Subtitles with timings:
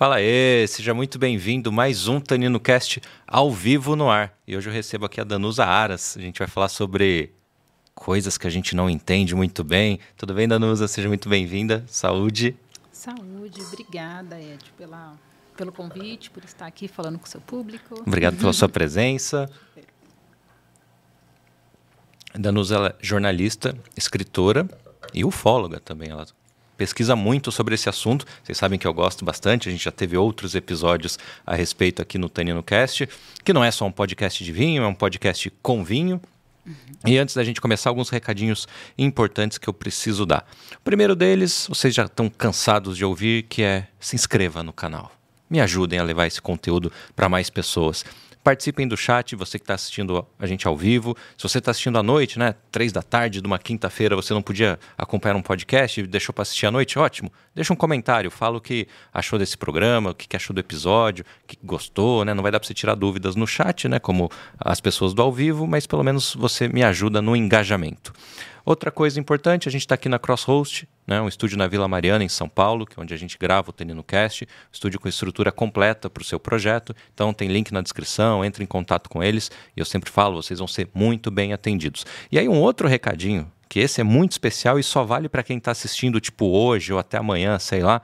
[0.00, 4.34] Fala aí, seja muito bem-vindo mais um Tanino Cast ao vivo no ar.
[4.46, 6.16] E hoje eu recebo aqui a Danusa Aras.
[6.16, 7.34] A gente vai falar sobre
[7.94, 10.00] coisas que a gente não entende muito bem.
[10.16, 10.88] Tudo bem, Danusa?
[10.88, 11.84] Seja muito bem-vinda.
[11.86, 12.56] Saúde.
[12.90, 15.18] Saúde, obrigada, Ed, pela,
[15.54, 18.00] pelo convite, por estar aqui falando com o seu público.
[18.00, 19.50] Obrigado pela sua presença.
[22.34, 24.66] Danusa é jornalista, escritora
[25.12, 26.08] e ufóloga também.
[26.08, 26.26] Ela
[26.80, 28.24] pesquisa muito sobre esse assunto.
[28.42, 32.16] Vocês sabem que eu gosto bastante, a gente já teve outros episódios a respeito aqui
[32.16, 33.06] no Tanino Cast,
[33.44, 36.18] que não é só um podcast de vinho, é um podcast com vinho.
[37.04, 40.48] E antes da gente começar, alguns recadinhos importantes que eu preciso dar.
[40.74, 45.12] O primeiro deles, vocês já estão cansados de ouvir, que é se inscreva no canal.
[45.50, 48.06] Me ajudem a levar esse conteúdo para mais pessoas.
[48.42, 51.14] Participem do chat, você que está assistindo a gente ao vivo.
[51.36, 52.54] Se você está assistindo à noite, né?
[52.72, 56.42] Três da tarde de uma quinta-feira, você não podia acompanhar um podcast e deixou para
[56.42, 57.30] assistir à noite, ótimo.
[57.54, 61.46] Deixa um comentário, fala o que achou desse programa, o que achou do episódio, o
[61.46, 62.32] que gostou, né?
[62.32, 63.98] Não vai dar para você tirar dúvidas no chat, né?
[63.98, 68.12] Como as pessoas do ao vivo, mas pelo menos você me ajuda no engajamento.
[68.70, 72.22] Outra coisa importante, a gente está aqui na Crosshost, né, um estúdio na Vila Mariana,
[72.22, 75.50] em São Paulo, que é onde a gente grava o Tenino Cast, estúdio com estrutura
[75.50, 76.94] completa para o seu projeto.
[77.12, 80.60] Então tem link na descrição, entre em contato com eles e eu sempre falo, vocês
[80.60, 82.06] vão ser muito bem atendidos.
[82.30, 85.58] E aí um outro recadinho, que esse é muito especial e só vale para quem
[85.58, 88.00] está assistindo tipo hoje ou até amanhã, sei lá.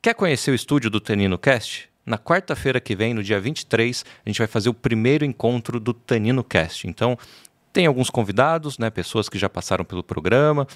[0.00, 1.90] Quer conhecer o estúdio do Tenino Cast?
[2.06, 5.92] Na quarta-feira que vem, no dia 23, a gente vai fazer o primeiro encontro do
[5.92, 6.88] Tanino Cast.
[6.88, 7.18] Então,
[7.72, 10.66] tem alguns convidados, né, pessoas que já passaram pelo programa,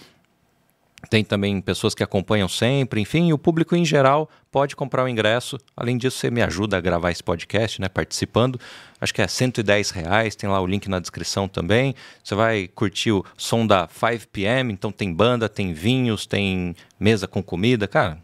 [1.09, 5.59] tem também pessoas que acompanham sempre, enfim, o público em geral pode comprar o ingresso.
[5.77, 8.59] Além disso, você me ajuda a gravar esse podcast, né, participando.
[9.01, 11.95] Acho que é 110 reais, tem lá o link na descrição também.
[12.23, 17.43] Você vai curtir o som da 5pm, então tem banda, tem vinhos, tem mesa com
[17.43, 18.19] comida, cara,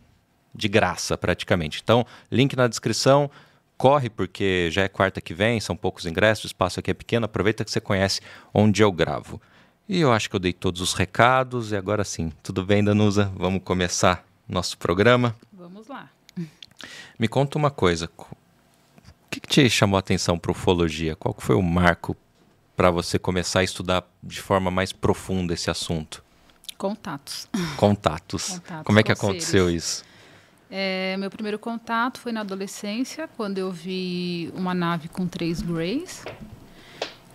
[0.55, 1.81] de graça praticamente.
[1.83, 3.31] Então, link na descrição
[3.81, 7.25] corre, porque já é quarta que vem, são poucos ingressos, o espaço aqui é pequeno,
[7.25, 8.21] aproveita que você conhece
[8.53, 9.41] onde eu gravo.
[9.89, 13.33] E eu acho que eu dei todos os recados, e agora sim, tudo bem, Danusa?
[13.35, 15.35] Vamos começar nosso programa?
[15.51, 16.11] Vamos lá.
[17.19, 21.17] Me conta uma coisa, o que, que te chamou a atenção para ufologia?
[21.17, 22.15] Qual foi o marco
[22.77, 26.23] para você começar a estudar de forma mais profunda esse assunto?
[26.77, 27.49] Contatos.
[27.79, 28.49] Contatos.
[28.51, 29.85] Contatos Como é que aconteceu seres.
[29.85, 30.10] isso?
[30.71, 36.25] É, meu primeiro contato foi na adolescência, quando eu vi uma nave com três Greys.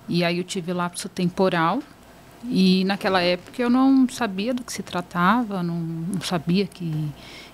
[0.08, 1.82] E aí eu tive lapso temporal.
[2.46, 7.10] E naquela época eu não sabia do que se tratava, não, não sabia que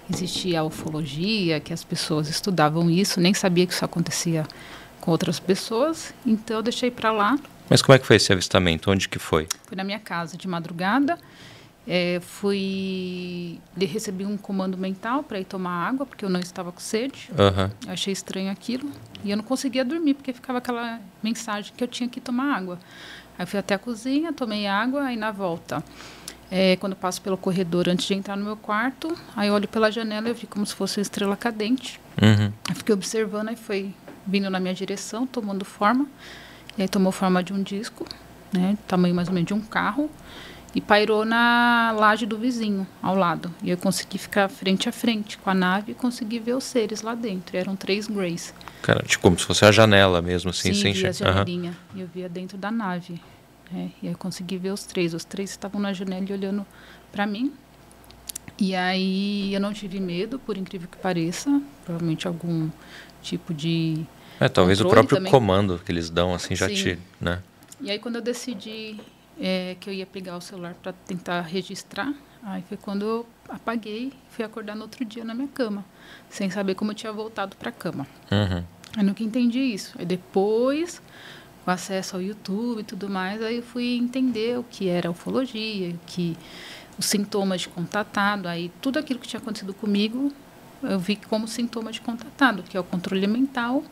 [0.09, 4.45] existia a ufologia, que as pessoas estudavam isso, nem sabia que isso acontecia
[4.99, 6.13] com outras pessoas.
[6.25, 7.39] Então eu deixei para lá.
[7.69, 8.91] Mas como é que foi esse avistamento?
[8.91, 9.47] Onde que foi?
[9.65, 11.17] Foi na minha casa de madrugada.
[11.93, 16.79] É, fui recebi um comando mental para ir tomar água porque eu não estava com
[16.79, 17.29] sede.
[17.31, 17.69] Uhum.
[17.91, 18.89] achei estranho aquilo
[19.25, 22.79] e eu não conseguia dormir porque ficava aquela mensagem que eu tinha que tomar água.
[23.37, 25.83] Aí fui até a cozinha, tomei água, aí na volta,
[26.49, 30.29] é, quando passo pelo corredor antes de entrar no meu quarto, aí olho pela janela
[30.29, 31.99] e vi como se fosse uma estrela cadente.
[32.21, 32.53] Uhum.
[32.69, 33.93] Aí fiquei observando e foi
[34.25, 36.07] vindo na minha direção, tomando forma.
[36.77, 38.05] E aí tomou forma de um disco,
[38.53, 40.09] né, tamanho mais ou menos de um carro
[40.73, 43.53] e pairou na laje do vizinho, ao lado.
[43.61, 47.01] E eu consegui ficar frente a frente com a nave e consegui ver os seres
[47.01, 47.57] lá dentro.
[47.57, 48.53] eram três Greys.
[48.81, 51.71] Cara, tipo, como se fosse a janela mesmo, assim, Sim, sem via a janelinha.
[51.71, 51.99] Uhum.
[51.99, 53.21] E eu via dentro da nave.
[53.73, 55.13] É, e aí eu consegui ver os três.
[55.13, 56.65] Os três estavam na janela e olhando
[57.11, 57.53] para mim.
[58.57, 61.61] E aí eu não tive medo, por incrível que pareça.
[61.83, 62.69] Provavelmente algum
[63.21, 64.05] tipo de.
[64.39, 65.31] É, talvez o próprio também.
[65.31, 66.75] comando que eles dão, assim, já Sim.
[66.75, 66.99] te.
[67.19, 67.41] Né?
[67.79, 68.97] E aí quando eu decidi
[69.41, 72.13] é, que eu ia pegar o celular para tentar registrar.
[72.43, 75.83] Aí foi quando eu apaguei, fui acordar no outro dia na minha cama,
[76.29, 78.07] sem saber como eu tinha voltado para a cama.
[78.31, 78.63] Uhum.
[78.97, 79.95] Eu nunca entendi isso.
[79.97, 81.01] Aí depois,
[81.65, 85.89] com acesso ao YouTube e tudo mais, aí eu fui entender o que era ufologia,
[85.89, 86.37] o que
[86.97, 90.31] os sintomas de contatado, aí tudo aquilo que tinha acontecido comigo,
[90.83, 93.83] eu vi como sintoma de contatado, que é o controle mental,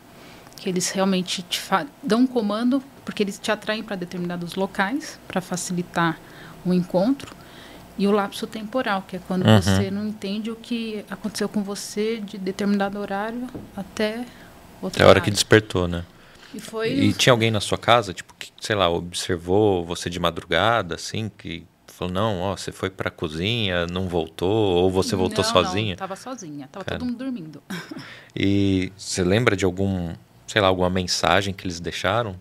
[0.60, 1.58] que eles realmente te
[2.02, 6.20] dão um comando porque eles te atraem para determinados locais para facilitar
[6.64, 7.34] o encontro.
[7.96, 9.60] E o lapso temporal que é quando uhum.
[9.60, 14.24] você não entende o que aconteceu com você de determinado horário até
[14.80, 16.04] outra é a hora que despertou né?
[16.54, 20.18] E foi e tinha alguém na sua casa tipo que sei lá observou você de
[20.18, 25.14] madrugada assim que falou não ó você foi para a cozinha não voltou ou você
[25.14, 25.86] voltou não, sozinha?
[25.86, 27.62] não, estava sozinha estava todo mundo dormindo.
[28.34, 30.14] E você lembra de algum
[30.50, 32.34] sei lá, alguma mensagem que eles deixaram?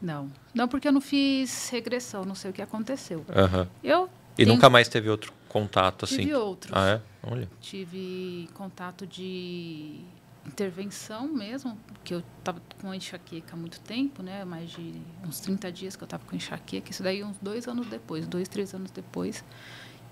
[0.00, 0.30] Não.
[0.54, 3.26] Não, porque eu não fiz regressão, não sei o que aconteceu.
[3.28, 3.66] Uhum.
[3.82, 4.08] Eu
[4.38, 6.18] E nunca mais teve outro contato assim?
[6.18, 6.72] Tive outros.
[6.72, 7.00] Ah, é?
[7.28, 7.48] Olha.
[7.60, 10.00] Tive contato de
[10.46, 14.44] intervenção mesmo, porque eu estava com enxaqueca há muito tempo, né?
[14.44, 14.94] Mais de
[15.26, 16.92] uns 30 dias que eu estava com enxaqueca.
[16.92, 19.42] Isso daí uns dois anos depois, dois, três anos depois.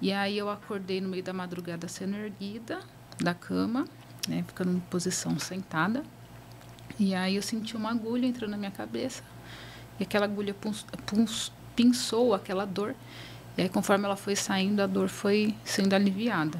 [0.00, 2.80] E aí eu acordei no meio da madrugada sendo erguida
[3.20, 3.84] da cama,
[4.26, 4.42] né?
[4.48, 6.02] Ficando em posição sentada.
[6.98, 9.22] E aí eu senti uma agulha entrando na minha cabeça.
[9.98, 12.94] E aquela agulha puns, puns, pinçou aquela dor.
[13.56, 16.58] E aí, conforme ela foi saindo, a dor foi sendo aliviada.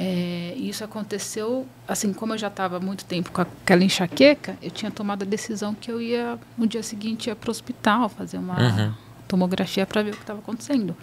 [0.00, 4.92] É, isso aconteceu, assim, como eu já estava muito tempo com aquela enxaqueca, eu tinha
[4.92, 8.60] tomado a decisão que eu ia, no dia seguinte, ia para o hospital fazer uma
[8.60, 8.94] uhum.
[9.26, 10.96] tomografia para ver o que estava acontecendo.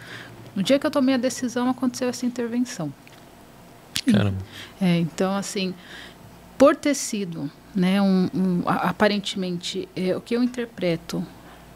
[0.55, 2.93] No dia que eu tomei a decisão, aconteceu essa intervenção.
[4.09, 4.37] Caramba.
[4.79, 5.73] É, então, assim,
[6.57, 11.25] por ter sido, né, um, um aparentemente, é, o que eu interpreto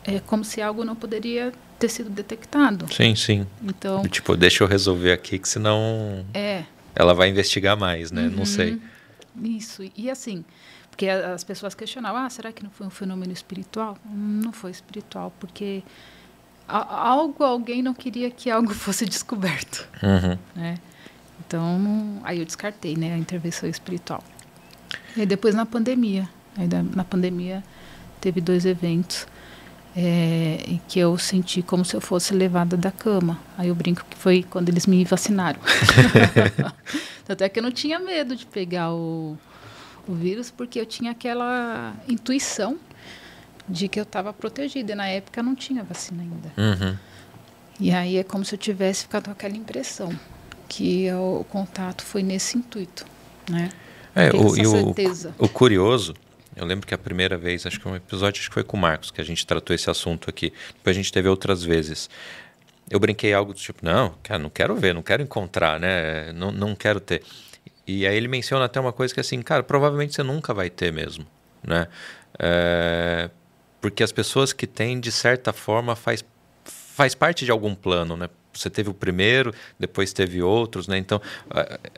[0.04, 2.92] é como se algo não poderia ter sido detectado.
[2.94, 3.48] Sim, sim.
[3.64, 6.64] Então, tipo, deixa eu resolver aqui que senão é.
[6.96, 8.24] ela vai investigar mais, né?
[8.24, 8.32] Uhum.
[8.32, 8.80] Não sei.
[9.42, 9.90] Isso.
[9.96, 10.44] E assim,
[10.90, 13.98] porque as pessoas questionavam, ah, será que não foi um fenômeno espiritual?
[14.06, 15.82] Não foi espiritual, porque
[16.68, 19.88] algo, alguém não queria que algo fosse descoberto.
[20.04, 20.38] Uhum.
[20.54, 20.78] Né?
[21.48, 24.22] Então, aí eu descartei, né, a intervenção espiritual.
[25.16, 27.64] E depois na pandemia, aí na pandemia
[28.20, 29.28] teve dois eventos
[29.96, 33.40] é, em que eu senti como se eu fosse levada da cama.
[33.58, 35.60] Aí eu brinco que foi quando eles me vacinaram.
[37.28, 39.38] Até que eu não tinha medo de pegar o,
[40.08, 42.78] o vírus, porque eu tinha aquela intuição
[43.68, 44.94] de que eu estava protegida.
[44.94, 46.52] E na época não tinha vacina ainda.
[46.58, 46.98] Uhum.
[47.80, 50.12] E aí é como se eu tivesse ficado com aquela impressão
[50.68, 53.06] que o, o contato foi nesse intuito,
[53.50, 53.70] né?
[54.16, 54.96] É, o, e o,
[55.38, 56.14] o curioso
[56.60, 58.80] eu lembro que a primeira vez, acho que um episódio acho que foi com o
[58.80, 60.52] Marcos, que a gente tratou esse assunto aqui.
[60.76, 62.10] Depois a gente teve outras vezes.
[62.90, 66.34] Eu brinquei algo do tipo, não, cara, não quero ver, não quero encontrar, né?
[66.34, 67.24] Não, não quero ter.
[67.88, 70.92] E aí ele menciona até uma coisa que assim, cara, provavelmente você nunca vai ter
[70.92, 71.26] mesmo,
[71.64, 71.88] né?
[72.38, 73.30] É,
[73.80, 76.26] porque as pessoas que têm, de certa forma, faz,
[76.66, 78.30] faz parte de algum plano, né?
[78.62, 80.98] Você teve o primeiro, depois teve outros, né?
[80.98, 81.22] Então,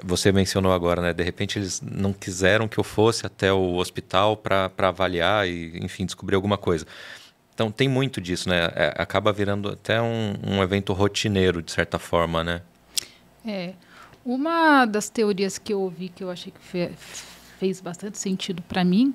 [0.03, 1.13] você mencionou agora, né?
[1.13, 6.05] De repente eles não quiseram que eu fosse até o hospital para avaliar e, enfim,
[6.05, 6.85] descobrir alguma coisa.
[7.53, 8.71] Então, tem muito disso, né?
[8.75, 12.61] É, acaba virando até um, um evento rotineiro, de certa forma, né?
[13.45, 13.73] É.
[14.23, 16.91] Uma das teorias que eu ouvi que eu achei que fe
[17.59, 19.13] fez bastante sentido para mim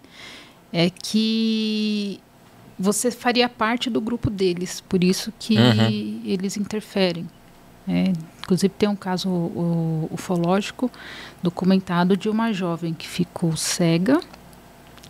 [0.73, 2.21] é que
[2.79, 6.23] você faria parte do grupo deles, por isso que uhum.
[6.25, 7.29] eles interferem.
[7.89, 10.91] É, inclusive tem um caso o, ufológico
[11.43, 14.21] documentado de uma jovem que ficou cega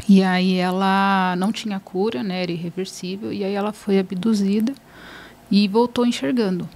[0.08, 4.74] e aí ela não tinha cura, né, era irreversível, e aí ela foi abduzida
[5.50, 6.68] e voltou enxergando.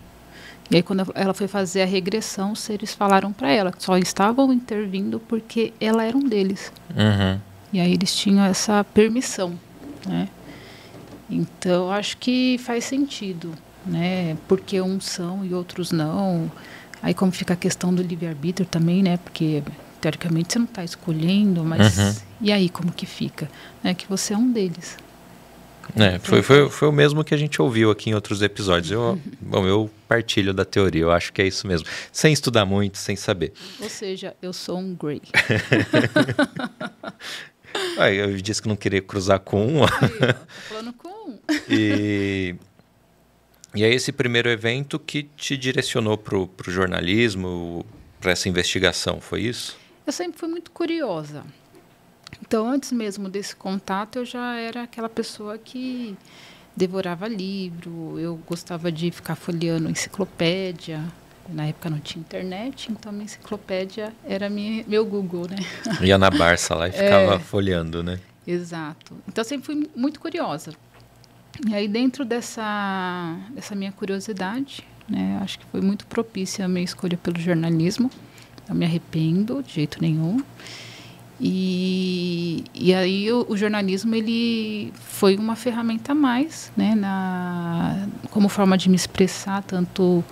[0.71, 3.99] E aí quando ela foi fazer a regressão, os seres falaram para ela que só
[3.99, 6.73] estavam intervindo porque ela era um deles.
[6.91, 7.41] Uhum.
[7.73, 9.59] E aí eles tinham essa permissão,
[10.07, 10.29] né?
[11.29, 13.53] Então acho que faz sentido
[13.87, 14.37] né?
[14.49, 16.51] Porque uns são e outros não.
[17.03, 19.17] Aí como fica a questão do livre-arbítrio também, né?
[19.17, 19.63] Porque
[20.01, 22.15] teoricamente você não está escolhendo, mas uhum.
[22.41, 23.51] e aí como que fica?
[23.83, 24.97] É que você é um deles.
[25.97, 28.93] É, foi, foi, foi o mesmo que a gente ouviu aqui em outros episódios.
[28.93, 31.87] Eu, bom, eu partilho da teoria, eu acho que é isso mesmo.
[32.13, 33.53] Sem estudar muito, sem saber.
[33.81, 35.23] Ou seja, eu sou um Grey.
[38.17, 39.81] eu disse que não queria cruzar com um.
[39.81, 39.89] Tô
[40.69, 41.39] falando com um.
[41.69, 42.57] E
[43.75, 47.85] e é esse primeiro evento que te direcionou para o jornalismo,
[48.21, 49.79] para essa investigação, foi isso?
[50.07, 51.45] Eu sempre fui muito curiosa.
[52.41, 56.17] Então, antes mesmo desse contato, eu já era aquela pessoa que
[56.77, 61.05] devorava livro, eu gostava de ficar folheando enciclopédia.
[61.49, 65.57] Na época não tinha internet, então minha enciclopédia era minha, meu Google, né?
[66.01, 68.21] Ia na Barça lá e ficava é, folheando, né?
[68.47, 69.17] Exato.
[69.29, 70.73] Então, sempre fui muito curiosa.
[71.69, 76.85] E aí, dentro dessa, dessa minha curiosidade, né, acho que foi muito propícia a minha
[76.85, 78.11] escolha pelo jornalismo.
[78.69, 80.41] Não me arrependo de jeito nenhum.
[81.41, 88.47] E, e aí o, o, jornalismo ele foi uma ferramenta a mais, né, na, como
[88.47, 90.23] forma de me expressar tanto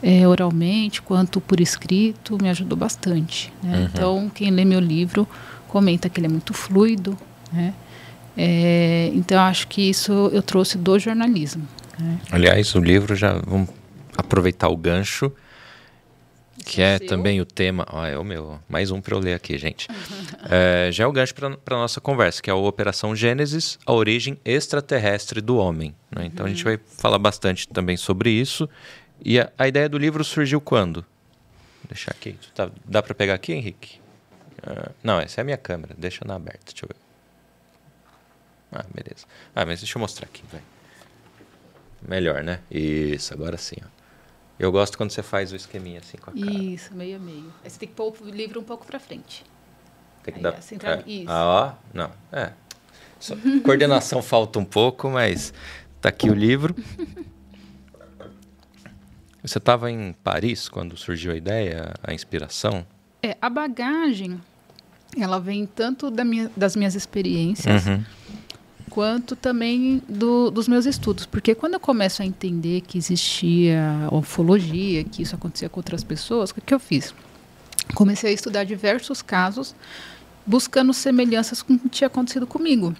[0.00, 3.52] é, oralmente quanto por escrito, me ajudou bastante.
[3.62, 3.78] Né?
[3.78, 3.84] Uhum.
[3.84, 5.26] Então quem lê meu livro
[5.66, 7.18] comenta que ele é muito fluido,
[7.52, 7.74] né?
[8.36, 11.66] É, então, acho que isso eu trouxe do jornalismo.
[11.98, 12.18] Né?
[12.30, 13.68] Aliás, o livro já vamos
[14.16, 15.32] aproveitar o gancho,
[16.64, 17.06] que é seu?
[17.06, 17.86] também o tema.
[17.90, 19.88] Ó, é o meu, mais um para eu ler aqui, gente.
[20.50, 23.92] é, já é o gancho para a nossa conversa, que é a Operação Gênesis, a
[23.92, 25.94] origem extraterrestre do homem.
[26.10, 26.26] Né?
[26.26, 26.50] Então, uhum.
[26.50, 26.72] a gente uhum.
[26.72, 28.68] vai falar bastante também sobre isso.
[29.24, 31.04] E a, a ideia do livro surgiu quando?
[31.82, 32.36] Vou deixar aqui.
[32.54, 33.98] Tá, dá para pegar aqui, Henrique?
[34.58, 35.94] Uh, não, essa é a minha câmera.
[35.96, 36.72] Deixa na aberta.
[36.72, 37.03] Deixa eu ver.
[38.74, 39.24] Ah, beleza.
[39.54, 40.60] Ah, mas deixa eu mostrar aqui, vai.
[42.06, 42.58] Melhor, né?
[42.68, 43.76] Isso, agora sim.
[43.80, 43.86] Ó.
[44.58, 46.52] Eu gosto quando você faz o esqueminha assim com a cara.
[46.52, 47.52] Isso, meio a meio.
[47.62, 49.44] Aí você tem que pôr o livro um pouco para frente.
[50.24, 50.54] Tem que Aí, dar.
[50.54, 51.02] Assim, é.
[51.08, 51.30] Isso.
[51.30, 51.72] Ah, ó.
[51.92, 52.10] Não.
[52.32, 52.50] É.
[53.20, 55.54] Só, coordenação falta um pouco, mas
[56.00, 56.74] tá aqui o livro.
[59.42, 62.84] Você estava em Paris quando surgiu a ideia, a inspiração?
[63.22, 64.40] É, a bagagem,
[65.20, 67.86] ela vem tanto da minha, das minhas experiências.
[67.86, 68.02] Uhum
[68.90, 71.26] quanto também do, dos meus estudos.
[71.26, 76.50] Porque quando eu começo a entender que existia ufologia, que isso acontecia com outras pessoas,
[76.50, 77.14] o que, que eu fiz?
[77.94, 79.74] Comecei a estudar diversos casos,
[80.46, 82.94] buscando semelhanças com o que tinha acontecido comigo.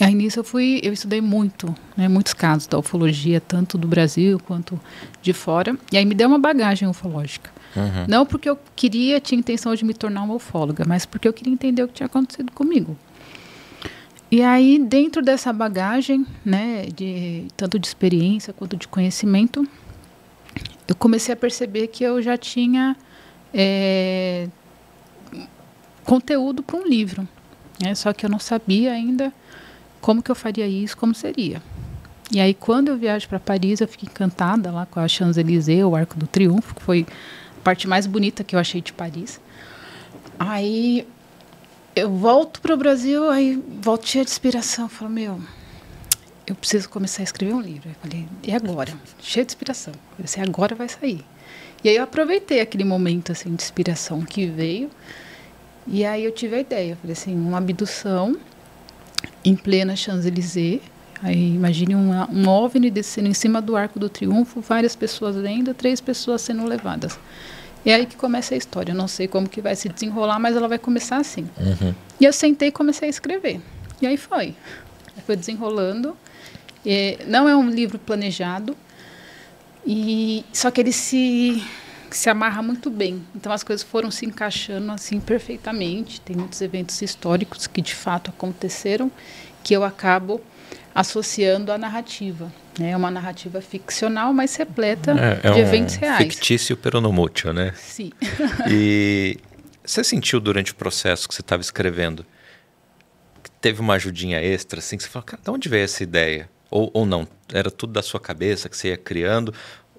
[0.00, 3.86] E aí nisso eu fui, eu estudei muito, né, muitos casos da ufologia, tanto do
[3.86, 4.80] Brasil quanto
[5.22, 5.78] de fora.
[5.92, 7.50] E aí me deu uma bagagem ufológica.
[7.76, 8.06] Uhum.
[8.08, 11.52] Não porque eu queria, tinha intenção de me tornar uma ufóloga, mas porque eu queria
[11.52, 12.96] entender o que tinha acontecido comigo.
[14.36, 19.66] E aí, dentro dessa bagagem, né, de, tanto de experiência quanto de conhecimento,
[20.86, 22.94] eu comecei a perceber que eu já tinha
[23.54, 24.46] é,
[26.04, 27.26] conteúdo para um livro.
[27.82, 29.32] Né, só que eu não sabia ainda
[30.02, 31.62] como que eu faria isso, como seria.
[32.30, 35.96] E aí, quando eu viajo para Paris, eu fiquei encantada lá com a Champs-Élysées, o
[35.96, 37.06] Arco do Triunfo, que foi
[37.58, 39.40] a parte mais bonita que eu achei de Paris.
[40.38, 41.08] Aí
[41.96, 44.86] eu volto para o Brasil, aí volto cheia de inspiração.
[44.86, 45.40] Falo, meu,
[46.46, 47.88] eu preciso começar a escrever um livro.
[47.88, 48.92] Eu falei, e agora?
[49.18, 49.94] Cheia de inspiração.
[50.18, 51.24] Eu falei, agora vai sair.
[51.82, 54.90] E aí eu aproveitei aquele momento assim de inspiração que veio.
[55.86, 56.92] E aí eu tive a ideia.
[56.92, 58.36] Eu falei assim, uma abdução
[59.42, 60.82] em plena Champs-Élysées.
[61.22, 65.72] Aí imagine uma, um OVNI descendo em cima do Arco do Triunfo, várias pessoas vendo,
[65.72, 67.18] três pessoas sendo levadas.
[67.86, 68.90] É aí que começa a história.
[68.90, 71.48] Eu não sei como que vai se desenrolar, mas ela vai começar assim.
[71.56, 71.94] Uhum.
[72.20, 73.60] E eu sentei e comecei a escrever.
[74.02, 74.54] E aí foi.
[75.24, 76.16] Foi desenrolando.
[76.84, 78.76] É, não é um livro planejado.
[79.86, 81.62] E só que ele se
[82.10, 83.22] se amarra muito bem.
[83.34, 86.20] Então as coisas foram se encaixando assim perfeitamente.
[86.20, 89.10] Tem muitos eventos históricos que de fato aconteceram
[89.62, 90.40] que eu acabo
[90.94, 92.52] associando à narrativa.
[92.80, 96.18] É uma narrativa ficcional, mas repleta é, é de eventos reais.
[96.18, 97.72] Fictício peronomútil, né?
[97.76, 98.10] Sim.
[98.70, 99.38] e
[99.84, 102.26] você sentiu durante o processo que você estava escrevendo
[103.42, 106.50] que teve uma ajudinha extra, assim, que você falou, cara, de onde veio essa ideia?
[106.70, 107.26] Ou, ou não?
[107.52, 109.54] Era tudo da sua cabeça que você ia criando?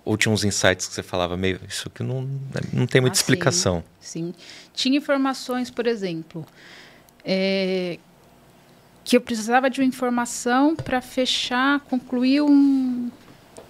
[0.05, 2.29] Ou tinha uns insights que você falava meio, isso aqui não,
[2.72, 3.84] não tem muita ah, explicação?
[4.00, 4.34] Sim, sim.
[4.74, 6.46] Tinha informações, por exemplo,
[7.25, 7.98] é,
[9.08, 13.10] que eu precisava de uma informação para fechar, concluir um,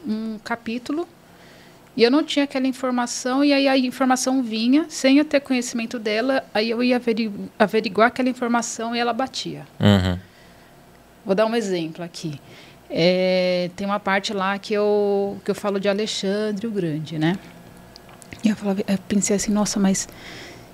[0.03, 1.08] um capítulo.
[1.96, 6.00] E eu não tinha aquela informação, e aí a informação vinha, sem eu ter conhecimento
[6.00, 7.00] dela, aí eu ia
[7.60, 9.67] averiguar aquela informação e ela batia.
[9.79, 10.17] Uhum.
[11.24, 12.41] Vou dar um exemplo aqui.
[12.89, 17.38] É, tem uma parte lá que eu, que eu falo de Alexandre o Grande, né?
[18.44, 20.10] E eu, falava, eu pensei assim, nossa, mas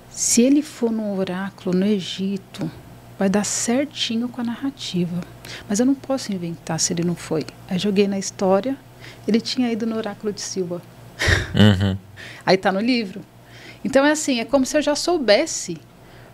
[0.08, 2.70] se ele for no oráculo no Egito,
[3.18, 5.20] vai dar certinho com a narrativa.
[5.68, 7.44] Mas eu não posso inventar se ele não foi.
[7.68, 8.76] Aí joguei na história,
[9.26, 10.82] ele tinha ido no Oráculo de Silva.
[11.54, 11.96] Uhum.
[12.44, 13.20] Aí está no livro.
[13.84, 15.78] Então é assim, é como se eu já soubesse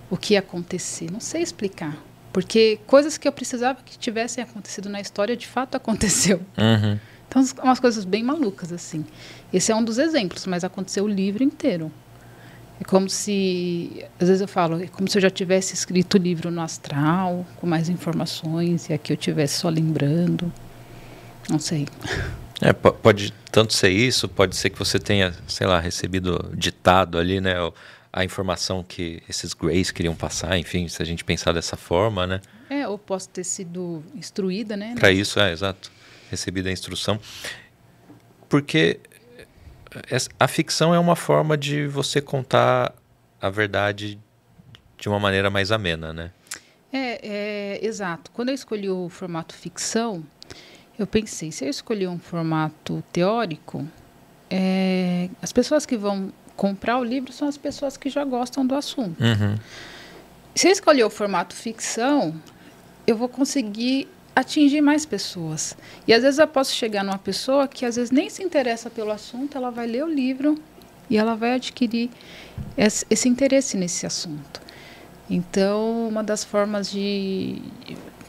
[0.08, 1.10] o que ia acontecer.
[1.10, 1.96] Não sei explicar.
[2.32, 6.40] Porque coisas que eu precisava que tivessem acontecido na história, de fato aconteceu.
[6.56, 6.98] Uhum.
[7.28, 9.04] Então, umas coisas bem malucas, assim.
[9.52, 11.92] Esse é um dos exemplos, mas aconteceu o livro inteiro.
[12.80, 16.18] É como se, às vezes eu falo, é como se eu já tivesse escrito o
[16.18, 20.50] livro no astral, com mais informações, e aqui eu tivesse só lembrando.
[21.48, 21.86] Não sei.
[22.62, 27.40] É, pode tanto ser isso, pode ser que você tenha, sei lá, recebido ditado ali,
[27.40, 27.54] né,
[28.12, 32.42] a informação que esses Greys queriam passar, enfim, se a gente pensar dessa forma, né?
[32.68, 34.94] É, ou posso ter sido instruída, né?
[34.94, 35.90] Para isso, é, exato.
[36.30, 37.18] Recebida a instrução.
[38.46, 39.00] Porque
[40.38, 42.94] a ficção é uma forma de você contar
[43.40, 44.18] a verdade
[44.96, 46.30] de uma maneira mais amena, né?
[46.92, 48.30] É, é, exato.
[48.32, 50.24] Quando eu escolhi o formato ficção,
[50.98, 53.86] eu pensei, se eu escolher um formato teórico,
[54.50, 58.74] é, as pessoas que vão comprar o livro são as pessoas que já gostam do
[58.74, 59.22] assunto.
[59.22, 59.56] Uhum.
[60.54, 62.34] Se eu escolher o formato ficção,
[63.06, 65.76] eu vou conseguir atingir mais pessoas.
[66.06, 69.10] E às vezes eu posso chegar numa pessoa que às vezes nem se interessa pelo
[69.10, 70.60] assunto, ela vai ler o livro
[71.08, 72.10] e ela vai adquirir
[72.76, 74.60] esse, esse interesse nesse assunto.
[75.28, 77.62] Então, uma das formas de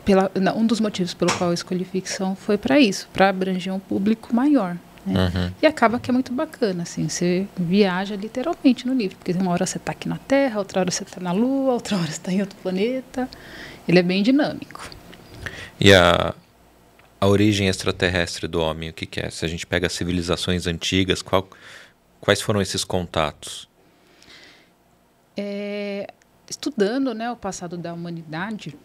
[0.05, 3.79] pela, um dos motivos pelo qual eu escolhi ficção foi para isso, para abranger um
[3.79, 4.75] público maior.
[5.05, 5.31] Né?
[5.33, 5.51] Uhum.
[5.61, 9.65] E acaba que é muito bacana, assim, você viaja literalmente no livro, porque uma hora
[9.65, 12.31] você está aqui na Terra, outra hora você está na Lua, outra hora você está
[12.31, 13.27] em outro planeta.
[13.87, 14.89] Ele é bem dinâmico.
[15.79, 16.33] E a,
[17.19, 19.29] a origem extraterrestre do homem, o que, que é?
[19.29, 21.47] Se a gente pega as civilizações antigas, qual,
[22.19, 23.69] quais foram esses contatos?
[25.37, 26.07] É,
[26.49, 28.75] estudando né, o passado da humanidade,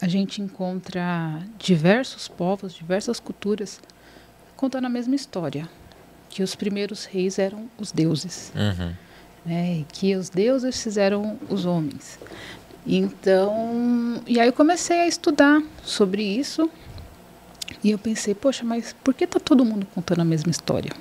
[0.00, 3.80] a gente encontra diversos povos, diversas culturas
[4.56, 5.68] contando a mesma história,
[6.28, 8.92] que os primeiros reis eram os deuses, uhum.
[9.44, 12.18] né, e que os deuses fizeram os homens.
[12.86, 16.68] Então, e aí eu comecei a estudar sobre isso
[17.82, 20.92] e eu pensei, poxa, mas por que está todo mundo contando a mesma história?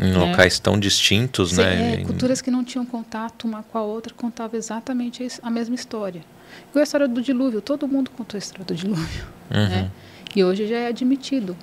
[0.00, 1.94] Em locais tão distintos, Sim, né?
[1.94, 6.22] É, culturas que não tinham contato uma com a outra contavam exatamente a mesma história.
[6.70, 9.26] Igual a história do dilúvio, todo mundo contou a história do dilúvio.
[9.50, 9.68] Uhum.
[9.68, 9.90] Né?
[10.34, 11.56] E hoje já é admitido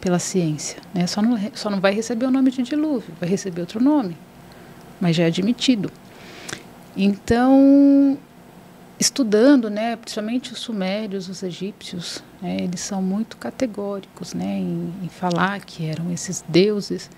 [0.00, 0.78] pela ciência.
[0.94, 1.06] Né?
[1.06, 4.16] Só, não, só não vai receber o nome de dilúvio, vai receber outro nome,
[5.00, 5.90] mas já é admitido.
[6.96, 8.18] Então,
[8.98, 15.08] estudando, né, principalmente os sumérios, os egípcios, né, eles são muito categóricos né, em, em
[15.08, 17.10] falar que eram esses deuses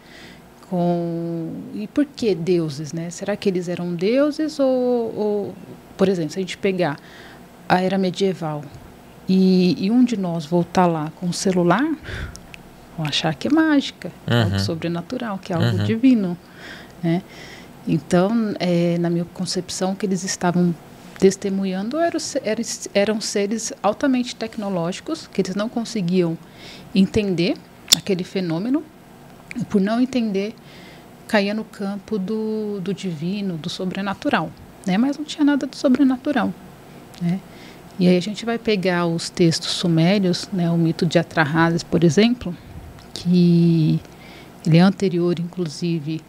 [0.71, 3.11] com e por que deuses, né?
[3.11, 5.55] Será que eles eram deuses ou, ou
[5.97, 6.99] por exemplo, se a gente pegar
[7.69, 8.65] a era medieval
[9.29, 11.85] e, e um de nós voltar lá com o celular,
[12.97, 14.43] vão achar que é mágica, uhum.
[14.43, 15.85] algo sobrenatural, que é algo uhum.
[15.85, 16.37] divino,
[17.03, 17.23] né?
[17.87, 20.75] Então, é, na minha concepção, o que eles estavam
[21.19, 26.37] testemunhando eram, eram, eram seres altamente tecnológicos, que eles não conseguiam
[26.95, 27.57] entender
[27.95, 28.83] aquele fenômeno,
[29.57, 30.55] e por não entender,
[31.29, 34.51] caía no campo do, do divino, do sobrenatural.
[34.87, 34.99] Né?
[34.99, 36.53] Mas não tinha nada do sobrenatural.
[37.21, 37.39] Né?
[37.99, 42.03] E aí a gente vai pegar os textos sumérios, né, o mito de Atrahasis, por
[42.03, 42.55] exemplo,
[43.13, 44.01] que
[44.67, 46.21] ele é anterior, inclusive,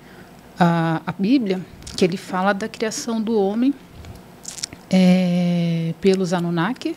[0.59, 1.61] à, à Bíblia,
[1.95, 3.73] que ele fala da criação do homem
[4.89, 6.95] é, pelos Anunnaki,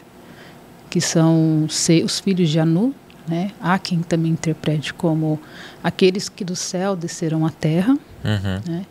[0.90, 2.94] que são os filhos de Anu,
[3.28, 3.50] né?
[3.60, 5.38] Há quem também interprete como
[5.84, 7.92] aqueles que do céu desceram à terra.
[8.24, 8.60] Uhum.
[8.66, 8.86] Né?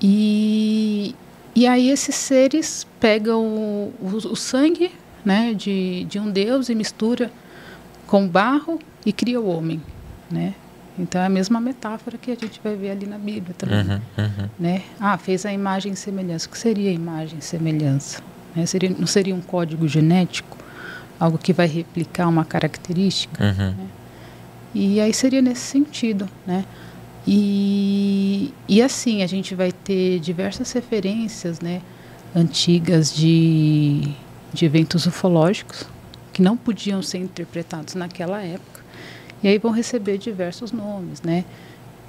[0.00, 1.14] E,
[1.54, 4.90] e aí esses seres pegam o, o, o, sangue
[5.24, 7.30] né, de, de um deus e mistura
[8.06, 9.80] com barro e cria o homem.
[10.30, 10.54] Né?
[10.98, 13.80] Então é a mesma metáfora que a gente vai ver ali na Bíblia também.
[13.80, 14.48] Uhum, uhum.
[14.58, 14.82] Né?
[15.00, 16.46] Ah, fez a imagem e semelhança.
[16.46, 18.22] O que seria a imagem e semelhança?
[18.54, 18.64] Né?
[18.66, 20.64] Seria, não seria um código genético?
[21.18, 23.42] algo que vai replicar uma característica.
[23.42, 23.70] Uhum.
[23.70, 23.86] Né?
[24.74, 26.64] E aí seria nesse sentido, né?
[27.26, 31.80] E, e assim, a gente vai ter diversas referências, né,
[32.36, 34.02] antigas de,
[34.52, 35.84] de eventos ufológicos
[36.34, 38.83] que não podiam ser interpretados naquela época.
[39.44, 41.44] E aí vão receber diversos nomes, né?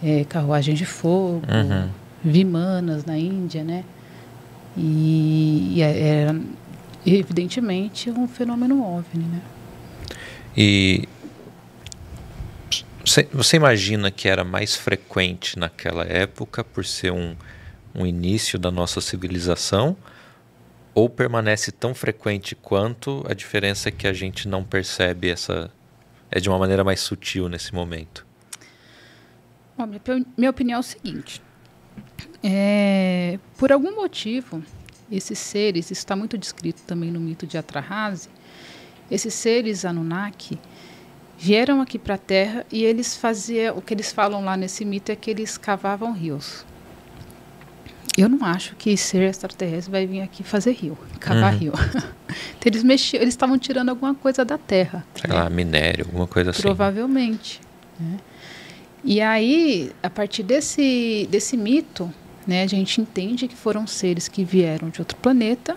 [0.01, 1.89] É, carruagem de fogo, uhum.
[2.23, 3.83] vimanas na Índia, né?
[4.77, 6.33] E, era
[7.05, 9.23] é, evidentemente, um fenômeno OVNI.
[9.23, 9.41] Né?
[10.55, 11.07] E
[13.31, 17.35] você imagina que era mais frequente naquela época por ser um,
[17.93, 19.95] um início da nossa civilização?
[20.93, 25.69] Ou permanece tão frequente quanto a diferença é que a gente não percebe essa.
[26.31, 28.25] É de uma maneira mais sutil nesse momento?
[29.77, 29.87] Bom,
[30.37, 31.41] minha, opinião é o seguinte:
[32.43, 34.63] é, por algum motivo,
[35.11, 38.29] esses seres, está muito descrito também no mito de Atrahasis,
[39.09, 40.59] esses seres Anunnaki
[41.37, 45.11] vieram aqui para a Terra e eles faziam, o que eles falam lá nesse mito
[45.11, 46.65] é que eles cavavam rios.
[48.17, 51.59] Eu não acho que ser extraterrestre vai vir aqui fazer rio, cavar uhum.
[51.59, 51.73] rio.
[51.75, 52.03] então,
[52.65, 55.05] eles mexiam, eles estavam tirando alguma coisa da terra.
[55.15, 55.35] Sei né?
[55.35, 56.61] lá, minério, alguma coisa assim.
[56.61, 57.59] Provavelmente.
[57.99, 58.17] Né?
[59.03, 62.11] E aí, a partir desse, desse mito,
[62.45, 62.63] né?
[62.63, 65.75] A gente entende que foram seres que vieram de outro planeta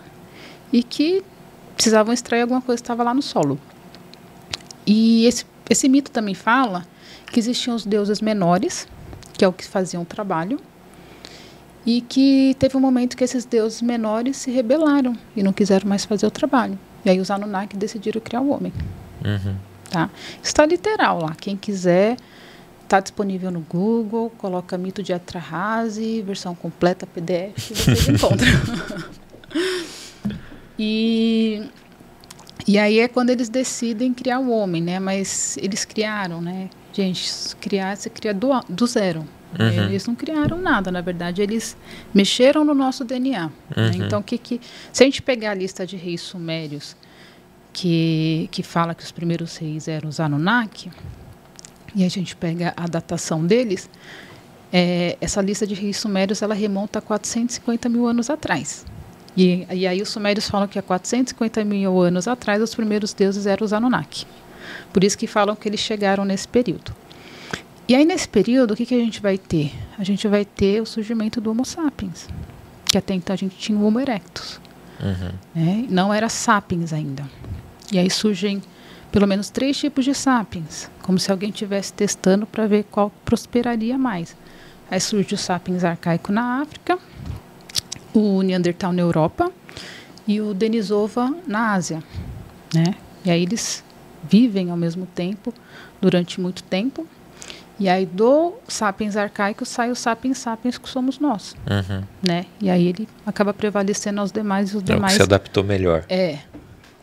[0.72, 1.22] e que
[1.74, 3.58] precisavam extrair alguma coisa que estava lá no solo.
[4.86, 6.86] E esse, esse mito também fala
[7.30, 8.86] que existiam os deuses menores,
[9.34, 10.60] que é o que faziam o trabalho,
[11.86, 16.04] e que teve um momento que esses deuses menores se rebelaram e não quiseram mais
[16.04, 16.78] fazer o trabalho.
[17.04, 18.72] E aí os Anunnaki decidiram criar o homem.
[19.24, 19.56] Uhum.
[19.90, 20.10] Tá?
[20.42, 21.34] Está literal lá.
[21.38, 22.16] Quem quiser
[22.88, 28.48] Está disponível no Google, coloca Mito de Atrahasis, versão completa PDF, vocês encontram.
[30.78, 31.68] e,
[32.66, 34.98] e aí é quando eles decidem criar o homem, né?
[34.98, 36.70] Mas eles criaram, né?
[36.90, 39.22] Gente, criar, você cria do, do zero.
[39.58, 39.84] Uhum.
[39.84, 41.76] Eles não criaram nada, na verdade, eles
[42.12, 43.46] mexeram no nosso DNA.
[43.46, 43.50] Né?
[43.76, 43.82] Uhum.
[43.82, 44.06] Né?
[44.06, 44.60] Então, que, que,
[44.92, 46.96] se a gente pegar a lista de reis sumérios
[47.72, 50.90] que, que fala que os primeiros reis eram os Anunnaki,
[51.94, 53.88] e a gente pega a datação deles,
[54.72, 58.84] é, essa lista de reis sumérios ela remonta a 450 mil anos atrás.
[59.36, 63.46] E, e aí os sumérios falam que há 450 mil anos atrás os primeiros deuses
[63.46, 64.26] eram os Anunnaki.
[64.92, 66.94] Por isso que falam que eles chegaram nesse período.
[67.88, 69.72] E aí nesse período, o que, que a gente vai ter?
[69.98, 72.28] A gente vai ter o surgimento do Homo sapiens,
[72.84, 74.60] que até então a gente tinha o Homo erectus.
[75.00, 75.32] Uhum.
[75.54, 75.86] Né?
[75.88, 77.24] Não era sapiens ainda.
[77.90, 78.62] E aí surgem
[79.10, 83.96] pelo menos três tipos de sapiens, como se alguém estivesse testando para ver qual prosperaria
[83.96, 84.36] mais.
[84.90, 86.98] Aí surge o sapiens arcaico na África,
[88.12, 89.50] o Neandertal na Europa
[90.26, 92.02] e o Denisova na Ásia,
[92.74, 92.94] né?
[93.24, 93.82] E aí eles
[94.28, 95.54] vivem ao mesmo tempo
[96.00, 97.06] durante muito tempo.
[97.78, 102.02] E aí do sapiens arcaico sai o sapiens sapiens que somos nós, uhum.
[102.22, 102.46] né?
[102.60, 105.12] E aí ele acaba prevalecendo aos demais e os é demais.
[105.12, 106.04] se adaptou melhor.
[106.08, 106.38] É.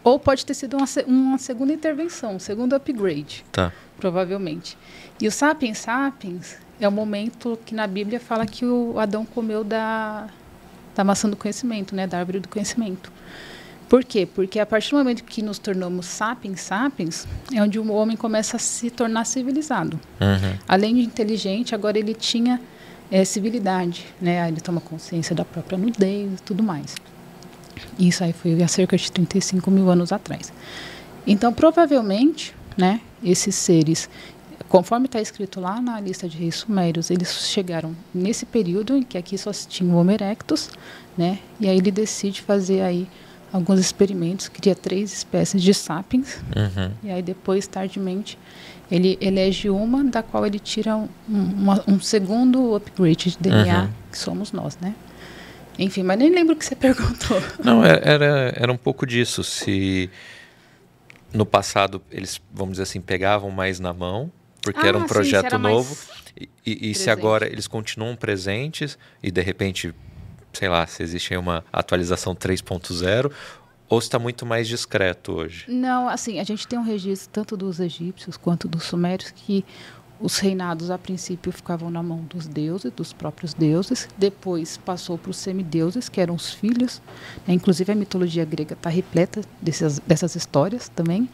[0.03, 3.45] Ou pode ter sido uma, uma segunda intervenção, um segundo upgrade.
[3.51, 3.71] Tá.
[3.97, 4.77] Provavelmente.
[5.21, 9.63] E o sapiens sapiens é o momento que na Bíblia fala que o Adão comeu
[9.63, 10.27] da
[10.95, 13.11] da maçã do conhecimento, né, da árvore do conhecimento.
[13.87, 14.25] Por quê?
[14.25, 18.57] Porque a partir do momento que nos tornamos sapiens sapiens, é onde o homem começa
[18.57, 19.99] a se tornar civilizado.
[20.19, 20.57] Uhum.
[20.67, 22.59] Além de inteligente, agora ele tinha
[23.11, 24.47] é, civilidade, né?
[24.47, 26.95] Ele toma consciência da própria nudez e tudo mais.
[27.99, 30.51] Isso aí foi há cerca de 35 mil anos atrás.
[31.27, 34.09] Então, provavelmente, né, esses seres
[34.67, 39.17] Conforme está escrito lá na lista de reis sumérios, eles chegaram nesse período em que
[39.17, 40.69] aqui só tinha o Homo erectus,
[41.17, 41.39] né?
[41.59, 43.07] E aí ele decide fazer aí
[43.55, 46.91] alguns experimentos, cria três espécies de sapiens, uhum.
[47.03, 48.37] e aí depois, tardiamente,
[48.91, 53.89] ele elege uma da qual ele tira um, uma, um segundo upgrade de DNA, uhum.
[54.11, 54.93] que somos nós, né?
[55.79, 57.41] Enfim, mas nem lembro o que você perguntou.
[57.63, 59.43] Não, é, era, era um pouco disso.
[59.43, 60.09] Se
[61.33, 65.55] no passado eles, vamos dizer assim, pegavam mais na mão, porque ah, era um projeto
[65.55, 65.97] sim, novo.
[66.37, 69.93] E, e, e se agora eles continuam presentes e de repente,
[70.55, 73.31] sei lá, se existe uma atualização 3.0
[73.87, 75.65] ou está muito mais discreto hoje?
[75.67, 79.63] Não, assim, a gente tem um registro tanto dos egípcios quanto dos sumérios que
[80.19, 85.29] os reinados a princípio ficavam na mão dos deuses, dos próprios deuses, depois passou para
[85.29, 87.01] os semideuses, que eram os filhos.
[87.45, 87.53] Né?
[87.53, 91.29] Inclusive a mitologia grega está repleta dessas, dessas histórias também.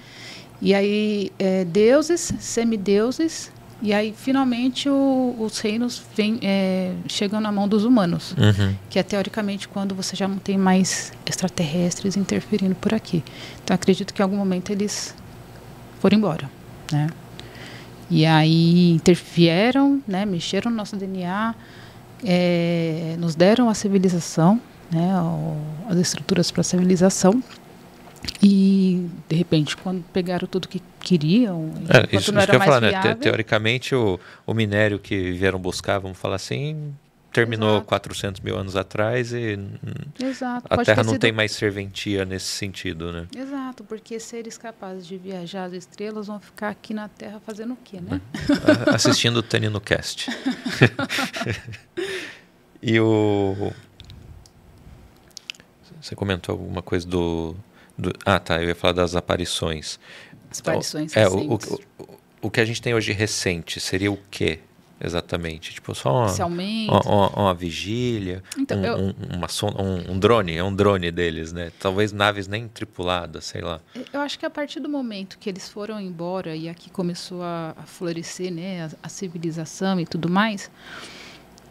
[0.62, 3.51] E aí, é, deuses, semideuses,
[3.82, 8.76] e aí finalmente o, os reinos vem, é, chegam na mão dos humanos, uhum.
[8.89, 13.24] que é teoricamente quando você já não tem mais extraterrestres interferindo por aqui.
[13.63, 15.15] Então acredito que em algum momento eles
[16.00, 16.50] foram embora,
[16.91, 17.10] né?
[18.10, 21.56] E aí intervieram, né, mexeram no nosso DNA,
[22.26, 24.60] é, nos deram a civilização,
[24.91, 25.12] né,
[25.89, 27.41] as estruturas para a civilização,
[28.41, 33.12] e, de repente, quando pegaram tudo que queriam, é, isso, não era mais falar, viável,
[33.12, 33.15] né?
[33.15, 36.93] Teoricamente, o, o minério que vieram buscar, vamos falar assim,
[37.31, 37.88] terminou Exato.
[37.88, 39.57] 400 mil anos atrás e
[40.19, 40.67] Exato.
[40.69, 41.21] a Pode Terra não sido...
[41.21, 43.27] tem mais serventia nesse sentido, né?
[43.36, 47.77] Exato, porque seres capazes de viajar às estrelas vão ficar aqui na Terra fazendo o
[47.77, 48.21] quê, né?
[48.93, 50.29] Assistindo o Tanino Cast.
[52.81, 53.71] e o...
[55.99, 57.55] Você comentou alguma coisa do
[58.02, 58.62] do, ah, tá.
[58.62, 60.00] Eu ia falar das aparições.
[60.50, 61.60] As aparições então, é, o, o,
[62.42, 64.60] o, que a gente tem hoje recente seria o quê?
[65.04, 65.74] Exatamente.
[65.74, 68.96] Tipo, só uma, uma, uma, uma, vigília, então, um, eu...
[68.98, 69.48] um, uma
[69.82, 71.72] um, um, drone, é um drone deles, né?
[71.80, 73.80] Talvez naves nem tripuladas, sei lá.
[74.14, 77.74] Eu acho que a partir do momento que eles foram embora e aqui começou a,
[77.76, 80.70] a florescer né, a, a civilização e tudo mais,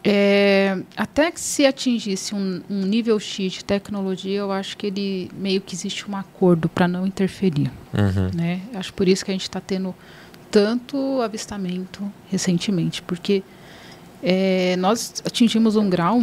[0.02, 5.30] é, até que se atingisse um, um, nível X de tecnologia, eu acho que ele
[5.34, 7.70] meio que existe um acordo para não interferir.
[7.92, 8.30] Uhum.
[8.34, 8.62] Né?
[8.74, 9.94] Acho por isso que a gente está tendo
[10.50, 13.42] tanto avistamento recentemente, porque
[14.22, 16.20] é, nós atingimos um grau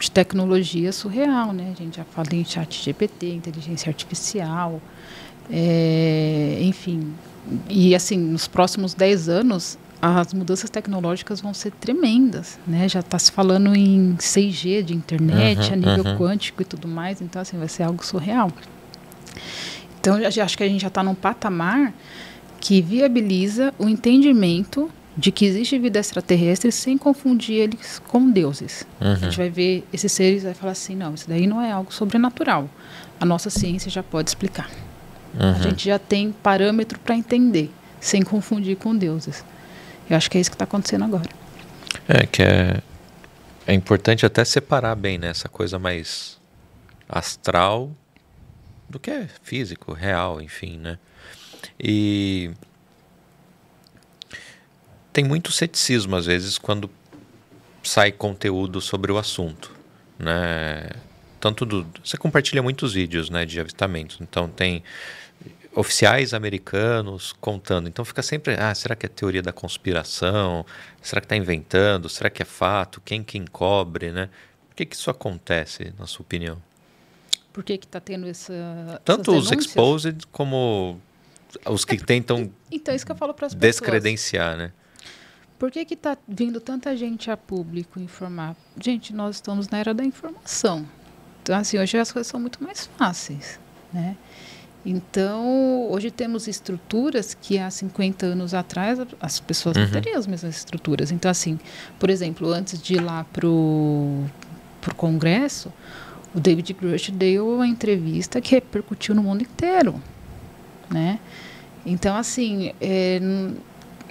[0.00, 1.72] de tecnologia surreal, né?
[1.72, 4.80] A gente já fala em chat GPT, inteligência artificial,
[5.50, 7.12] é, enfim.
[7.68, 12.88] E assim, nos próximos 10 anos, as mudanças tecnológicas vão ser tremendas, né?
[12.88, 16.18] Já está se falando em 6G de internet uhum, a nível uhum.
[16.18, 18.50] quântico e tudo mais, então assim vai ser algo surreal.
[20.00, 21.92] Então eu acho que a gente já está num patamar
[22.58, 28.86] que viabiliza o entendimento de que existe vida extraterrestre sem confundir eles com deuses.
[29.00, 29.12] Uhum.
[29.12, 31.92] A gente vai ver esses seres vai falar assim, não, isso daí não é algo
[31.92, 32.68] sobrenatural.
[33.18, 34.70] A nossa ciência já pode explicar.
[35.38, 35.62] A uhum.
[35.62, 39.44] gente já tem parâmetro para entender, sem confundir com deuses.
[40.10, 41.30] Eu acho que é isso que está acontecendo agora.
[42.08, 42.82] É, que é,
[43.64, 46.40] é importante até separar bem né, essa coisa mais
[47.08, 47.92] astral
[48.88, 50.98] do que é físico, real, enfim, né?
[51.78, 52.50] E
[55.12, 56.90] tem muito ceticismo às vezes quando
[57.82, 59.72] sai conteúdo sobre o assunto,
[60.18, 60.90] né?
[61.38, 64.18] Tanto do, você compartilha muitos vídeos, né, de avistamentos.
[64.20, 64.82] Então tem
[65.80, 67.88] oficiais americanos contando.
[67.88, 70.64] Então fica sempre, ah, será que é teoria da conspiração?
[71.02, 72.08] Será que está inventando?
[72.08, 73.00] Será que é fato?
[73.00, 74.28] Quem quem cobre, né?
[74.68, 76.58] Por que, que isso acontece, na sua opinião?
[77.52, 81.00] Por que está tendo essa tanto os exposed como
[81.66, 84.72] os que é, tentam então isso que eu falo descredenciar, né?
[85.58, 88.56] Por que está vindo tanta gente a público informar?
[88.80, 90.88] Gente, nós estamos na era da informação.
[91.42, 93.60] Então, assim, hoje as coisas são muito mais fáceis,
[93.92, 94.16] né?
[94.84, 99.82] Então, hoje temos estruturas que há 50 anos atrás as pessoas uhum.
[99.82, 101.10] não teriam as mesmas estruturas.
[101.10, 101.58] Então, assim,
[101.98, 104.24] por exemplo, antes de ir lá para o
[104.96, 105.70] Congresso,
[106.34, 110.00] o David Grush deu uma entrevista que repercutiu no mundo inteiro,
[110.90, 111.18] né?
[111.84, 113.20] Então, assim, é,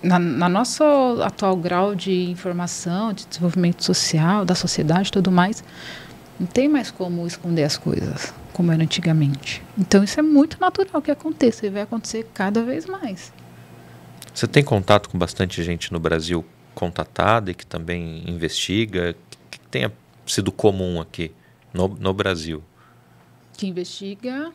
[0.04, 0.84] na, na nosso
[1.24, 5.64] atual grau de informação, de desenvolvimento social, da sociedade e tudo mais,
[6.40, 9.64] não tem mais como esconder as coisas como era antigamente.
[9.78, 13.32] Então isso é muito natural que aconteça e vai acontecer cada vez mais.
[14.34, 16.46] Você tem contato com bastante gente no Brasil
[16.76, 19.16] contatada e que também investiga,
[19.50, 19.94] que tenha
[20.28, 21.32] sido comum aqui
[21.74, 22.62] no, no Brasil?
[23.54, 24.52] Que investiga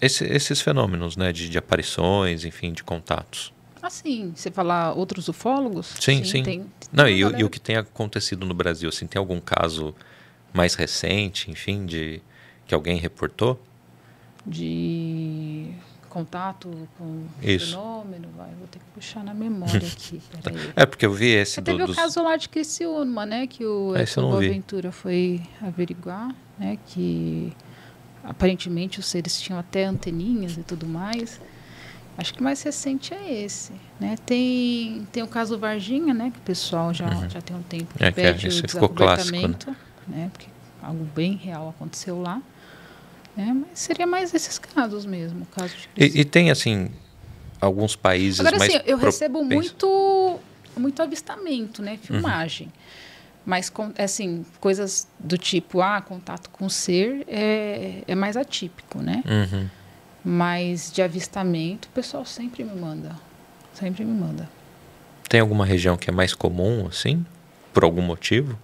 [0.00, 3.52] Esse, esses fenômenos, né, de, de, aparições, enfim, de contatos.
[3.82, 4.32] Ah, sim.
[4.36, 5.88] Você falar outros ufólogos?
[5.98, 6.24] Sim, sim.
[6.24, 6.42] sim.
[6.44, 9.92] Tem, tem Não, e, e, o que tem acontecido no Brasil, assim, tem algum caso
[10.52, 12.22] mais recente, enfim, de
[12.74, 13.60] que alguém reportou?
[14.46, 15.70] De
[16.10, 17.70] contato com Isso.
[17.70, 20.20] fenômeno, vai, vou ter que puxar na memória aqui.
[20.76, 21.96] é porque eu vi esse do, teve dos...
[21.96, 27.52] o caso lá de Criciúma, né, que o Boaventura foi averiguar, né, que
[28.22, 31.40] aparentemente os seres tinham até anteninhas e tudo mais.
[32.16, 34.14] Acho que o mais recente é esse, né?
[34.24, 37.28] Tem tem o caso Varginha, né, que o pessoal já uhum.
[37.28, 39.56] já tem um tempo que é, pede que é, o ficou clássico, né?
[40.06, 40.30] né?
[40.32, 40.46] Porque
[40.80, 42.40] algo bem real aconteceu lá.
[43.36, 46.88] É, mas seria mais esses casos mesmo, caso e, e, tem assim
[47.60, 50.38] alguns países Agora, mais assim, eu recebo muito
[50.76, 52.68] muito avistamento, né, filmagem.
[52.68, 52.72] Uhum.
[53.46, 59.22] Mas assim, coisas do tipo, ah, contato com o ser é, é mais atípico, né?
[59.26, 59.68] Uhum.
[60.24, 63.14] Mas de avistamento, o pessoal sempre me manda.
[63.74, 64.48] Sempre me manda.
[65.28, 67.24] Tem alguma região que é mais comum, assim?
[67.72, 68.58] Por algum motivo?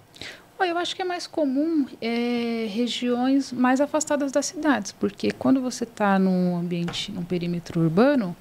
[0.71, 5.83] Eu acho que é mais comum é, regiões mais afastadas das cidades, porque quando você
[5.83, 8.37] está num ambiente, num perímetro urbano,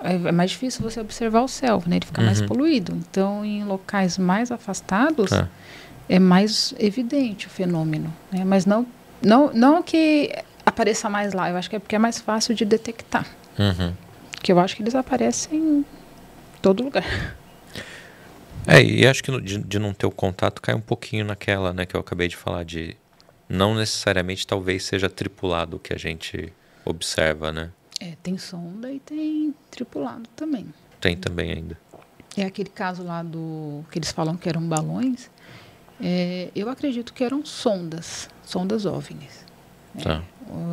[0.00, 1.96] é, é mais difícil você observar o céu, né?
[1.96, 2.26] Ele fica uhum.
[2.26, 2.92] mais poluído.
[2.94, 5.48] Então, em locais mais afastados, é.
[6.08, 8.44] é mais evidente o fenômeno, né?
[8.44, 8.86] Mas não,
[9.20, 10.32] não, não que
[10.64, 11.50] apareça mais lá.
[11.50, 13.26] Eu acho que é porque é mais fácil de detectar.
[13.58, 13.92] Uhum.
[14.40, 15.84] Que eu acho que eles aparecem em
[16.62, 17.04] todo lugar.
[18.66, 21.86] É, e acho que de, de não ter o contato cai um pouquinho naquela, né,
[21.86, 22.96] que eu acabei de falar, de
[23.48, 26.52] não necessariamente talvez seja tripulado o que a gente
[26.84, 27.70] observa, né?
[27.98, 30.72] É, tem sonda e tem tripulado também.
[31.00, 31.78] Tem também ainda.
[32.36, 35.30] É aquele caso lá do que eles falam que eram balões.
[36.00, 39.44] É, eu acredito que eram sondas, sondas OVNIs.
[39.98, 40.22] É, tá.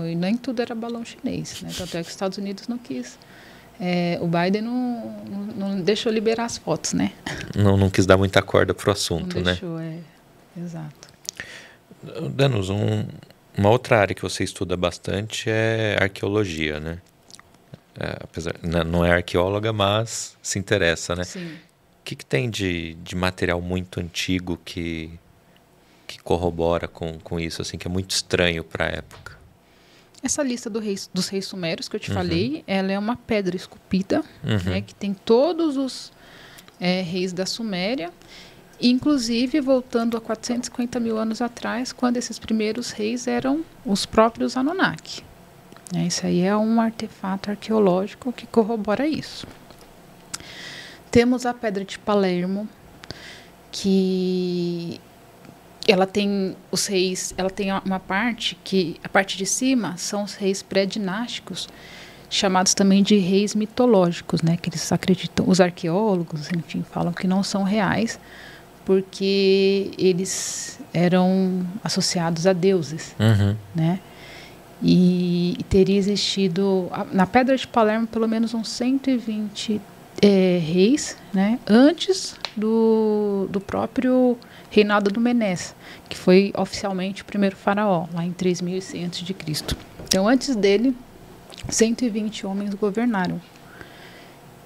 [0.09, 1.69] E nem tudo era balão chinês, né?
[1.75, 3.17] Tanto é que os Estados Unidos não quis
[3.79, 7.11] é, o Biden não, não, não, deixou liberar as fotos, né?
[7.55, 9.51] Não, não quis dar muita corda pro assunto, não né?
[9.51, 9.97] Deixou, é.
[10.57, 11.07] Exato.
[12.31, 13.05] Danos, um,
[13.55, 16.99] uma outra área que você estuda bastante é arqueologia, né?
[17.99, 21.23] É, apesar, não é arqueóloga, mas se interessa, né?
[21.23, 21.45] Sim.
[21.45, 25.11] O que, que tem de, de material muito antigo que,
[26.07, 29.36] que corrobora com, com isso, assim, que é muito estranho para a época?
[30.23, 32.17] Essa lista do reis, dos reis sumérios que eu te uhum.
[32.17, 34.71] falei, ela é uma pedra esculpida, uhum.
[34.71, 36.11] né, que tem todos os
[36.79, 38.11] é, reis da Suméria,
[38.81, 45.23] inclusive voltando a 450 mil anos atrás, quando esses primeiros reis eram os próprios Anunnaki.
[45.95, 49.47] É, isso aí é um artefato arqueológico que corrobora isso.
[51.09, 52.67] Temos a pedra de Palermo,
[53.71, 54.99] que
[55.87, 60.35] ela tem os reis, ela tem uma parte que a parte de cima são os
[60.35, 61.69] reis pré-dinásticos,
[62.29, 67.41] chamados também de reis mitológicos, né, que eles acreditam, os arqueólogos, enfim, falam que não
[67.41, 68.19] são reais,
[68.83, 73.55] porque eles eram associados a deuses, uhum.
[73.75, 73.99] né?
[74.81, 79.81] E, e, teria existido na Pedra de Palermo pelo menos uns 120
[80.21, 84.37] é, reis, né, antes do, do próprio
[84.69, 85.75] reinado do Menés,
[86.09, 89.75] que foi oficialmente o primeiro faraó, lá em 3100 a.C.
[90.05, 90.95] Então, antes dele,
[91.69, 93.41] 120 homens governaram.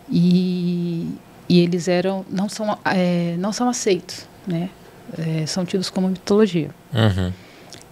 [0.09, 1.07] E,
[1.47, 4.69] e eles eram não são é, não são aceitos, né?
[5.17, 6.69] É, são tidos como mitologia.
[6.93, 7.31] Uhum.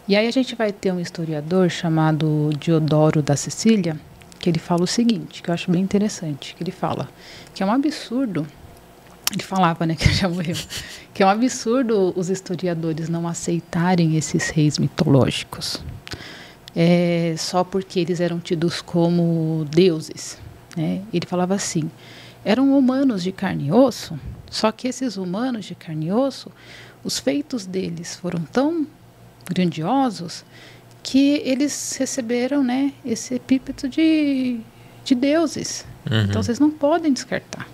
[0.08, 3.98] E aí a gente vai ter um historiador chamado Diodoro da Sicília
[4.40, 7.10] que ele fala o seguinte, que eu acho bem interessante, que ele fala
[7.54, 8.48] que é um absurdo
[9.32, 10.56] ele falava, né, que já morreu,
[11.14, 15.82] que é um absurdo os historiadores não aceitarem esses reis mitológicos,
[16.76, 20.38] é, só porque eles eram tidos como deuses.
[20.76, 21.02] Né?
[21.12, 21.90] Ele falava assim:
[22.44, 26.52] eram humanos de carne e osso, só que esses humanos de carne e osso,
[27.04, 28.88] os feitos deles foram tão
[29.46, 30.44] grandiosos
[31.02, 34.60] que eles receberam né, esse epípeto de,
[35.04, 35.86] de deuses.
[36.10, 36.24] Uhum.
[36.24, 37.68] Então vocês não podem descartar.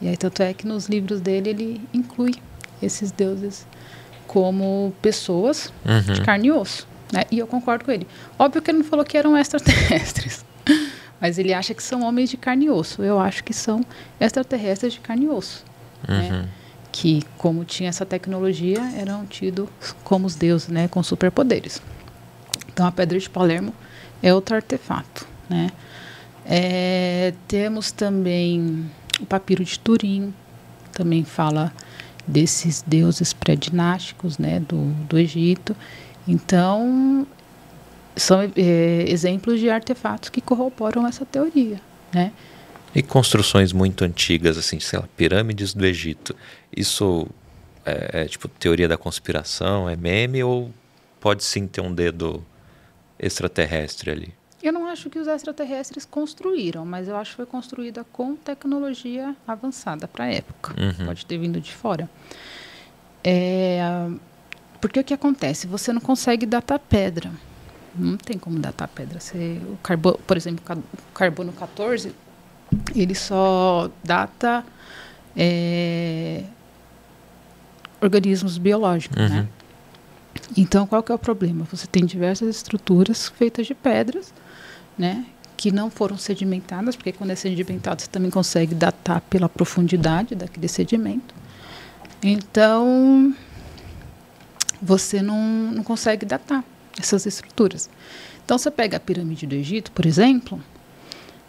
[0.00, 2.34] E aí tanto é que nos livros dele ele inclui
[2.82, 3.66] esses deuses
[4.26, 6.14] como pessoas uhum.
[6.14, 6.86] de carne e osso.
[7.12, 7.24] Né?
[7.30, 8.06] E eu concordo com ele.
[8.38, 10.44] Óbvio que ele não falou que eram extraterrestres.
[11.20, 13.02] Mas ele acha que são homens de carne e osso.
[13.02, 13.80] Eu acho que são
[14.20, 15.64] extraterrestres de carne e osso.
[16.06, 16.20] Né?
[16.20, 16.30] Uhum.
[16.30, 16.48] Né?
[16.92, 19.68] Que, como tinha essa tecnologia, eram tidos
[20.02, 20.88] como os deuses, né?
[20.88, 21.80] com superpoderes.
[22.68, 23.74] Então, a Pedra de Palermo
[24.22, 25.26] é outro artefato.
[25.48, 25.68] Né?
[26.44, 30.32] É, temos também o Papiro de Turim,
[30.92, 31.72] também fala
[32.26, 34.60] desses deuses pré-dinásticos né?
[34.60, 35.76] do, do Egito.
[36.26, 37.26] Então,
[38.16, 41.80] são é, exemplos de artefatos que corroboram essa teoria,
[42.12, 42.32] né?
[42.94, 46.34] E construções muito antigas, assim, sei lá, pirâmides do Egito.
[46.74, 47.28] Isso
[47.84, 50.72] é, é, tipo teoria da conspiração, é meme ou
[51.20, 52.44] pode sim ter um dedo
[53.18, 54.34] extraterrestre ali?
[54.66, 59.36] Eu não acho que os extraterrestres construíram, mas eu acho que foi construída com tecnologia
[59.46, 60.74] avançada para a época.
[60.76, 61.06] Uhum.
[61.06, 62.10] Pode ter vindo de fora.
[63.22, 63.78] É,
[64.80, 65.68] porque o que acontece?
[65.68, 67.30] Você não consegue datar pedra.
[67.94, 69.20] Não tem como datar pedra.
[69.20, 72.12] Você, o carbono, por exemplo, o carbono 14,
[72.92, 74.64] ele só data
[75.36, 76.42] é,
[78.00, 79.28] organismos biológicos, uhum.
[79.28, 79.48] né?
[80.56, 81.64] Então, qual que é o problema?
[81.70, 84.34] Você tem diversas estruturas feitas de pedras,
[84.98, 85.24] né?
[85.56, 90.68] Que não foram sedimentadas, porque quando é sedimentado você também consegue datar pela profundidade daquele
[90.68, 91.34] sedimento.
[92.22, 93.34] Então,
[94.80, 96.64] você não, não consegue datar
[96.98, 97.88] essas estruturas.
[98.44, 100.60] Então, você pega a pirâmide do Egito, por exemplo,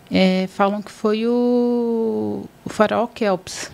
[0.10, 3.72] é, falam que foi o, o faraó Kelps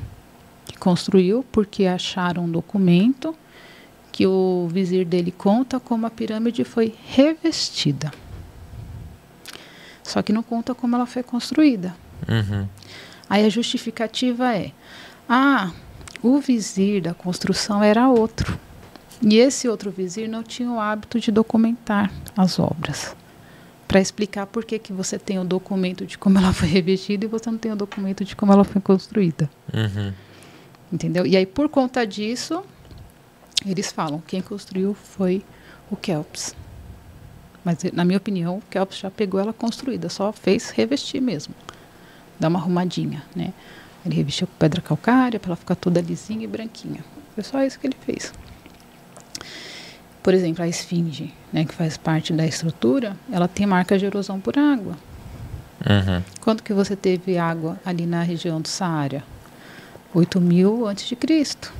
[0.65, 3.35] que construiu, porque acharam um documento
[4.11, 8.11] que o vizir dele conta como a pirâmide foi revestida.
[10.03, 11.95] Só que não conta como ela foi construída.
[12.27, 12.67] Uhum.
[13.29, 14.71] Aí a justificativa é:
[15.27, 15.71] ah,
[16.21, 18.59] o vizir da construção era outro.
[19.21, 23.15] E esse outro vizir não tinha o hábito de documentar as obras.
[23.87, 27.27] Para explicar por que, que você tem o documento de como ela foi revestida e
[27.27, 29.49] você não tem o documento de como ela foi construída.
[29.73, 30.13] Uhum.
[30.91, 31.25] Entendeu?
[31.25, 32.63] E aí, por conta disso,
[33.65, 35.43] eles falam quem construiu foi
[35.89, 36.55] o Kelps.
[37.63, 41.53] Mas, na minha opinião, o Kelps já pegou ela construída, só fez revestir mesmo.
[42.39, 43.53] Dar uma arrumadinha, né?
[44.05, 47.03] Ele revestiu com pedra calcária para ela ficar toda lisinha e branquinha.
[47.35, 48.33] Foi só isso que ele fez.
[50.21, 54.39] Por exemplo, a esfinge, né, que faz parte da estrutura, ela tem marca de erosão
[54.39, 54.97] por água.
[55.85, 56.23] Uhum.
[56.39, 59.23] Quando que você teve água ali na região do Saara?
[60.13, 61.73] 8 mil antes de Cristo.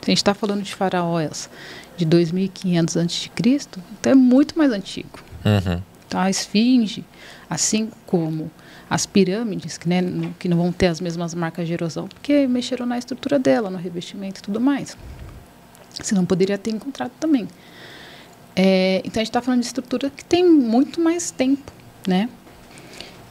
[0.00, 1.50] A gente está falando de faraós
[1.98, 5.18] de 2.500 antes de Cristo, então é muito mais antigo.
[5.44, 5.82] Uhum.
[6.06, 7.04] Então a esfinge,
[7.50, 8.50] assim como
[8.88, 10.00] as pirâmides, que, né,
[10.38, 13.76] que não vão ter as mesmas marcas de erosão, porque mexeram na estrutura dela, no
[13.76, 14.96] revestimento e tudo mais.
[16.02, 17.48] Senão poderia ter encontrado também.
[18.54, 21.70] É, então a gente está falando de estrutura que tem muito mais tempo,
[22.06, 22.28] né?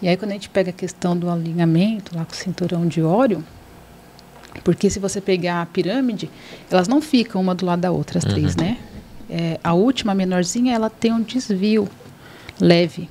[0.01, 3.01] E aí quando a gente pega a questão do alinhamento lá com o cinturão de
[3.01, 3.43] óleo,
[4.63, 6.29] porque se você pegar a pirâmide,
[6.69, 8.31] elas não ficam uma do lado da outra, as uhum.
[8.31, 8.77] três, né?
[9.29, 11.87] É, a última, a menorzinha, ela tem um desvio
[12.59, 13.09] leve.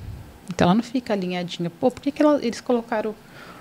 [0.49, 1.69] Então ela não fica alinhadinha.
[1.69, 3.13] Pô, por que, que ela, eles colocaram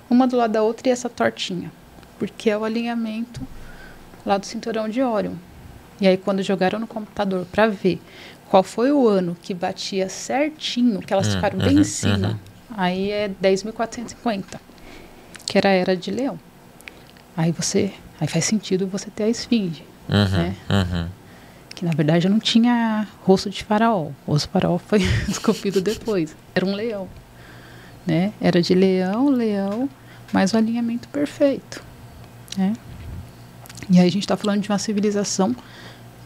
[0.09, 1.70] uma do lado da outra e essa tortinha?
[2.18, 3.41] Porque é o alinhamento
[4.24, 5.34] lá do cinturão de Órion.
[6.01, 8.01] E aí, quando jogaram no computador para ver
[8.49, 12.28] qual foi o ano que batia certinho, que elas hum, ficaram bem uhum, em cima,
[12.28, 12.76] uhum.
[12.76, 14.45] aí é 10.450,
[15.47, 16.39] que era a era de leão.
[17.37, 20.57] Aí você, aí faz sentido você ter a esfinge, uhum, né?
[20.70, 21.09] Uhum.
[21.74, 24.11] Que na verdade não tinha rosto de faraó.
[24.26, 26.34] O rosto de faraó foi esculpido depois.
[26.55, 27.09] Era um leão,
[28.07, 28.32] né?
[28.41, 29.89] Era de leão, leão,
[30.32, 31.84] mas o alinhamento perfeito,
[32.57, 32.72] né?
[33.91, 35.55] E aí a gente está falando de uma civilização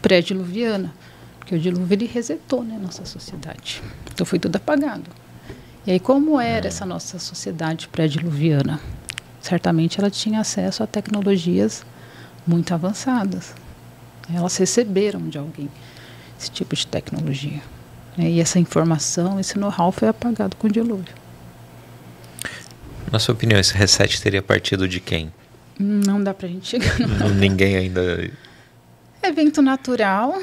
[0.01, 0.93] pré-diluviana,
[1.37, 3.83] porque o dilúvio ele resetou né, nossa sociedade.
[4.11, 5.09] Então foi tudo apagado.
[5.85, 8.79] E aí como era essa nossa sociedade pré-diluviana?
[9.41, 11.83] Certamente ela tinha acesso a tecnologias
[12.45, 13.53] muito avançadas.
[14.33, 15.69] Elas receberam de alguém
[16.39, 17.61] esse tipo de tecnologia.
[18.17, 18.29] Né?
[18.31, 21.13] E essa informação, esse know-how foi apagado com o dilúvio.
[23.11, 25.33] Na sua opinião, esse reset teria partido de quem?
[25.77, 26.97] Não dá pra gente chegar.
[27.35, 28.31] Ninguém ainda.
[29.21, 30.39] Evento natural,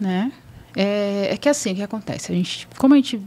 [0.00, 0.32] né?
[0.76, 2.32] É, é, que assim, o que acontece?
[2.32, 3.22] A gente, como a gente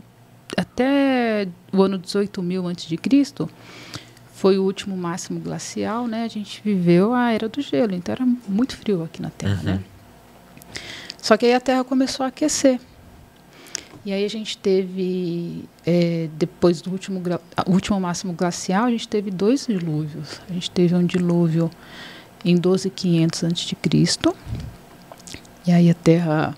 [0.55, 3.49] até o ano 18 mil antes de Cristo
[4.37, 6.23] foi o último máximo glacial, né?
[6.23, 9.71] A gente viveu a era do gelo, então era muito frio aqui na Terra, né?
[9.71, 9.77] uhum.
[9.77, 9.83] né?
[11.19, 12.79] Só que aí a Terra começou a aquecer.
[14.05, 17.19] E aí a gente teve, é, depois do último,
[17.65, 20.39] último máximo glacial, a gente teve dois dilúvios.
[20.47, 21.71] A gente teve um dilúvio
[22.45, 24.35] em 12.500 a.C.
[25.65, 26.55] E aí a Terra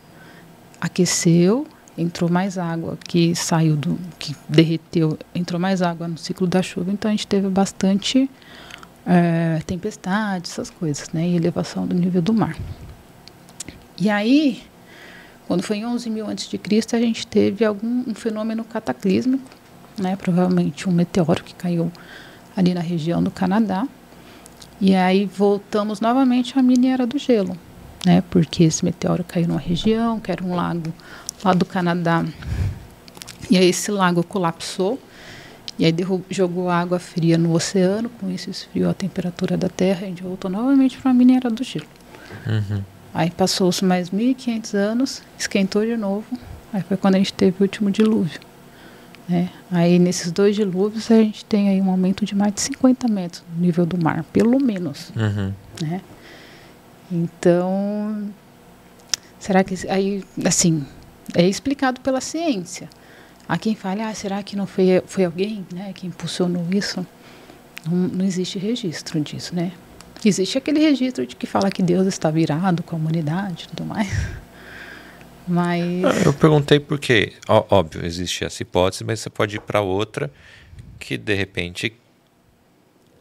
[0.81, 1.65] aqueceu,
[1.99, 6.91] entrou mais água que saiu do que derreteu, entrou mais água no ciclo da chuva,
[6.91, 8.29] então a gente teve bastante
[9.05, 12.55] é, tempestade, essas coisas, né, e elevação do nível do mar.
[13.97, 14.63] E aí
[15.49, 19.49] quando foi em 11 mil antes de Cristo, a gente teve algum um fenômeno cataclísmico,
[19.97, 20.15] né?
[20.15, 21.91] Provavelmente um meteoro que caiu
[22.55, 23.87] ali na região do Canadá.
[24.79, 27.57] E aí voltamos novamente à mini era do gelo,
[28.05, 28.21] né?
[28.29, 30.93] Porque esse meteoro caiu numa região, que era um lago
[31.43, 32.25] lá do Canadá.
[33.49, 34.99] E aí esse lago colapsou
[35.77, 35.95] e aí
[36.29, 40.23] jogou água fria no oceano, com isso esfriou a temperatura da Terra e a gente
[40.23, 41.87] voltou novamente para a mini era do gelo.
[42.45, 42.83] Uhum.
[43.13, 46.25] Aí passou-se mais 1.500 anos, esquentou de novo.
[46.73, 48.39] Aí foi quando a gente teve o último dilúvio.
[49.27, 49.49] Né?
[49.71, 53.43] Aí nesses dois dilúvios a gente tem aí um aumento de mais de 50 metros
[53.55, 55.11] no nível do mar, pelo menos.
[55.15, 55.53] Uhum.
[55.81, 56.01] Né?
[57.11, 58.29] Então,
[59.39, 60.85] será que aí, assim,
[61.35, 62.89] é explicado pela ciência.
[63.47, 67.05] Há quem fale, ah, será que não foi, foi alguém né, que impulsionou isso?
[67.85, 69.71] Não, não existe registro disso, né?
[70.23, 73.85] Existe aquele registro de que fala que Deus está virado com a humanidade e tudo
[73.85, 74.07] mais.
[75.47, 75.83] Mas.
[76.23, 80.31] Eu perguntei porque, ó, óbvio, existe essa hipótese, mas você pode ir para outra
[80.99, 81.91] que, de repente,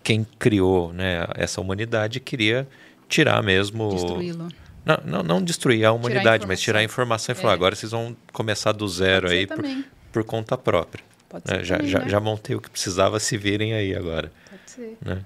[0.02, 2.68] quem criou né, essa humanidade queria
[3.08, 3.88] tirar mesmo.
[3.88, 4.48] Destruí-lo.
[4.88, 7.54] Não, não, não, destruir a humanidade, tirar mas tirar a informação e falar: é.
[7.54, 9.62] agora vocês vão começar do zero aí por,
[10.10, 11.04] por, conta própria.
[11.28, 11.64] Pode né, ser.
[11.64, 12.08] Já, também, já, né?
[12.08, 14.32] já montei o que precisava, se virem aí agora.
[14.48, 14.96] Pode ser.
[15.04, 15.22] Né?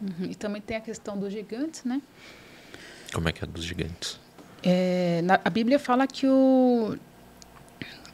[0.00, 0.30] Uhum.
[0.30, 2.00] E também tem a questão dos gigantes, né?
[3.12, 4.20] Como é que é dos gigantes?
[4.62, 6.96] É, na, a Bíblia fala que o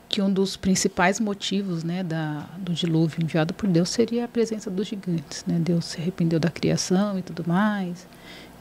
[0.09, 4.71] que um dos principais motivos né, da, do dilúvio enviado por Deus seria a presença
[4.71, 5.45] dos gigantes.
[5.47, 5.59] Né?
[5.59, 8.07] Deus se arrependeu da criação e tudo mais.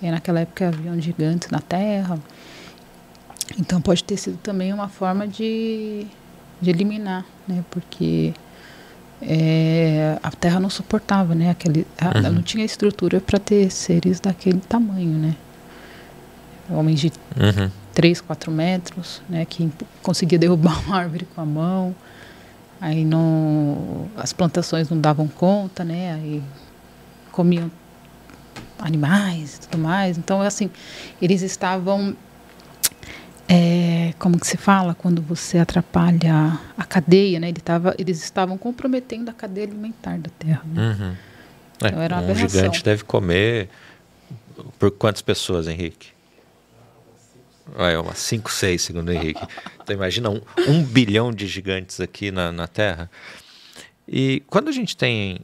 [0.01, 2.19] E naquela época haviam gigantes na terra.
[3.57, 6.05] Então pode ter sido também uma forma de,
[6.61, 7.63] de eliminar, né?
[7.71, 8.33] porque
[9.21, 11.49] é, a Terra não suportava, né?
[11.49, 12.33] Aquele, a, uhum.
[12.33, 15.35] não tinha estrutura para ter seres daquele tamanho, né?
[16.69, 17.71] Homens de uhum.
[17.93, 19.45] 3, 4 metros, né?
[19.45, 19.71] Que
[20.03, 21.95] conseguia derrubar uma árvore com a mão.
[22.79, 26.13] Aí não, as plantações não davam conta, né?
[26.13, 26.43] Aí
[27.31, 27.71] comiam
[28.79, 30.17] animais e tudo mais.
[30.17, 30.69] Então, assim,
[31.21, 32.15] eles estavam
[33.47, 37.49] é, como que se fala quando você atrapalha a cadeia, né?
[37.49, 40.63] Ele tava, eles estavam comprometendo a cadeia alimentar da Terra.
[40.65, 40.81] Né?
[40.81, 41.15] Uhum.
[41.83, 43.69] É, então, era um gigante deve comer
[44.77, 46.09] por quantas pessoas, Henrique?
[47.77, 49.41] É, umas 5, 6, segundo o Henrique.
[49.81, 53.09] Então imagina um, um bilhão de gigantes aqui na, na Terra.
[54.07, 55.39] E quando a gente tem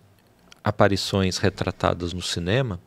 [0.63, 2.79] aparições retratadas no cinema,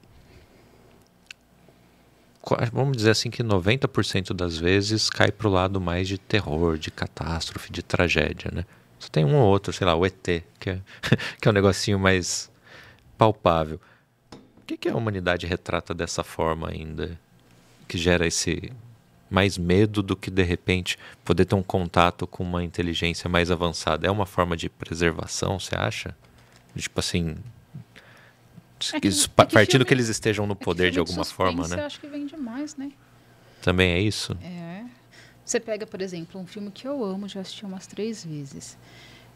[2.72, 6.90] vamos dizer assim que 90% das vezes cai para o lado mais de terror, de
[6.90, 8.64] catástrofe, de tragédia, né?
[8.98, 10.14] Só tem um ou outro, sei lá, o ET,
[10.60, 10.80] que é,
[11.40, 12.50] que é um negocinho mais
[13.18, 13.80] palpável.
[14.32, 17.18] O que, que a humanidade retrata dessa forma ainda?
[17.88, 18.72] Que gera esse
[19.28, 24.06] mais medo do que de repente poder ter um contato com uma inteligência mais avançada.
[24.06, 26.16] É uma forma de preservação, você acha?
[26.76, 27.36] Tipo assim,
[28.92, 31.80] é que, é partindo filme, que eles estejam no é poder de alguma forma, né?
[31.80, 32.90] Eu acho que vem demais, né?
[33.62, 34.36] Também é isso?
[34.42, 34.84] É.
[35.44, 38.76] Você pega, por exemplo, um filme que eu amo, já assisti umas três vezes.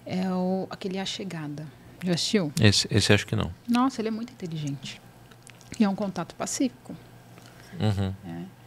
[0.05, 1.67] É o, aquele A Chegada.
[2.03, 2.53] Já assistiu?
[2.61, 3.53] Esse, esse acho que não.
[3.69, 5.01] Nossa, ele é muito inteligente.
[5.79, 6.97] E é um contato pacífico.
[7.79, 8.15] Uhum.
[8.27, 8.61] É.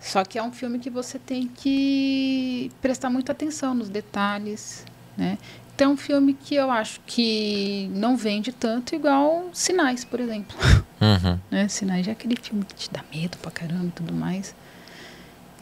[0.00, 4.84] Só que é um filme que você tem que prestar muita atenção nos detalhes,
[5.16, 5.36] né?
[5.78, 10.56] Tem um filme que eu acho que não vende tanto, igual Sinais, por exemplo.
[11.00, 11.38] Uhum.
[11.48, 11.68] né?
[11.68, 14.56] Sinais é aquele filme que te dá medo pra caramba e tudo mais.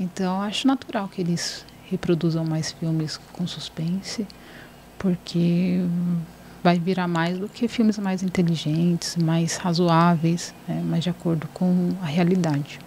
[0.00, 4.26] Então, eu acho natural que eles reproduzam mais filmes com suspense,
[4.98, 5.80] porque
[6.64, 11.90] vai virar mais do que filmes mais inteligentes, mais razoáveis, né, mais de acordo com
[12.00, 12.78] a realidade.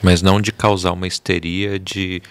[0.00, 2.22] Mas não de causar uma histeria de,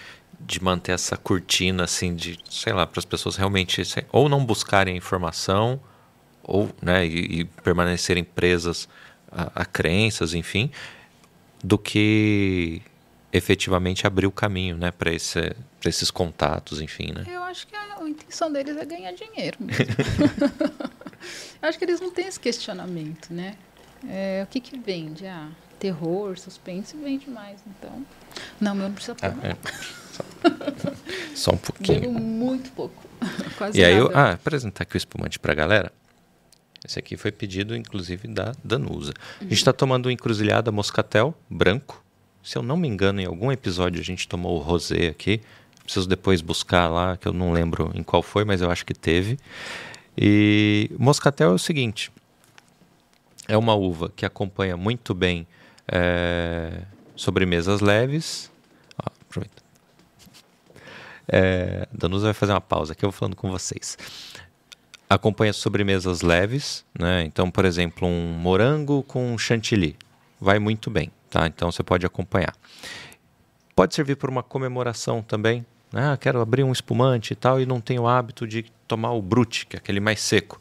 [0.50, 4.94] de manter essa cortina assim de, sei lá, para as pessoas realmente ou não buscarem
[4.94, 5.80] a informação
[6.42, 8.88] ou, né, e, e permanecerem presas
[9.30, 10.72] a, a crenças, enfim,
[11.62, 12.82] do que
[13.32, 17.24] efetivamente abrir o caminho, né, para esse, esses contatos, enfim, né?
[17.28, 19.84] Eu acho que a, a intenção deles é ganhar dinheiro mesmo.
[21.62, 23.56] Eu acho que eles não têm esse questionamento, né?
[24.08, 25.26] É, o que que vende?
[25.26, 28.04] Ah, terror, suspense vende mais, então.
[28.58, 29.28] Não, meu não precisa pôr.
[29.28, 29.56] Ah, é.
[31.34, 32.00] só, um pouquinho.
[32.00, 33.02] Bebo muito pouco.
[33.56, 34.04] Quase e aí, nada.
[34.04, 35.92] eu, ah, apresentar aqui o espumante para a galera.
[36.84, 39.12] Esse aqui foi pedido, inclusive, da Danusa.
[39.40, 42.02] A gente está tomando o Encruzilhada Moscatel branco.
[42.42, 45.40] Se eu não me engano, em algum episódio a gente tomou o rosé aqui.
[45.84, 48.94] Preciso depois buscar lá, que eu não lembro em qual foi, mas eu acho que
[48.94, 49.38] teve.
[50.16, 52.10] E Moscatel é o seguinte:
[53.46, 55.46] é uma uva que acompanha muito bem
[55.86, 56.82] é,
[57.14, 58.50] sobremesas leves.
[58.98, 59.62] Ó, aproveita.
[61.32, 63.96] É, Danusa vai fazer uma pausa aqui, eu vou falando com vocês
[65.10, 67.24] acompanha sobremesas leves, né?
[67.24, 69.96] Então, por exemplo, um morango com chantilly
[70.40, 71.48] vai muito bem, tá?
[71.48, 72.54] Então você pode acompanhar.
[73.74, 75.66] Pode servir para uma comemoração também.
[75.92, 76.12] Né?
[76.12, 79.20] Ah, quero abrir um espumante e tal e não tenho o hábito de tomar o
[79.20, 80.60] brute, que é aquele mais seco.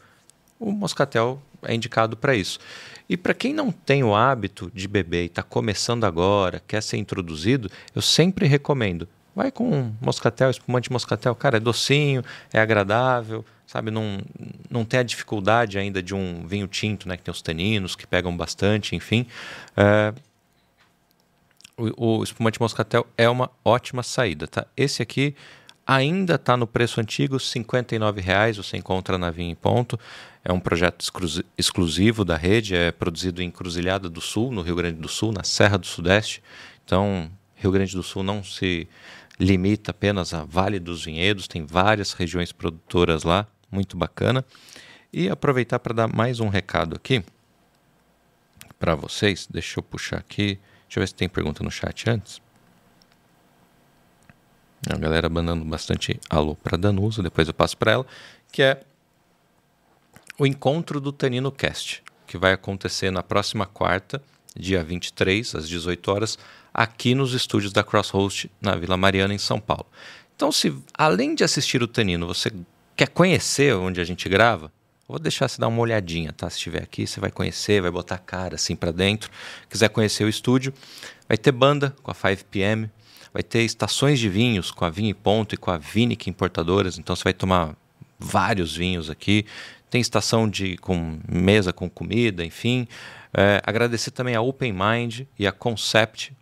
[0.60, 2.60] O moscatel é indicado para isso.
[3.08, 6.98] E para quem não tem o hábito de beber e está começando agora, quer ser
[6.98, 9.08] introduzido, eu sempre recomendo.
[9.40, 11.34] Vai com moscatel, espumante moscatel.
[11.34, 12.22] Cara, é docinho,
[12.52, 13.90] é agradável, sabe?
[13.90, 14.20] Não,
[14.70, 17.16] não tem a dificuldade ainda de um vinho tinto, né?
[17.16, 19.26] Que tem os taninos que pegam bastante, enfim.
[19.78, 20.14] É,
[21.78, 24.68] o, o, espumante moscatel é uma ótima saída, tá?
[24.76, 25.34] Esse aqui
[25.88, 29.98] ainda está no preço antigo, R$ 59,00, você encontra na Vinha em Ponto.
[30.44, 31.10] É um projeto
[31.58, 35.46] exclusivo da rede, é produzido em Cruzilhada do Sul, no Rio Grande do Sul, na
[35.46, 36.44] Serra do Sudeste.
[36.84, 38.86] Então, Rio Grande do Sul não se
[39.40, 44.44] limita apenas a Vale dos Vinhedos, tem várias regiões produtoras lá muito bacana.
[45.12, 47.24] E aproveitar para dar mais um recado aqui
[48.78, 49.48] para vocês.
[49.50, 50.60] Deixa eu puxar aqui.
[50.84, 52.42] Deixa eu ver se tem pergunta no chat antes.
[54.88, 58.06] A galera mandando bastante alô para Danusa, depois eu passo para ela,
[58.52, 58.82] que é
[60.38, 64.22] o encontro do Tanino Cast, que vai acontecer na próxima quarta,
[64.56, 66.40] dia 23, às 18 horas,
[66.74, 69.86] aqui nos estúdios da Crosshost, na Vila Mariana, em São Paulo.
[70.36, 72.52] Então, se além de assistir o Tanino, você
[73.00, 74.70] Quer conhecer onde a gente grava?
[75.08, 76.50] Vou deixar você dar uma olhadinha, tá?
[76.50, 79.32] Se estiver aqui, você vai conhecer, vai botar a cara assim para dentro.
[79.70, 80.74] Quiser conhecer o estúdio,
[81.26, 82.90] vai ter banda com a 5PM,
[83.34, 86.98] vai ter estações de vinhos com a Vinho e Ponto e com a Vinic Importadoras.
[86.98, 87.74] Então você vai tomar
[88.20, 89.46] vários vinhos aqui.
[89.90, 92.86] Tem estação de com mesa com comida, enfim.
[93.34, 96.36] É, agradecer também a Open Mind e a Concept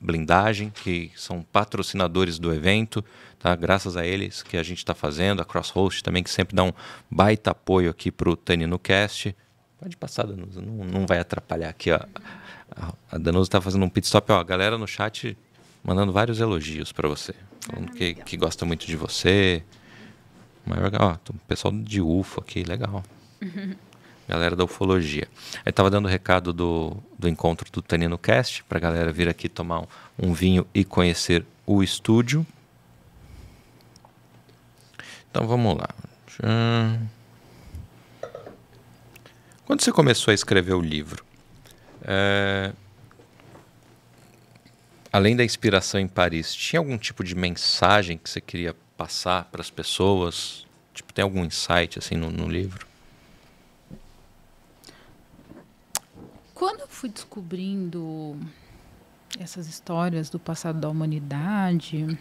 [0.00, 3.04] Blindagem, que são patrocinadores do evento.
[3.38, 3.54] Tá?
[3.54, 6.72] Graças a eles que a gente está fazendo, a Crosshost também, que sempre dá um
[7.10, 9.36] baita apoio aqui para o Tanino Cast.
[9.78, 11.92] Pode passar, Danusa, não, não vai atrapalhar aqui.
[11.92, 12.00] Ó.
[13.10, 14.32] A Danusa está fazendo um pit stop.
[14.32, 15.36] Ó, a galera no chat
[15.84, 17.34] mandando vários elogios para você.
[17.60, 19.62] Falando que, que gosta muito de você.
[20.98, 23.04] Ó, o pessoal de UFO aqui, legal.
[24.28, 25.28] galera da ufologia.
[25.64, 29.48] Aí tava dando o recado do, do encontro do Tanino Cast, pra galera vir aqui
[29.48, 29.86] tomar um,
[30.18, 32.46] um vinho e conhecer o estúdio.
[35.30, 35.88] Então vamos lá.
[39.64, 41.24] Quando você começou a escrever o livro,
[42.02, 42.72] é...
[45.12, 49.60] além da inspiração em Paris, tinha algum tipo de mensagem que você queria passar para
[49.60, 50.66] as pessoas?
[50.94, 52.86] Tipo, tem algum insight assim no, no livro?
[56.66, 58.36] Quando eu fui descobrindo
[59.38, 62.18] essas histórias do passado da humanidade,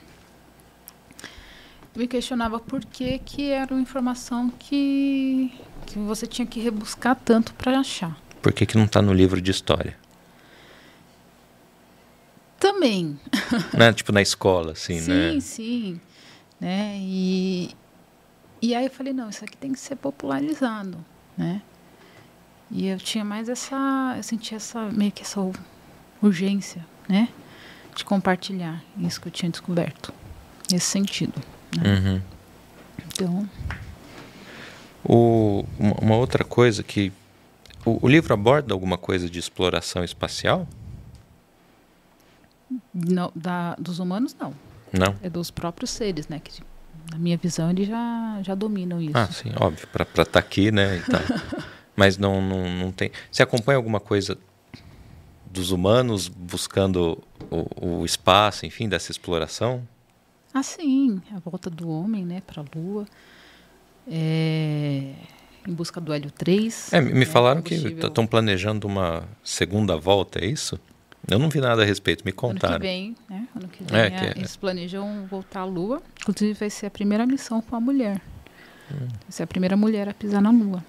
[1.95, 5.51] me questionava por que, que era uma informação que,
[5.87, 8.21] que você tinha que rebuscar tanto para achar.
[8.39, 9.97] Por que, que não está no livro de história?
[12.59, 13.19] Também.
[13.75, 13.93] Né?
[13.93, 15.31] Tipo na escola, assim, sim, né?
[15.31, 16.01] Sim, sim.
[16.61, 16.97] Né?
[16.99, 17.75] E,
[18.61, 21.03] e aí eu falei, não, isso aqui tem que ser popularizado,
[21.35, 21.63] né?
[22.71, 25.39] E eu tinha mais essa, eu sentia essa, meio que essa
[26.21, 27.29] urgência, né?
[27.95, 30.13] De compartilhar isso que eu tinha descoberto,
[30.71, 31.39] nesse sentido.
[31.77, 31.93] Né?
[31.93, 32.21] Uhum.
[33.07, 33.49] Então.
[35.03, 37.11] O, uma, outra coisa que.
[37.85, 40.67] O, o, livro aborda alguma coisa de exploração espacial?
[42.93, 44.53] Não, da, dos humanos, não.
[44.91, 45.15] Não.
[45.21, 46.41] É dos próprios seres, né?
[46.43, 46.63] Que
[47.11, 49.15] na minha visão, eles já, já dominam isso.
[49.17, 51.03] Ah, sim, óbvio, para estar tá aqui, né?
[51.95, 53.11] Mas não, não, não tem.
[53.31, 54.37] Você acompanha alguma coisa
[55.49, 59.87] dos humanos buscando o, o espaço, enfim, dessa exploração?
[60.53, 63.05] Ah, sim, a volta do homem, né, para a Lua.
[64.07, 65.13] É,
[65.67, 66.93] em busca do Hélio 3.
[66.93, 70.79] É, me né, falaram que estão planejando uma segunda volta, é isso?
[71.27, 72.75] Eu não vi nada a respeito, me contaram.
[72.75, 73.47] Ano que vem, né?
[73.55, 74.33] Ano que vem, é, que é.
[74.35, 76.01] eles planejam voltar à Lua.
[76.21, 78.21] Inclusive, vai ser a primeira missão com a mulher.
[78.91, 79.07] Hum.
[79.07, 80.83] Vai ser a primeira mulher a pisar na Lua.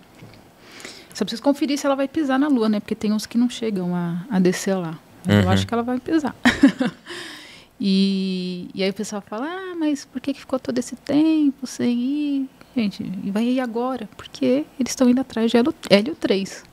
[1.17, 2.79] Só preciso conferir se ela vai pisar na Lua, né?
[2.79, 4.99] Porque tem uns que não chegam a, a descer lá.
[5.27, 5.41] Uhum.
[5.41, 6.37] Eu acho que ela vai pisar.
[7.81, 11.67] e, e aí o pessoal fala, ah, mas por que, que ficou todo esse tempo
[11.67, 12.51] sem ir?
[12.77, 14.07] Gente, e vai ir agora?
[14.15, 15.57] Porque eles estão indo atrás de
[15.89, 16.65] hélio 3,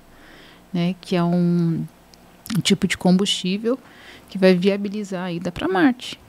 [0.74, 0.94] né?
[1.00, 1.86] Que é um
[2.58, 3.80] um tipo de combustível
[4.28, 6.20] que vai viabilizar a ida para Marte.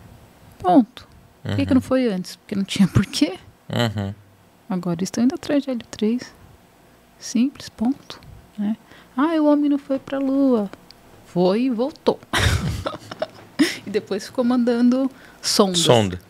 [0.61, 1.09] Ponto.
[1.43, 1.57] Por uhum.
[1.57, 2.37] que, que não foi antes?
[2.37, 3.35] Porque não tinha porquê.
[3.69, 4.15] Uhum.
[4.71, 6.44] Agora estão indo atrás de Hélio 3.
[7.25, 8.21] Simples, ponto.
[8.59, 8.77] Né?
[9.17, 10.71] Ah, o homem não foi para a Lua.
[11.25, 12.21] Foi e voltou.
[13.87, 15.11] e depois ficou mandando
[15.41, 15.79] sondas.
[15.79, 16.21] Sonda.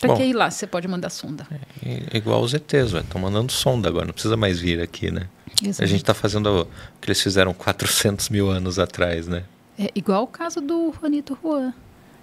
[0.00, 0.48] Bom, que ir lá?
[0.48, 1.48] Você pode mandar sonda.
[1.84, 4.06] É, igual os ETs, estão mandando sonda agora.
[4.06, 5.28] Não precisa mais vir aqui, né?
[5.60, 5.82] Exato.
[5.82, 6.66] A gente está fazendo o
[7.00, 9.42] que eles fizeram 400 mil anos atrás, né?
[9.76, 11.74] É igual o caso do Juanito Juan,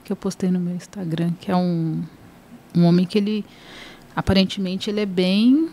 [0.05, 2.01] que eu postei no meu Instagram, que é um,
[2.73, 3.43] um homem que ele,
[4.15, 5.69] aparentemente, ele é bem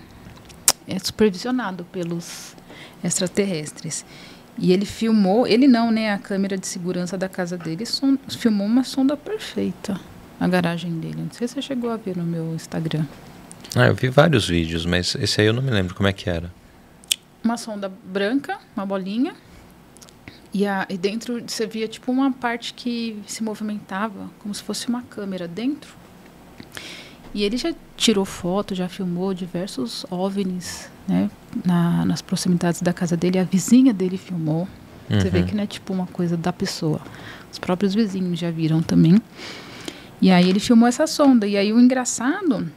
[0.91, 2.55] é, supervisionado pelos
[3.03, 4.05] extraterrestres.
[4.59, 6.13] E ele filmou, ele não, né?
[6.13, 9.99] A câmera de segurança da casa dele son, filmou uma sonda perfeita
[10.39, 11.23] na garagem dele.
[11.23, 13.07] Não sei se você chegou a ver no meu Instagram.
[13.75, 16.29] Ah, eu vi vários vídeos, mas esse aí eu não me lembro como é que
[16.29, 16.53] era
[17.43, 19.35] uma sonda branca, uma bolinha,
[20.53, 24.89] e, a, e dentro você via tipo uma parte que se movimentava, como se fosse
[24.89, 25.95] uma câmera dentro.
[27.33, 31.31] E ele já tirou foto, já filmou diversos OVNIs, né,
[31.65, 33.39] na, nas proximidades da casa dele.
[33.39, 34.67] A vizinha dele filmou.
[35.09, 35.21] Uhum.
[35.21, 35.47] Você vê uhum.
[35.47, 37.01] que não é tipo uma coisa da pessoa.
[37.53, 39.21] Os próprios vizinhos já viram também.
[40.21, 41.47] E aí ele filmou essa sonda.
[41.47, 42.71] E aí o engraçado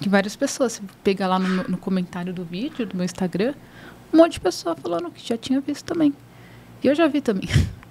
[0.00, 3.54] que várias pessoas, se pegar lá no, no comentário do vídeo do meu Instagram,
[4.12, 6.12] um monte de pessoa falando que já tinha visto também.
[6.82, 7.48] E eu já vi também.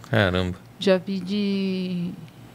[0.09, 0.57] Caramba.
[0.79, 2.11] Já vi de,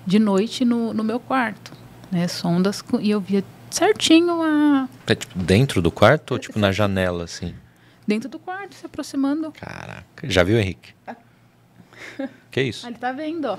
[0.07, 1.73] de noite no, no meu quarto,
[2.11, 2.29] né?
[2.29, 4.89] Sondas, e eu via certinho a...
[5.07, 7.55] É tipo dentro do quarto ou tipo na janela, assim?
[8.07, 9.53] Dentro do quarto, se aproximando.
[9.53, 10.29] Caraca.
[10.31, 10.95] Já viu, Henrique?
[11.07, 11.17] Ah.
[12.51, 12.87] Que isso?
[12.87, 13.59] Ah, ele tá vendo, ó.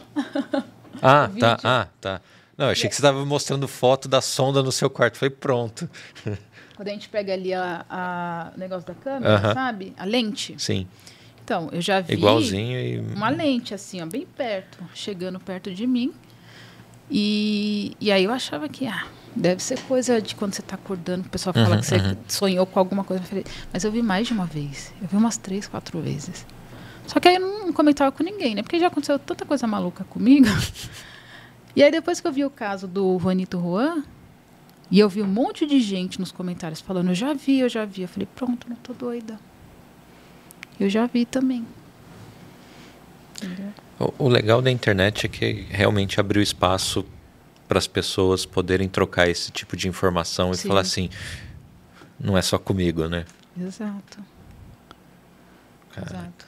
[1.02, 1.60] Ah, tá.
[1.64, 2.22] Ah, tá.
[2.58, 5.18] Não, achei que você estava mostrando foto da sonda no seu quarto.
[5.18, 5.88] Foi pronto.
[6.76, 9.54] Quando a gente pega ali a, a negócio da câmera, uh -huh.
[9.54, 9.94] sabe?
[9.98, 10.56] A lente.
[10.58, 10.88] Sim.
[11.44, 13.00] Então, eu já vi Igualzinho e...
[13.16, 16.14] uma lente, assim, ó, bem perto, chegando perto de mim.
[17.10, 19.06] E, e aí eu achava que, ah,
[19.36, 22.18] deve ser coisa de quando você está acordando, o pessoal fala uhum, que você uhum.
[22.28, 23.24] sonhou com alguma coisa.
[23.72, 24.94] Mas eu vi mais de uma vez.
[25.02, 26.46] Eu vi umas três, quatro vezes.
[27.06, 28.62] Só que aí eu não comentava com ninguém, né?
[28.62, 30.48] Porque já aconteceu tanta coisa maluca comigo.
[31.76, 34.04] e aí depois que eu vi o caso do Juanito Juan,
[34.90, 37.86] e eu vi um monte de gente nos comentários falando, eu já vi, eu já
[37.86, 38.02] vi.
[38.04, 39.40] Eu falei, pronto, não tô doida.
[40.80, 41.66] Eu já vi também.
[43.42, 47.06] O, o legal da internet é que realmente abriu espaço
[47.68, 50.66] para as pessoas poderem trocar esse tipo de informação Sim.
[50.66, 51.10] e falar assim,
[52.20, 53.26] não é só comigo, né?
[53.60, 54.20] Exato.
[55.94, 56.08] Cara.
[56.08, 56.46] Exato.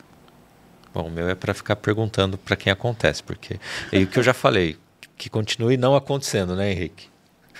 [0.93, 3.59] Bom, o meu é para ficar perguntando para quem acontece, porque
[3.91, 4.77] é o que eu já falei,
[5.17, 7.09] que continue não acontecendo, né, Henrique?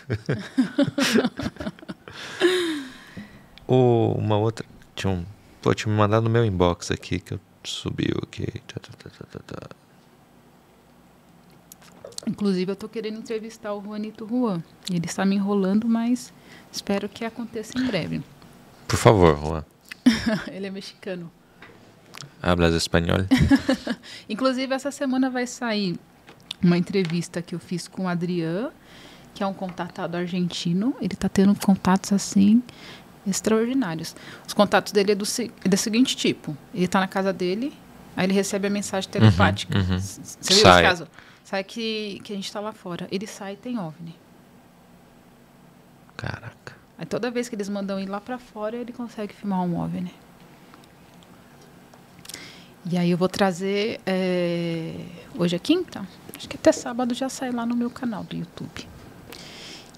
[3.68, 4.66] o, uma outra.
[4.96, 5.26] Tinha um.
[5.62, 8.48] Pô, tinha me mandado no meu inbox aqui que eu subiu aqui.
[8.68, 9.70] Tá, tá, tá, tá, tá.
[12.30, 14.64] Inclusive, eu tô querendo entrevistar o Juanito Juan.
[14.90, 16.32] Ele está me enrolando, mas
[16.72, 18.22] espero que aconteça em breve.
[18.88, 19.66] Por favor, Juan.
[20.52, 21.32] Ele é mexicano.
[22.42, 23.26] Hablas espanhol?
[24.30, 25.98] Inclusive, essa semana vai sair
[26.64, 28.72] uma entrevista que eu fiz com o Adriano
[29.34, 30.94] que é um contatado argentino.
[31.00, 32.62] Ele está tendo contatos assim
[33.26, 34.14] extraordinários.
[34.46, 35.26] Os contatos dele é do,
[35.64, 37.74] é do seguinte tipo: ele está na casa dele,
[38.18, 39.78] aí ele recebe a mensagem telepática.
[39.78, 40.00] Uhum, uhum.
[40.00, 40.84] Você viu sai.
[40.84, 41.08] esse caso?
[41.50, 43.08] Sai que, que a gente está lá fora.
[43.12, 44.16] Ele sai e tem OVNI.
[46.16, 46.76] Caraca.
[46.96, 50.14] Aí toda vez que eles mandam ir lá para fora, ele consegue filmar um OVNI.
[52.92, 54.00] E aí eu vou trazer.
[54.06, 54.94] É,
[55.36, 56.08] hoje é quinta?
[56.38, 58.88] Acho que até sábado já sai lá no meu canal do YouTube.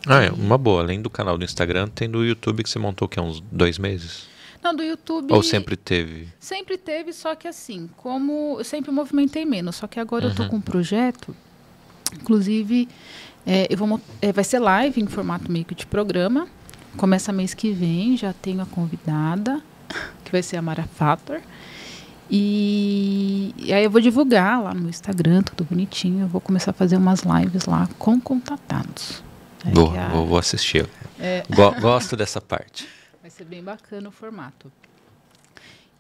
[0.07, 0.81] Ah, é uma boa.
[0.81, 3.77] Além do canal do Instagram, tem do YouTube que você montou que é uns dois
[3.77, 4.30] meses?
[4.63, 5.33] Não, do YouTube.
[5.33, 6.27] Ou sempre teve?
[6.39, 10.31] Sempre teve, só que assim, como eu sempre movimentei menos, só que agora uhum.
[10.31, 10.49] eu tô uhum.
[10.49, 11.35] com um projeto,
[12.13, 12.87] inclusive,
[13.45, 16.47] é, eu vou, é, vai ser live em formato meio que de programa.
[16.97, 19.61] Começa mês que vem, já tenho a convidada,
[20.23, 21.41] que vai ser a Mara Fator.
[22.29, 26.21] E, e, aí eu vou divulgar lá no Instagram, tudo bonitinho.
[26.21, 29.21] Eu vou começar a fazer umas lives lá com contatados.
[29.65, 30.07] É Boa, a...
[30.09, 30.87] vou assistir.
[31.19, 31.43] É...
[31.81, 32.87] Gosto dessa parte.
[33.41, 34.71] Ser bem bacana o formato.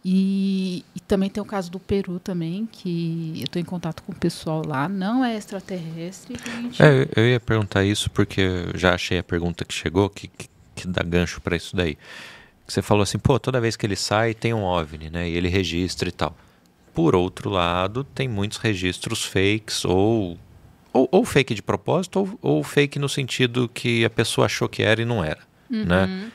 [0.05, 4.11] E, e, também tem o caso do Peru também, que eu estou em contato com
[4.11, 6.35] o pessoal lá, não é extraterrestre.
[6.61, 6.83] Gente...
[6.83, 10.47] É, eu ia perguntar isso porque eu já achei a pergunta que chegou, que, que,
[10.75, 11.97] que dá gancho para isso daí.
[12.67, 15.27] Você falou assim, pô, toda vez que ele sai tem um OVNI, né?
[15.27, 16.37] E ele registra e tal.
[16.93, 20.37] Por outro lado, tem muitos registros fakes ou
[20.93, 24.83] ou, ou fake de propósito ou, ou, fake no sentido que a pessoa achou que
[24.83, 25.39] era e não era,
[25.71, 25.85] uhum.
[25.85, 26.31] né?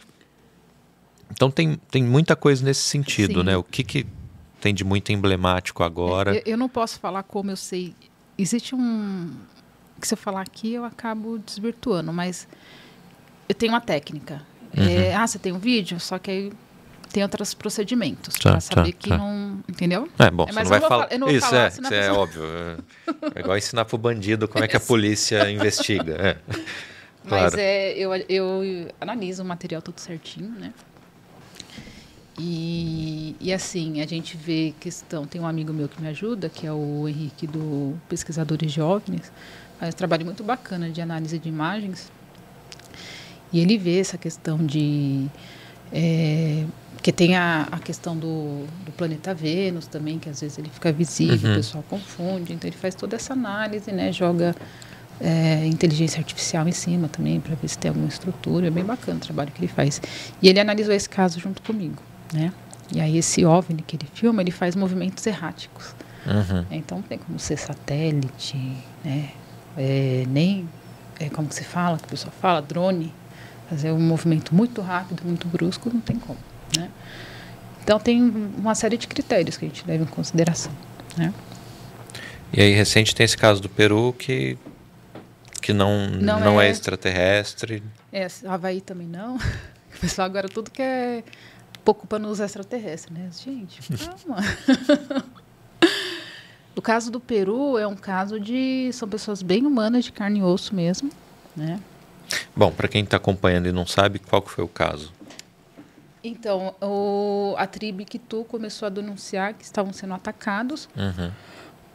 [1.31, 3.47] Então tem, tem muita coisa nesse sentido, Sim.
[3.47, 3.57] né?
[3.57, 4.07] O que, que
[4.61, 6.37] tem de muito emblemático agora?
[6.37, 7.95] Eu, eu, não posso falar como eu sei.
[8.39, 9.31] Existe um
[10.01, 12.47] que se eu falar aqui eu acabo desvirtuando, mas
[13.49, 14.43] eu tenho uma técnica.
[14.77, 14.85] Uhum.
[14.85, 16.53] É, ah, você tem um vídeo, só que aí
[17.13, 19.17] tem outros procedimentos tá, para saber tá, que tá.
[19.17, 19.61] não.
[19.69, 20.09] Entendeu?
[20.19, 21.09] É bom, é, você não vai falar.
[21.29, 22.43] Isso, falar, é, isso é óbvio.
[23.35, 26.15] É igual ensinar para o bandido como é que a polícia investiga.
[26.15, 26.37] É.
[27.27, 27.45] Claro.
[27.45, 30.73] Mas é, eu, eu analiso o material tudo certinho, né?
[32.39, 35.27] E, e assim, a gente vê questão.
[35.27, 39.33] Tem um amigo meu que me ajuda, que é o Henrique do Pesquisadores OVNIs,
[39.81, 42.11] faz um trabalho muito bacana de análise de imagens.
[43.53, 45.27] E ele vê essa questão de.
[45.93, 46.65] É,
[47.03, 50.91] que tem a, a questão do, do, planeta Vênus também, que às vezes ele fica
[50.91, 51.55] visível, uhum.
[51.55, 52.53] o pessoal confunde.
[52.53, 54.13] Então ele faz toda essa análise, né?
[54.13, 54.55] Joga
[55.21, 58.67] é, inteligência artificial em cima também, para ver se tem alguma estrutura.
[58.67, 60.03] É bem bacana o trabalho que ele faz.
[60.43, 62.03] E ele analisou esse caso junto comigo,
[62.33, 62.53] né?
[62.93, 65.95] E aí esse OVNI que ele filma, ele faz movimentos erráticos.
[66.27, 66.65] Uhum.
[66.71, 68.57] Então tem como ser satélite,
[69.05, 69.31] né?
[69.77, 70.69] É, nem,
[71.21, 73.13] é, como se fala, que o pessoal fala, drone,
[73.69, 76.39] fazer um movimento muito rápido, muito brusco, não tem como,
[76.77, 76.91] né?
[77.83, 78.21] Então tem
[78.57, 80.73] uma série de critérios que a gente leva em consideração,
[81.17, 81.33] né?
[82.53, 84.59] E aí recente tem esse caso do Peru que
[85.61, 87.83] que não não, não é, é, extraterrestre.
[88.13, 89.39] É, Havaí também não.
[89.97, 91.25] O pessoal agora tudo quer
[91.87, 93.31] pouco para nos extraterrestres, né?
[93.33, 93.81] Gente,
[94.27, 94.43] calma.
[96.75, 100.43] o caso do Peru é um caso de são pessoas bem humanas de carne e
[100.43, 101.09] osso mesmo,
[101.57, 101.81] né?
[102.57, 105.13] Bom, para quem está acompanhando e não sabe, qual foi o caso?
[106.25, 111.31] Então, o, a tribo Kitu começou a denunciar que estavam sendo atacados uhum.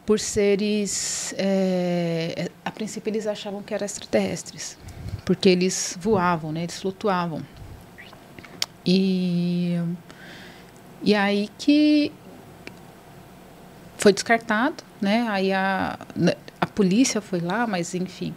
[0.06, 1.34] por seres.
[1.36, 4.78] É, a princípio, eles achavam que eram extraterrestres,
[5.26, 7.42] porque eles voavam, né, eles flutuavam.
[8.84, 9.78] E,
[11.02, 12.12] e aí que
[13.96, 15.26] foi descartado, né?
[15.28, 15.98] Aí a,
[16.60, 18.34] a polícia foi lá, mas enfim,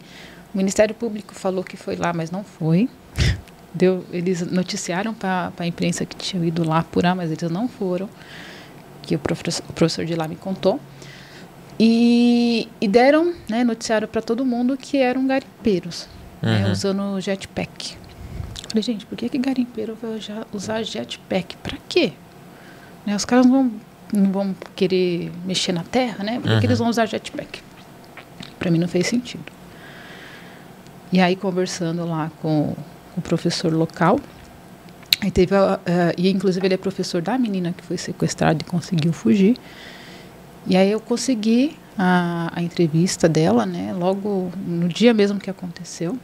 [0.54, 2.88] o Ministério Público falou que foi lá, mas não foi.
[3.74, 8.08] Deu, eles noticiaram para a imprensa que tinham ido lá apurar, mas eles não foram,
[9.02, 10.80] que o professor, o professor de lá me contou.
[11.78, 16.08] E, e deram, né, noticiaram para todo mundo que eram garimpeiros,
[16.40, 16.62] né, uhum.
[16.62, 17.98] né, usando jetpack.
[18.76, 20.20] Falei, gente, por que, que garimpeiro vai
[20.52, 21.56] usar jetpack?
[21.56, 22.12] Para quê?
[23.06, 23.72] Né, os caras não,
[24.12, 26.34] não vão querer mexer na terra, né?
[26.34, 26.60] Por que, uhum.
[26.60, 26.84] que eles uhum.
[26.84, 27.62] vão usar jetpack?
[28.58, 29.44] Para mim não fez sentido.
[31.10, 32.74] E aí, conversando lá com,
[33.16, 34.20] o professor local,
[35.22, 35.80] aí teve a, uh,
[36.18, 39.56] e inclusive ele é professor da menina que foi sequestrada e conseguiu fugir.
[40.66, 43.94] E aí eu consegui a, a entrevista dela, né?
[43.94, 46.18] Logo no dia mesmo que aconteceu.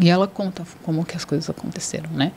[0.00, 2.32] E ela conta como que as coisas aconteceram, né?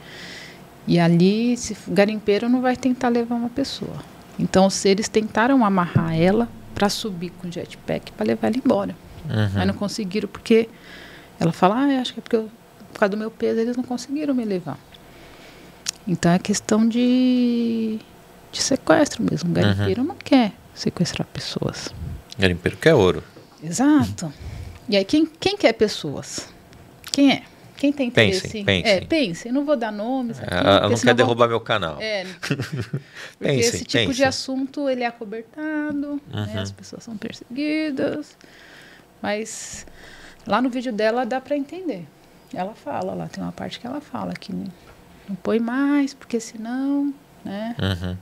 [0.87, 4.03] E ali, se garimpeiro não vai tentar levar uma pessoa.
[4.39, 8.95] Então, se eles tentaram amarrar ela para subir com jetpack para levar ela embora.
[9.25, 9.51] Uhum.
[9.53, 10.67] Mas não conseguiram porque
[11.39, 12.49] ela fala, ah, acho que é porque eu,
[12.91, 14.79] por causa do meu peso eles não conseguiram me levar.
[16.07, 17.99] Então é questão de,
[18.51, 19.51] de sequestro mesmo.
[19.51, 20.07] O garimpeiro uhum.
[20.07, 21.89] não quer sequestrar pessoas.
[22.39, 23.23] Garimpeiro quer ouro.
[23.63, 24.33] Exato.
[24.89, 26.49] E aí quem, quem quer pessoas?
[27.11, 27.43] Quem é?
[27.81, 28.41] Quem tem interesse?
[28.41, 28.87] Pense, pense.
[28.87, 29.47] É, pense.
[29.47, 30.39] Eu não vou dar nomes.
[30.39, 31.97] Aqui, ela não quer derrubar meu canal.
[31.99, 32.99] É, porque
[33.39, 34.17] pense, esse tipo pense.
[34.17, 36.45] de assunto ele é acobertado, né, uhum.
[36.45, 38.37] né, as pessoas são perseguidas.
[39.21, 39.85] Mas
[40.45, 42.07] Lá no vídeo dela dá para entender.
[42.53, 47.13] Ela fala lá, tem uma parte que ela fala que não põe mais, porque senão,
[47.43, 47.75] né?
[47.79, 48.17] Uhum.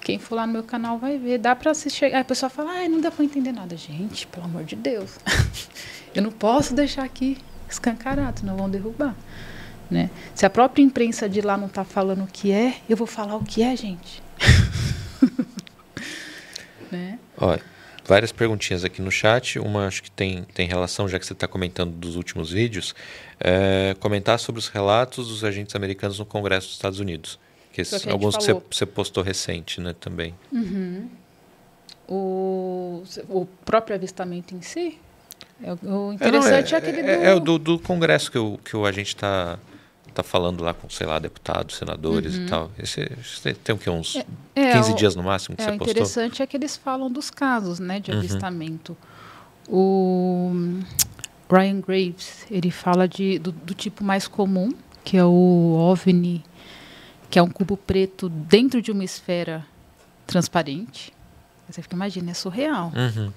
[0.00, 1.38] Quem for lá no meu canal vai ver.
[1.38, 2.06] Dá para assistir.
[2.06, 3.76] Aí a pessoa fala, ah, não dá para entender nada.
[3.76, 5.18] Gente, pelo amor de Deus.
[6.14, 7.38] eu não posso deixar aqui
[7.72, 9.14] escancarado, não vão derrubar.
[9.90, 10.10] Né?
[10.34, 13.36] Se a própria imprensa de lá não está falando o que é, eu vou falar
[13.36, 14.22] o que é, gente.
[16.92, 17.18] né?
[17.36, 17.62] Olha,
[18.06, 19.58] várias perguntinhas aqui no chat.
[19.58, 22.94] Uma acho que tem, tem relação, já que você está comentando dos últimos vídeos.
[23.40, 27.38] É, comentar sobre os relatos dos agentes americanos no Congresso dos Estados Unidos.
[27.72, 30.34] Que esses, que alguns que você, você, postou recente, né, também.
[30.52, 31.08] Uhum.
[32.08, 34.98] O, o próprio avistamento em si?
[35.62, 37.24] É, o interessante é, não, é, é, aquele é, do...
[37.24, 39.58] É, o do, do Congresso que o, que o agente está
[40.14, 42.44] tá falando lá com, sei lá, deputados, senadores uhum.
[42.44, 42.70] e tal.
[42.78, 45.66] Esse, esse tem o que, uns é, é 15 o, dias no máximo que é,
[45.66, 45.86] você postou?
[45.86, 48.18] O interessante é que eles falam dos casos né, de uhum.
[48.18, 48.96] avistamento.
[49.68, 50.52] O
[51.50, 54.70] Ryan Graves, ele fala de, do, do, tipo mais comum,
[55.04, 56.44] que é o OVNI,
[57.28, 59.64] que é um cubo preto dentro de uma esfera
[60.26, 61.12] transparente.
[61.68, 62.92] Você fica, imagina, é surreal.
[62.96, 63.32] Uhum.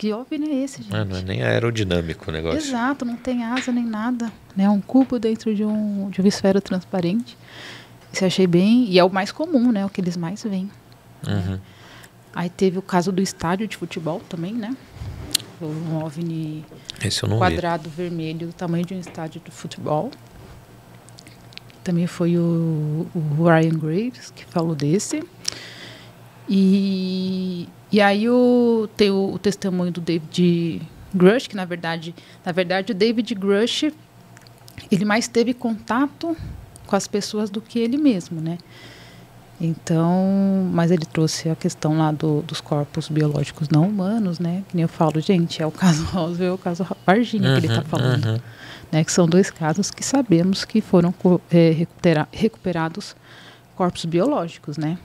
[0.00, 0.96] Que OVNI é esse, gente?
[0.96, 2.58] Ah, não é nem aerodinâmico o negócio.
[2.58, 4.32] Exato, não tem asa nem nada.
[4.56, 4.70] É né?
[4.70, 7.36] um cubo dentro de, um, de uma esfera transparente.
[8.10, 8.86] Isso eu achei bem.
[8.88, 9.84] E é o mais comum, né?
[9.84, 10.70] O que eles mais veem.
[11.28, 11.60] Uhum.
[12.34, 14.74] Aí teve o caso do estádio de futebol também, né?
[15.60, 16.64] Um OVNI
[17.38, 17.96] quadrado vi.
[18.04, 20.10] vermelho do tamanho de um estádio de futebol.
[21.84, 25.22] Também foi o, o Ryan Graves que falou desse.
[26.48, 30.82] E e aí o, tem o, o testemunho do David
[31.14, 32.14] Grush, que na verdade,
[32.44, 33.92] na verdade o David Grush,
[34.90, 36.36] ele mais teve contato
[36.86, 38.58] com as pessoas do que ele mesmo, né?
[39.60, 44.64] Então, mas ele trouxe a questão lá do, dos corpos biológicos não humanos, né?
[44.68, 47.66] Que nem eu falo, gente, é o caso Roswell e o caso Varginha uhum, que
[47.66, 48.26] ele está uhum, falando.
[48.26, 48.40] Uhum.
[48.90, 49.04] Né?
[49.04, 51.14] Que são dois casos que sabemos que foram
[51.50, 53.14] é, recupera recuperados
[53.76, 54.98] corpos biológicos, né?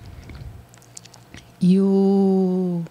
[1.60, 2.84] E o,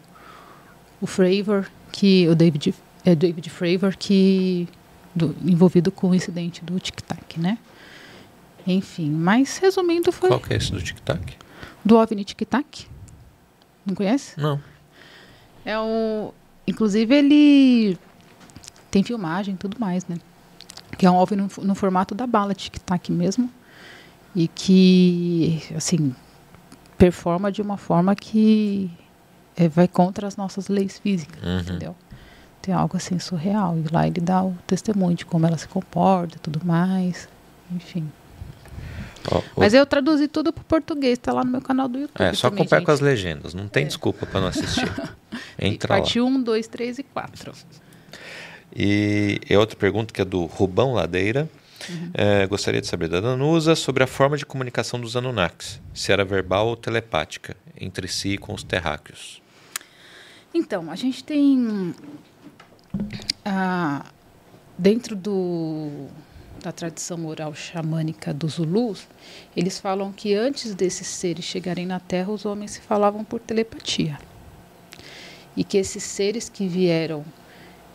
[1.01, 4.69] o Fravor, que o David, é David Fravor, que
[5.15, 7.59] do, envolvido com o incidente do Tic Tac, né?
[8.67, 10.29] Enfim, mas resumindo foi.
[10.29, 11.21] Qual que é esse do Tic Tac?
[11.85, 12.87] Do OVNI Tic Tac.
[13.85, 14.41] Não conhece?
[14.41, 14.61] Não.
[15.65, 16.33] É o,
[16.67, 17.99] inclusive ele
[18.91, 20.17] tem filmagem e tudo mais, né?
[20.97, 23.51] Que é um OVNI no, no formato da bala Tic Tac mesmo
[24.35, 26.15] e que assim
[27.05, 28.91] performa de uma forma que
[29.55, 31.61] é, vai contra as nossas leis físicas, uhum.
[31.61, 31.97] entendeu?
[32.63, 33.77] Tem algo assim surreal.
[33.79, 37.29] E lá ele dá o testemunho de como ela se comporta e tudo mais.
[37.71, 38.11] Enfim.
[39.31, 39.61] Oh, oh.
[39.61, 42.25] Mas eu traduzi tudo para o português, está lá no meu canal do YouTube.
[42.25, 43.87] É, só acompanhar com as legendas, não tem é.
[43.87, 44.91] desculpa para não assistir.
[45.61, 47.53] Entra Parte 1, 2, 3 e 4.
[48.75, 51.51] E, e outra pergunta que é do Rubão Ladeira.
[51.89, 52.11] Uhum.
[52.14, 56.24] É, gostaria de saber da Danusa sobre a forma de comunicação dos Anunnakis, se era
[56.24, 59.43] verbal ou telepática, entre si e com os terráqueos.
[60.53, 61.95] Então, a gente tem.
[63.45, 64.07] Ah,
[64.78, 66.07] dentro do,
[66.62, 69.07] da tradição oral xamânica dos Zulus,
[69.57, 74.18] eles falam que antes desses seres chegarem na Terra, os homens se falavam por telepatia.
[75.57, 77.24] E que esses seres que vieram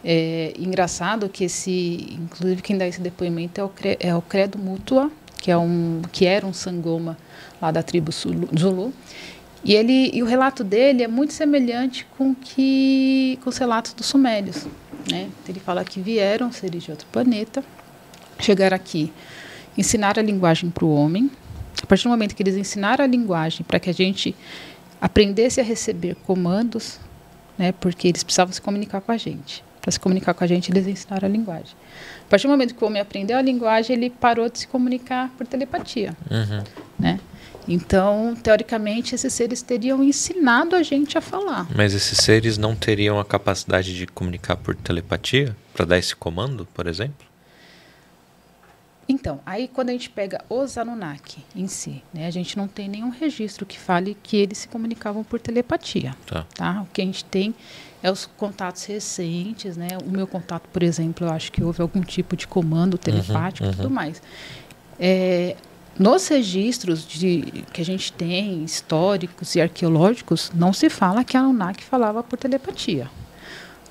[0.03, 5.11] é engraçado que esse, inclusive quem dá esse depoimento é o, é o Credo Mútua,
[5.37, 7.17] que é um que era um sangoma
[7.61, 8.93] lá da tribo Zulu.
[9.63, 14.05] E ele e o relato dele é muito semelhante com que com os relatos dos
[14.05, 14.67] sumérios,
[15.09, 15.29] né?
[15.47, 17.63] Ele fala que vieram seres de outro planeta,
[18.39, 19.11] chegaram aqui,
[19.77, 21.29] ensinaram a linguagem para o homem.
[21.83, 24.35] A partir do momento que eles ensinaram a linguagem para que a gente
[24.99, 26.99] aprendesse a receber comandos,
[27.57, 27.73] né?
[27.73, 30.85] Porque eles precisavam se comunicar com a gente para se comunicar com a gente, eles
[30.85, 31.75] ensinaram a linguagem.
[32.25, 35.29] A partir do momento que o homem aprendeu a linguagem, ele parou de se comunicar
[35.35, 36.15] por telepatia.
[36.29, 36.63] Uhum.
[36.97, 37.19] Né?
[37.67, 41.67] Então, teoricamente, esses seres teriam ensinado a gente a falar.
[41.75, 45.55] Mas esses seres não teriam a capacidade de comunicar por telepatia?
[45.73, 47.27] Para dar esse comando, por exemplo?
[49.07, 52.87] Então, aí quando a gente pega os Anunnaki em si, né, a gente não tem
[52.87, 56.15] nenhum registro que fale que eles se comunicavam por telepatia.
[56.27, 56.45] Tá.
[56.53, 56.81] tá?
[56.83, 57.55] O que a gente tem
[58.01, 59.89] é os contatos recentes, né?
[60.05, 63.65] O meu contato, por exemplo, eu acho que houve algum tipo de comando uhum, telepático
[63.65, 64.21] uhum, e tudo mais.
[64.99, 65.55] É,
[65.97, 71.41] nos registros de, que a gente tem, históricos e arqueológicos, não se fala que a
[71.41, 73.09] Anunnaki falava por telepatia.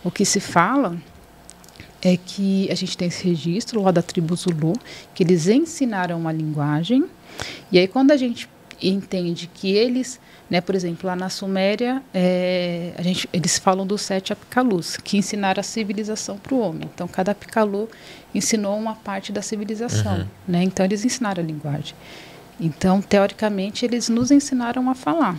[0.02, 0.96] O que se fala
[2.00, 4.72] é que a gente tem esse registro lá da tribo Zulu,
[5.14, 7.04] que eles ensinaram uma linguagem,
[7.70, 8.48] e aí quando a gente
[8.80, 10.20] entende que eles
[10.50, 10.60] né?
[10.60, 15.60] Por exemplo, lá na Suméria, é, a gente, eles falam dos sete apicalus, que ensinaram
[15.60, 16.88] a civilização para o homem.
[16.92, 17.88] Então, cada apicalu
[18.34, 20.20] ensinou uma parte da civilização.
[20.20, 20.26] Uhum.
[20.46, 20.62] Né?
[20.62, 21.94] Então, eles ensinaram a linguagem.
[22.58, 25.36] Então, teoricamente, eles nos ensinaram a falar.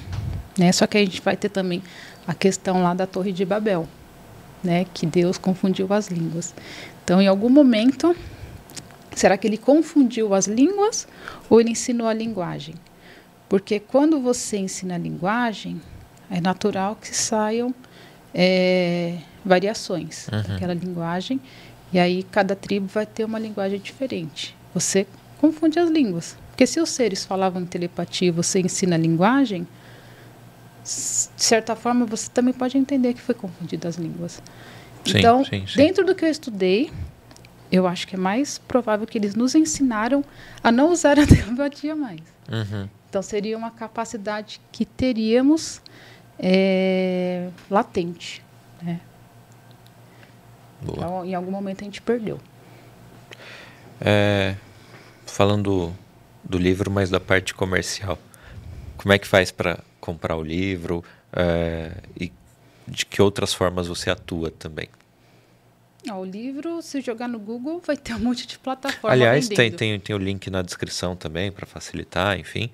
[0.58, 0.72] Né?
[0.72, 1.82] Só que a gente vai ter também
[2.28, 3.88] a questão lá da Torre de Babel,
[4.64, 4.86] né?
[4.94, 6.54] que Deus confundiu as línguas.
[7.04, 8.16] Então, em algum momento,
[9.16, 11.08] será que ele confundiu as línguas
[11.50, 12.76] ou ele ensinou a linguagem?
[13.50, 15.82] Porque quando você ensina a linguagem,
[16.30, 17.74] é natural que saiam
[18.34, 20.44] é, variações Uhum.
[20.44, 21.42] daquela linguagem.
[21.92, 24.56] E aí cada tribo vai ter uma linguagem diferente.
[24.74, 25.08] Você
[25.40, 26.38] confunde as línguas.
[26.52, 29.66] Porque se os seres falavam telepatia e você ensina a linguagem,
[30.84, 34.42] de certa forma você também pode entender que foi confundido as línguas.
[35.06, 35.78] Sim, então, sim, sim.
[35.78, 36.92] dentro do que eu estudei,
[37.72, 40.24] eu acho que é mais provável que eles nos ensinaram
[40.64, 42.22] a não usar a telepatia mais.
[42.52, 42.88] Uhum.
[43.10, 45.82] Então, seria uma capacidade que teríamos
[46.38, 48.44] é, latente.
[48.82, 49.02] Né?
[50.84, 52.40] Então, em algum momento a gente perdeu.
[54.00, 54.56] É,
[55.26, 55.94] falando
[56.44, 58.18] do livro, mas da parte comercial.
[58.98, 61.04] Como é que faz para comprar o livro?
[61.34, 62.32] É, e
[62.88, 64.88] de que outras formas você atua também?
[66.08, 69.72] Ah, o livro, se jogar no Google, vai ter um monte de plataforma Aliás, tem,
[69.72, 72.72] tem, tem o link na descrição também para facilitar, enfim.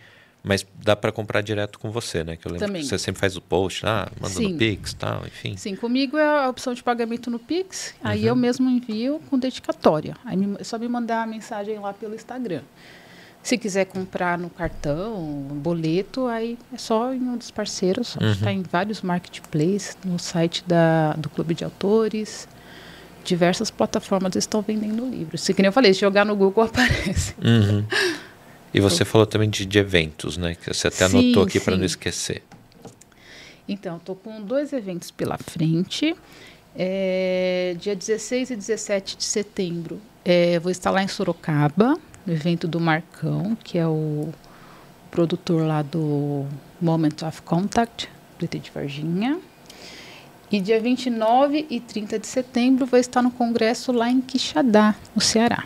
[0.48, 2.36] Mas dá para comprar direto com você, né?
[2.36, 2.82] Que eu lembro Também.
[2.84, 4.54] que você sempre faz o post, ah, manda Sim.
[4.54, 5.58] no Pix tal, enfim.
[5.58, 8.28] Sim, comigo é a opção de pagamento no Pix, aí Uhum.
[8.28, 10.16] eu mesmo envio com dedicatória.
[10.24, 12.62] Aí me- é só me mandar a mensagem lá pelo Instagram.
[13.42, 15.22] Se quiser comprar no cartão,
[15.62, 18.16] boleto, aí é só em um dos parceiros.
[18.16, 18.32] Uhum.
[18.32, 22.48] Está em vários marketplaces, no site da, do Clube de Autores.
[23.24, 25.38] Diversas plataformas estão vendendo o livro.
[25.38, 27.36] Se que nem eu falei, se jogar no Google aparece.
[27.44, 27.84] Uhum.
[28.76, 30.56] E você falou também de, de eventos, né?
[30.56, 32.44] Que você até Sim, anotou aqui para não esquecer.
[33.68, 36.16] Então, estou com dois eventos pela frente.
[36.76, 42.68] É, dia 16 e 17 de setembro, é, vou estar lá em Sorocaba, no evento
[42.68, 44.34] do Marcão, que é o
[45.10, 46.46] produtor lá do
[46.82, 49.40] Moment of Contact, do de Varginha.
[50.52, 55.22] E dia 29 e 30 de setembro, vou estar no congresso lá em Quixadá, no
[55.22, 55.64] Ceará.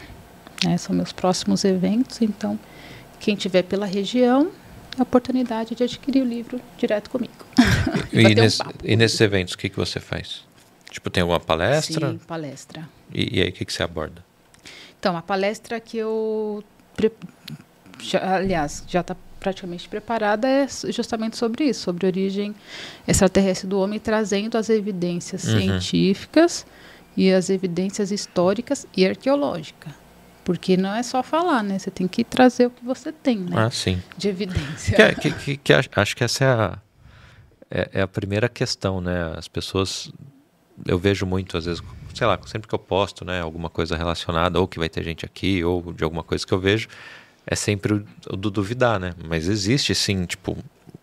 [0.64, 2.60] Né, são meus próximos eventos, então,
[3.20, 4.52] quem tiver pela região,
[4.98, 7.34] a oportunidade de adquirir o livro direto comigo.
[8.12, 8.74] E, um nesse- papo.
[8.84, 10.44] e nesses eventos, o que, que você faz?
[10.90, 12.10] Tipo, tem alguma palestra?
[12.12, 12.90] Sim, palestra.
[13.14, 14.26] E, e aí, o que, que você aborda?
[15.00, 16.64] Então, a palestra que eu,
[16.96, 17.12] pre-
[18.02, 22.54] já- aliás, já está praticamente preparada é justamente sobre isso, sobre a origem
[23.08, 25.60] extraterrestre do homem, trazendo as evidências Uhum.
[25.60, 26.66] científicas
[27.16, 29.94] e as evidências históricas e arqueológicas.
[30.44, 31.78] Porque não é só falar, né?
[31.78, 33.56] Você tem que trazer o que você tem, né?
[33.56, 34.02] Ah, sim.
[34.18, 34.96] De evidência.
[34.96, 36.78] Que, é- que, que, acho que essa é a,
[37.70, 39.34] é, é a primeira questão, né?
[39.38, 40.12] As pessoas,
[40.86, 41.84] eu vejo muito, às vezes,
[42.16, 45.26] sei lá, sempre que eu posto, né, alguma coisa relacionada, ou que vai ter gente
[45.26, 46.88] aqui, ou de alguma coisa que eu vejo,
[47.46, 49.14] é sempre o, o do duvidar, né?
[49.24, 50.58] Mas existe, sim, tipo,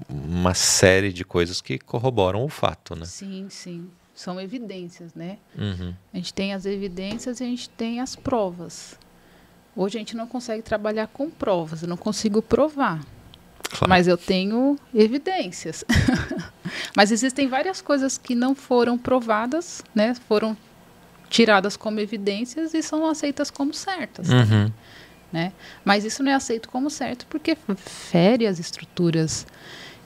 [0.08, 3.04] uma série de coisas que corroboram o fato, né?
[3.04, 3.88] Sim, sim.
[4.14, 5.38] São evidências, né?
[5.56, 5.94] Uhum.
[6.12, 8.98] A gente tem as evidências e a gente tem as provas.
[9.76, 13.00] Hoje a gente não consegue trabalhar com provas, eu não consigo provar.
[13.68, 13.88] Claro.
[13.88, 15.84] Mas eu tenho evidências.
[16.96, 20.14] mas existem várias coisas que não foram provadas, né?
[20.28, 20.56] Foram
[21.28, 24.70] tiradas como evidências e são aceitas como certas, Uhum.
[25.32, 25.52] né?
[25.84, 29.46] Mas isso não é aceito como certo porque fere as estruturas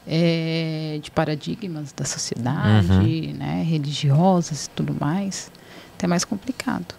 [0.07, 3.35] eh, de paradigmas da sociedade, Uhum.
[3.35, 3.63] né?
[3.63, 5.51] Religiosas e tudo mais.
[5.97, 6.95] Então é mais complicado.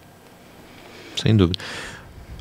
[1.20, 1.58] Sem dúvida.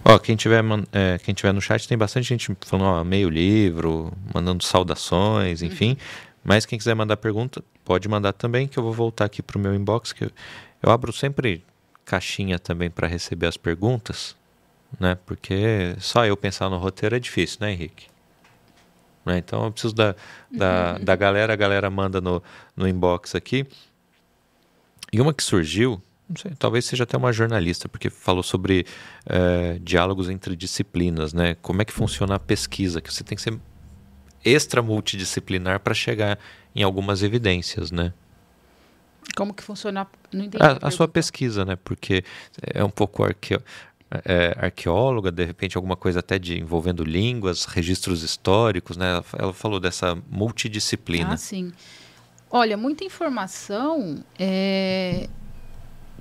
[0.04, 4.12] Ó, quem tiver, é, quem tiver no chat tem bastante gente falando, ó, meio livro,
[4.34, 5.96] mandando saudações, enfim.
[6.44, 9.76] Mas quem quiser mandar pergunta, pode mandar também, que eu vou voltar aqui pro meu
[9.76, 10.32] inbox, que eu,
[10.82, 11.64] eu abro sempre
[12.04, 14.36] caixinha também para receber as perguntas,
[15.00, 15.18] né?
[15.26, 18.08] Porque só eu pensar no roteiro é difícil, né, Henrique?
[19.26, 19.38] Né?
[19.38, 20.16] Então eu preciso da,
[20.52, 22.42] da, da galera, a galera manda no,
[22.76, 23.66] no inbox aqui.
[25.14, 26.02] E uma que surgiu,
[26.38, 28.86] sei, talvez seja até uma jornalista, porque falou sobre
[29.26, 31.56] eh, diálogos entre disciplinas, né?
[31.62, 33.58] Como é que funciona a pesquisa, que você tem que ser
[34.44, 36.40] extra multidisciplinar para chegar
[36.76, 38.14] em algumas evidências, né?
[39.36, 40.08] Como que funciona?
[40.32, 40.64] Não entendi.
[40.64, 41.76] A, a sua pesquisa, né?
[41.76, 42.24] Porque
[42.74, 43.24] é um pouco
[44.26, 49.12] é, arqueóloga, de repente alguma coisa até de envolvendo línguas, registros históricos, né?
[49.12, 51.34] Ela, ela falou dessa multidisciplina.
[51.34, 51.72] Ah, sim.
[52.50, 54.24] Olha, muita informação.
[54.38, 55.30] é,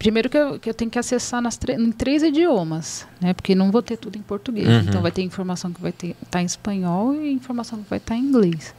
[0.01, 1.43] Primeiro que eu, que eu tenho que acessar
[1.79, 3.35] em três idiomas, né?
[3.35, 4.67] Porque não vou ter tudo em português.
[4.67, 4.81] Uhum.
[4.81, 8.21] Então vai ter informação que vai estar em espanhol e informação que vai estar em
[8.21, 8.75] inglês.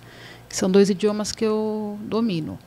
[0.49, 2.57] São dois idiomas que eu domino.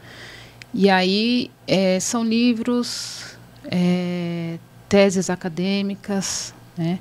[0.72, 4.57] E aí é, são livros, é,
[4.88, 7.00] teses acadêmicas, né?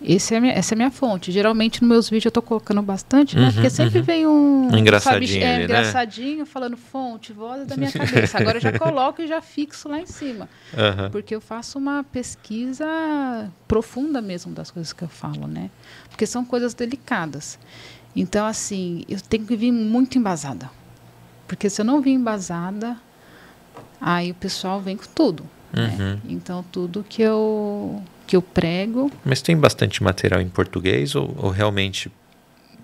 [0.00, 1.32] Esse é minha- essa é a minha fonte.
[1.32, 3.46] Geralmente nos meus vídeos eu estou colocando bastante, né?
[3.46, 4.04] Uhum, Porque sempre uhum.
[4.04, 4.76] vem um.
[4.76, 5.64] Engraçadinho sabe, é, ali, né?
[5.64, 8.38] engraçadinho, falando fonte, voz da minha cabeça.
[8.38, 10.48] Agora eu já coloco e já fixo lá em cima.
[10.76, 11.10] Aham.
[11.10, 12.86] Porque eu faço uma pesquisa
[13.66, 15.70] profunda mesmo das coisas que eu falo, né?
[16.08, 17.58] Porque são coisas delicadas.
[18.14, 20.70] Então, assim, eu tenho que vir muito embasada.
[21.46, 22.96] Porque se eu não vir embasada,
[24.00, 25.44] Aí o pessoal vem com tudo.
[25.72, 25.96] Né?
[25.98, 26.20] Uhum.
[26.36, 29.10] Então tudo que eu que eu prego.
[29.24, 32.12] Mas tem bastante material em português ou, ou realmente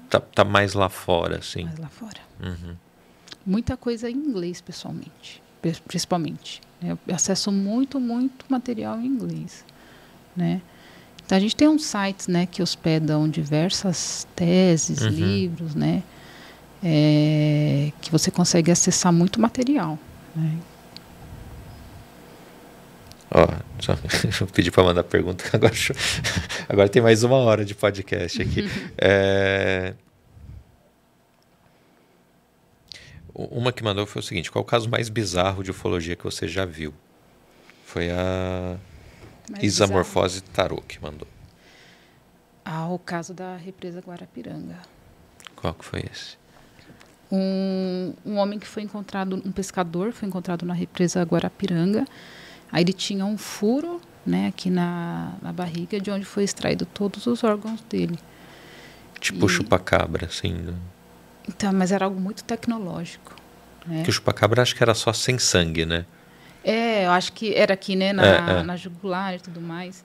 [0.08, 1.64] tá, tá, mais lá fora, assim?
[1.64, 2.18] Mais lá fora.
[2.42, 2.74] Uhum.
[3.44, 5.42] Muita coisa em inglês, pessoalmente,
[5.86, 6.62] principalmente.
[6.82, 9.64] Eu acesso muito, muito material em inglês,
[10.34, 10.62] né?
[11.24, 15.08] Então a gente tem uns sites, né, que hospedam diversas teses, Uhum.
[15.10, 16.02] livros, né,
[16.82, 19.98] é, que você consegue acessar muito material.
[20.36, 20.58] Né?
[23.34, 23.48] Ó,
[23.80, 23.96] só
[24.54, 25.74] pedi para mandar pergunta, agora,
[26.68, 28.70] agora tem mais uma hora de podcast aqui.
[28.96, 29.94] é...
[33.34, 36.46] Uma que mandou foi o seguinte: qual o caso mais bizarro de ufologia que você
[36.46, 36.94] já viu?
[37.84, 38.76] Foi a
[39.50, 41.26] Mais Isamorfose Tarot que mandou.
[42.64, 44.78] Ah, o caso da represa Guarapiranga.
[45.56, 46.36] Qual que foi esse?
[47.32, 52.06] Um, um homem que foi encontrado, um pescador, foi encontrado na represa Guarapiranga.
[52.72, 57.26] Aí ele tinha um furo né, aqui na, na barriga, de onde foi extraído todos
[57.26, 58.18] os órgãos dele.
[59.20, 60.52] Tipo E- chupa-cabra, assim.
[60.52, 60.74] né?
[61.48, 63.34] Então, mas era algo muito tecnológico.
[63.86, 64.02] Né?
[64.02, 66.06] Que o chupa-cabra acho que era só sem sangue, né?
[66.64, 68.62] É, eu acho que era aqui, né, na, É, é.
[68.62, 70.02] na jugular e tudo mais.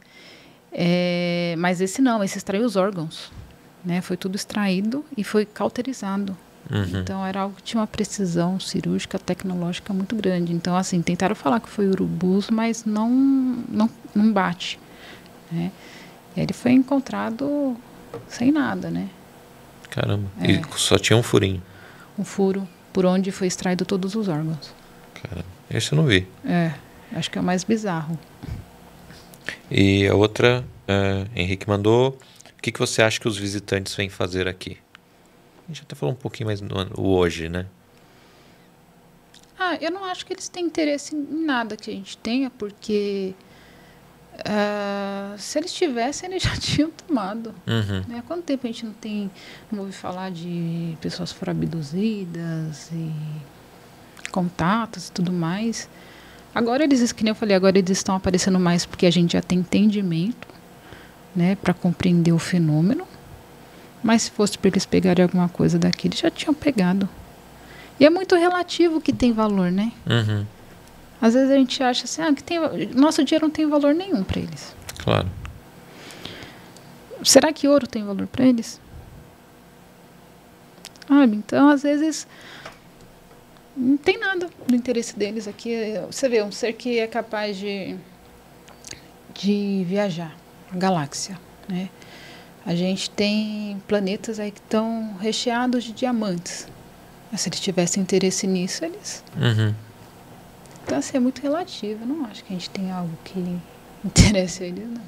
[0.71, 3.31] É, mas esse não, esse extraiu os órgãos.
[3.83, 4.01] Né?
[4.01, 6.37] Foi tudo extraído e foi cauterizado.
[6.71, 7.01] Uhum.
[7.01, 10.53] Então era algo que tinha uma precisão cirúrgica, tecnológica muito grande.
[10.53, 13.09] Então, assim, tentaram falar que foi urubus, mas não,
[13.67, 14.79] não, não bate.
[15.51, 15.71] Né?
[16.35, 17.75] E ele foi encontrado
[18.27, 19.09] sem nada, né?
[19.89, 20.29] Caramba.
[20.39, 20.51] É.
[20.51, 21.61] E só tinha um furinho.
[22.17, 24.73] Um furo por onde foi extraído todos os órgãos.
[25.21, 25.45] Caramba.
[25.69, 26.27] Esse eu não vi.
[26.45, 26.71] É,
[27.13, 28.17] acho que é o mais bizarro.
[29.69, 32.17] E a outra, é, Henrique mandou.
[32.57, 34.77] O que, que você acha que os visitantes vêm fazer aqui?
[35.69, 37.67] A gente até falou um pouquinho mais no o hoje, né?
[39.57, 43.35] Ah, eu não acho que eles têm interesse em nada que a gente tenha, porque
[44.45, 47.53] ah, se eles tivessem, eles já tinham tomado.
[47.67, 48.03] Uhum.
[48.07, 48.17] Né?
[48.17, 49.29] Há quanto tempo a gente não tem,
[49.71, 53.13] não ouve falar de pessoas foram abduzidas e
[54.31, 55.87] contatos e tudo mais.
[56.53, 59.41] Agora eles, que nem eu falei, agora eles estão aparecendo mais porque a gente já
[59.41, 60.47] tem entendimento,
[61.35, 63.05] né, para compreender o fenômeno.
[64.03, 67.07] Mas se fosse para eles pegarem alguma coisa daqui, eles já tinham pegado.
[67.99, 69.91] E é muito relativo o que tem valor, né?
[70.07, 70.45] Uhum.
[71.21, 72.59] Às vezes a gente acha assim, ah, que tem,
[72.95, 74.73] nosso dinheiro não tem valor nenhum para eles.
[75.03, 75.29] Claro.
[77.23, 78.79] Será que ouro tem valor para eles?
[81.07, 81.35] Sabe?
[81.35, 82.25] Então, às vezes,
[83.75, 85.75] não tem nada do interesse deles aqui.
[86.09, 87.97] Você vê, um ser que é capaz de,
[89.33, 90.33] de viajar,
[90.71, 91.37] galáxia,
[91.67, 91.89] né?
[92.69, 96.67] A gente tem planetas aí que estão recheados de diamantes.
[97.31, 99.23] Mas se eles tivessem interesse nisso, eles...
[99.35, 99.73] Uhum.
[100.83, 102.03] Então, assim, é muito relativo.
[102.03, 103.39] Eu não acho que a gente tem algo que
[104.05, 105.01] interesse eles, não.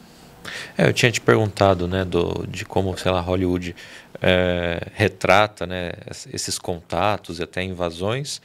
[0.76, 3.76] É, eu tinha te perguntado, né, do, de como, sei lá, Hollywood
[4.20, 8.42] é, retrata, né, es- esses contatos e até invasões.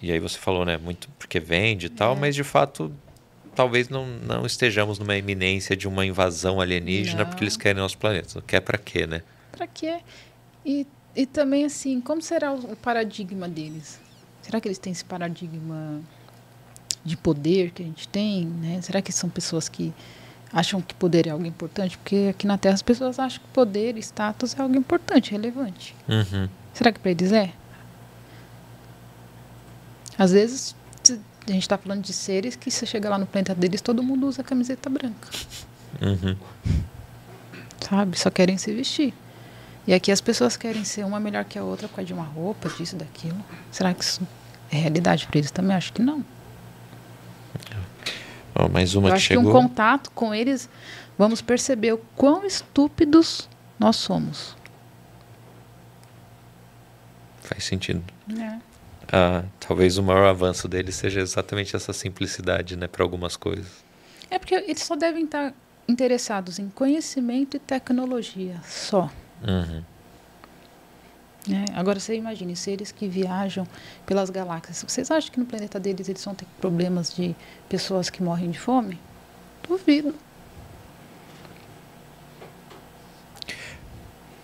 [0.00, 2.16] E aí você falou, né, muito porque vende e tal, É.
[2.20, 2.92] mas de fato
[3.56, 7.26] talvez não, não estejamos numa iminência de uma invasão alienígena Não.
[7.26, 8.40] porque eles querem nosso planeta.
[8.46, 9.22] Quer pra quê, né?
[9.50, 9.98] Para quê?
[10.64, 13.98] E, e também, assim, como será o, paradigma deles?
[14.42, 16.00] Será que eles têm esse paradigma
[17.02, 18.44] de poder que a gente tem?
[18.44, 18.80] Né?
[18.82, 19.92] Será que são pessoas que
[20.52, 21.96] acham que poder é algo importante?
[21.96, 25.96] Porque aqui na Terra as pessoas acham que poder, status é algo importante, relevante.
[26.06, 26.48] Uhum.
[26.74, 27.52] Será que para eles é?
[30.18, 30.76] Às vezes
[31.46, 34.26] a gente está falando de seres que você chega lá no planeta deles, todo mundo
[34.26, 35.28] usa camiseta branca.
[36.02, 36.36] Uhum.
[37.88, 38.18] sabe?
[38.18, 39.14] Só querem se vestir.
[39.86, 42.24] E aqui as pessoas querem ser uma melhor que a outra por causa de uma
[42.24, 43.38] roupa, disso, daquilo.
[43.70, 44.26] Será que isso
[44.70, 45.76] é realidade para eles também?
[45.76, 46.24] Acho que não.
[48.54, 49.44] Ó, mais uma Eu que acho chegou.
[49.44, 50.68] que um contato com eles,
[51.16, 53.48] vamos perceber o quão estúpidos
[53.78, 54.56] nós somos.
[57.42, 58.02] Faz sentido.
[58.36, 58.58] É.
[59.12, 63.84] Ah, talvez o maior avanço deles seja exatamente essa simplicidade, né, para algumas coisas.
[64.30, 65.54] É porque eles só devem estar
[65.88, 69.08] interessados em conhecimento e tecnologia, só.
[69.46, 69.82] Uhum.
[71.46, 71.64] né?
[71.74, 73.68] Agora você imagine seres que viajam
[74.04, 74.84] pelas galáxias.
[74.88, 77.36] Vocês acham que no planeta deles eles vão ter problemas de
[77.68, 78.98] pessoas que morrem de fome?
[79.68, 80.12] Duvido.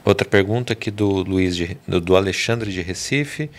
[0.04, 3.50] Outra pergunta aqui do Luiz de- do Alexandre de Recife.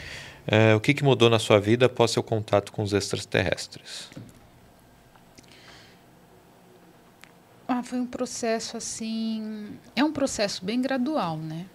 [0.46, 4.10] É, o que, que mudou na sua vida após seu contato com os extraterrestres?
[7.68, 9.78] Ah, foi um processo assim.
[9.96, 11.66] É um processo bem gradual, né?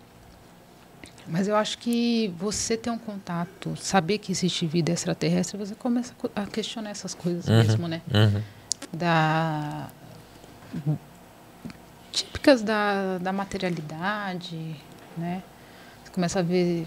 [1.26, 6.14] Mas eu acho que você ter um contato, saber que existe vida extraterrestre, você começa
[6.34, 8.00] a questionar essas coisas uhum, mesmo, né?
[8.12, 8.42] Uhum.
[8.92, 9.90] Da
[12.12, 14.76] típicas da, da materialidade,
[15.16, 15.42] né?
[16.04, 16.86] Você começa a ver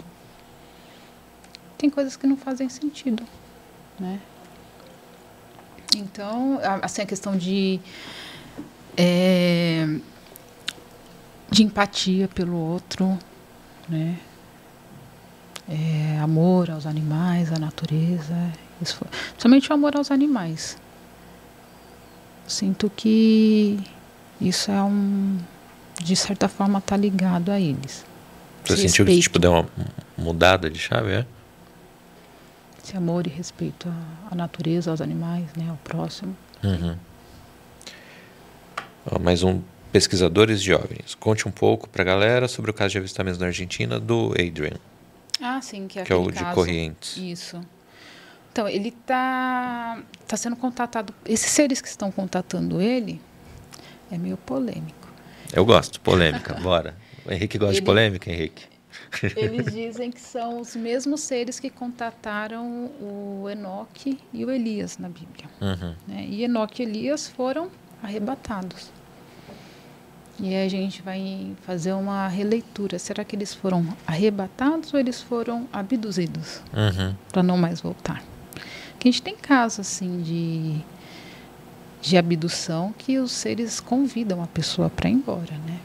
[1.81, 3.23] tem coisas que não fazem sentido,
[3.99, 4.19] né?
[5.95, 7.79] Então, assim, a questão de
[8.95, 9.87] é,
[11.49, 13.17] de empatia pelo outro,
[13.89, 14.19] né?
[15.67, 18.35] É, amor aos animais, à natureza,
[18.79, 20.77] isso foi, principalmente o amor aos animais.
[22.45, 23.79] Sinto que
[24.39, 25.37] isso é um,
[25.99, 28.05] de certa forma, está ligado a eles.
[28.65, 29.67] Você sentiu que tipo deu uma
[30.17, 31.25] mudada de chave, é?
[32.83, 36.35] Esse amor e respeito à, à natureza, aos animais, né, ao próximo.
[36.63, 36.97] Uhum.
[39.19, 41.15] mais um pesquisadores OVNIs.
[41.15, 44.77] Conte um pouco para a galera sobre o caso de avistamentos na Argentina do Adrian.
[45.41, 46.45] Ah, sim, que é, que é o caso.
[46.45, 47.17] de Corrientes.
[47.17, 47.61] Isso.
[48.51, 51.13] Então, ele está tá sendo contatado.
[51.25, 53.21] Esses seres que estão contatando ele
[54.11, 55.09] é meio polêmico.
[55.53, 56.95] Eu gosto, polêmica, bora.
[57.25, 58.70] O Henrique gosta ele, de polêmica, Henrique?
[59.35, 65.09] Eles dizem que são os mesmos seres que contataram o Enoque e o Elias na
[65.09, 65.45] Bíblia.
[65.59, 65.95] Uhum.
[66.07, 66.26] Né?
[66.27, 67.69] E Enoque e Elias foram
[68.01, 68.91] arrebatados.
[70.39, 72.97] E a gente vai fazer uma releitura.
[72.97, 76.61] Será que eles foram arrebatados ou eles foram abduzidos?
[76.73, 77.15] Uhum.
[77.31, 78.23] Para não mais voltar.
[78.97, 80.81] Que a gente tem casos assim de,
[82.01, 85.80] de abdução que os seres convidam a pessoa para ir embora, né?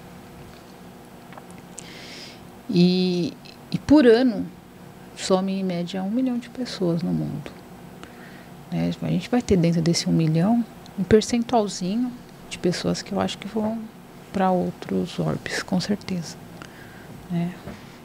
[2.68, 3.32] E,
[3.70, 4.46] e por ano
[5.16, 7.50] some em média um milhão de pessoas no mundo.
[8.70, 8.92] Né?
[9.02, 10.64] A gente vai ter dentro desse um milhão
[10.98, 12.10] um percentualzinho
[12.48, 13.78] de pessoas que eu acho que vão
[14.32, 16.36] para outros orbes, com certeza.
[17.30, 17.52] Né?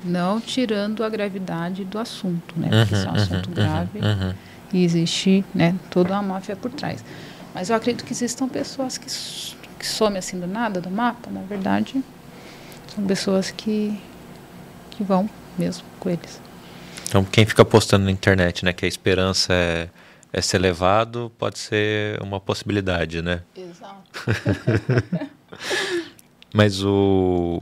[0.04, 2.70] Não tirando a gravidade do assunto, né?
[2.70, 4.34] Porque uhum, isso é um uhum, assunto uhum, grave uhum.
[4.74, 7.04] e existe né, toda uma máfia por trás.
[7.54, 9.08] Mas eu acredito que existam pessoas que,
[9.78, 12.02] que somem assim do nada do mapa, na verdade,
[12.96, 14.00] são pessoas que,
[14.92, 16.40] que vão mesmo com eles.
[17.08, 19.90] Então, quem fica postando na internet, né, que a esperança é,
[20.32, 23.42] é ser levado, pode ser uma possibilidade, né?
[23.56, 24.02] Exato.
[26.54, 27.62] Mas o.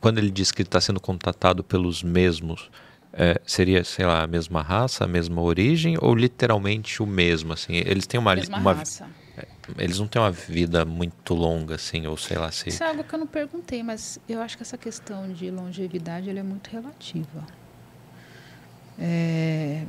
[0.00, 2.70] Quando ele diz que está sendo contatado pelos mesmos,
[3.12, 7.52] é, seria, sei lá, a mesma raça, a mesma origem ou literalmente o mesmo?
[7.52, 8.34] Assim, eles têm uma.
[8.34, 9.06] Mesma uma raça.
[9.78, 12.68] Eles não têm uma vida muito longa, assim, ou sei lá se.
[12.68, 16.28] Isso é algo que eu não perguntei, mas eu acho que essa questão de longevidade
[16.28, 17.44] é muito relativa.
[18.98, 19.84] É,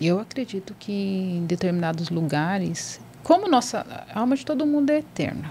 [0.00, 5.50] eu acredito que em determinados lugares, como nossa a alma de todo mundo é eterna,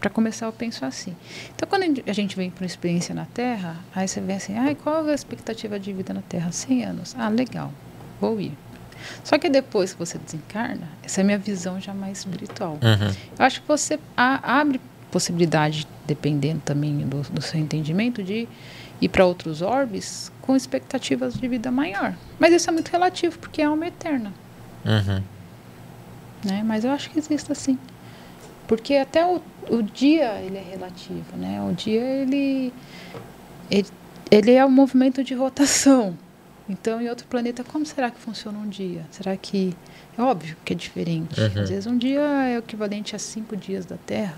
[0.00, 1.16] para começar, eu penso assim.
[1.54, 4.74] Então, quando a gente vem para uma experiência na Terra, aí você vê assim, ah,
[4.74, 6.52] qual é a expectativa de vida na Terra?
[6.52, 7.16] 100 anos.
[7.18, 7.72] Ah, legal,
[8.20, 8.52] vou ir.
[9.24, 12.78] Só que depois que você desencarna, essa é a minha visão já mais espiritual.
[12.82, 13.14] Uhum.
[13.38, 14.80] Eu acho que você a, abre
[15.10, 18.48] possibilidade, dependendo também do, do seu entendimento, de
[19.00, 22.14] ir para outros orbes com expectativas de vida maior.
[22.38, 24.32] Mas isso é muito relativo, porque é alma eterna.
[24.84, 25.22] Uhum.
[26.44, 26.62] Né?
[26.64, 27.78] Mas eu acho que existe assim.
[28.66, 31.62] Porque até o, o dia ele é relativo, né?
[31.62, 32.72] O dia ele,
[33.70, 33.88] ele,
[34.30, 36.16] ele é um movimento de rotação.
[36.68, 39.06] Então, em outro planeta, como será que funciona um dia?
[39.10, 39.76] Será que.
[40.18, 41.40] É óbvio que é diferente.
[41.40, 41.62] Uhum.
[41.62, 44.36] Às vezes, um dia é equivalente a cinco dias da Terra.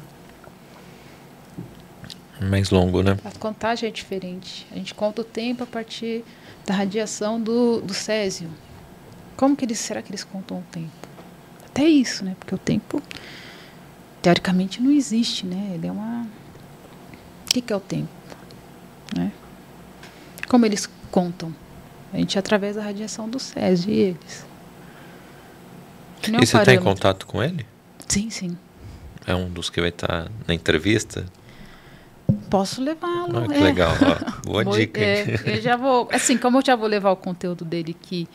[2.41, 3.17] Mais longo, né?
[3.25, 4.67] A contagem é diferente.
[4.71, 6.25] A gente conta o tempo a partir
[6.67, 8.49] da radiação do, do césio.
[9.37, 9.79] Como que eles.
[9.79, 11.09] Será que eles contam o tempo?
[11.67, 12.37] Até isso, né?
[12.39, 13.03] Porque o tempo
[14.21, 15.73] teoricamente não existe, né?
[15.75, 16.27] Ele é uma.
[17.47, 18.11] O que, que é o tempo?
[19.17, 19.33] Né?
[20.49, 21.55] Como eles contam?
[22.13, 24.47] A gente através da radiação do Césio e eles.
[26.27, 27.67] e você está em contato com ele?
[28.07, 28.57] Sim, sim.
[29.27, 31.27] É um dos que vai estar tá na entrevista?
[32.49, 33.39] Posso levá-lo.
[33.39, 33.61] Ah, que é.
[33.61, 35.01] legal, ó, boa vou, dica.
[35.01, 38.27] É, eu já vou, assim, como eu já vou levar o conteúdo dele aqui.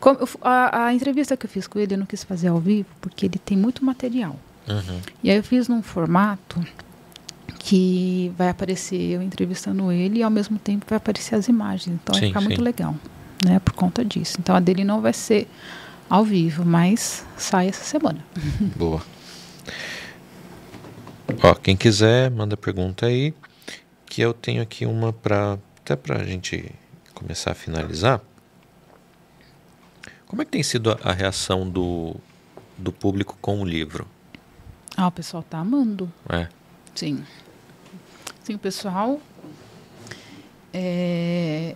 [0.00, 2.88] Como, a, a entrevista que eu fiz com ele, eu não quis fazer ao vivo,
[3.00, 4.36] porque ele tem muito material.
[4.68, 5.00] Uhum.
[5.22, 6.64] E aí eu fiz num formato
[7.58, 11.98] que vai aparecer eu entrevistando ele e ao mesmo tempo vai aparecer as imagens.
[12.02, 12.46] Então sim, vai ficar sim.
[12.46, 12.94] muito legal,
[13.44, 13.58] né?
[13.58, 14.36] Por conta disso.
[14.38, 15.48] Então a dele não vai ser
[16.08, 18.24] ao vivo, mas sai essa semana.
[18.76, 19.02] Boa.
[21.42, 23.34] Ó, quem quiser, manda pergunta aí.
[24.06, 26.70] Que eu tenho aqui uma para até para a gente
[27.14, 28.20] começar a finalizar.
[30.26, 32.16] Como é que tem sido a, reação do,
[32.78, 34.06] do público com o livro?
[34.96, 36.10] Ah, o pessoal tá amando.
[36.28, 36.48] É.
[36.94, 37.24] Sim.
[38.44, 39.20] Sim, o pessoal
[40.72, 41.74] É,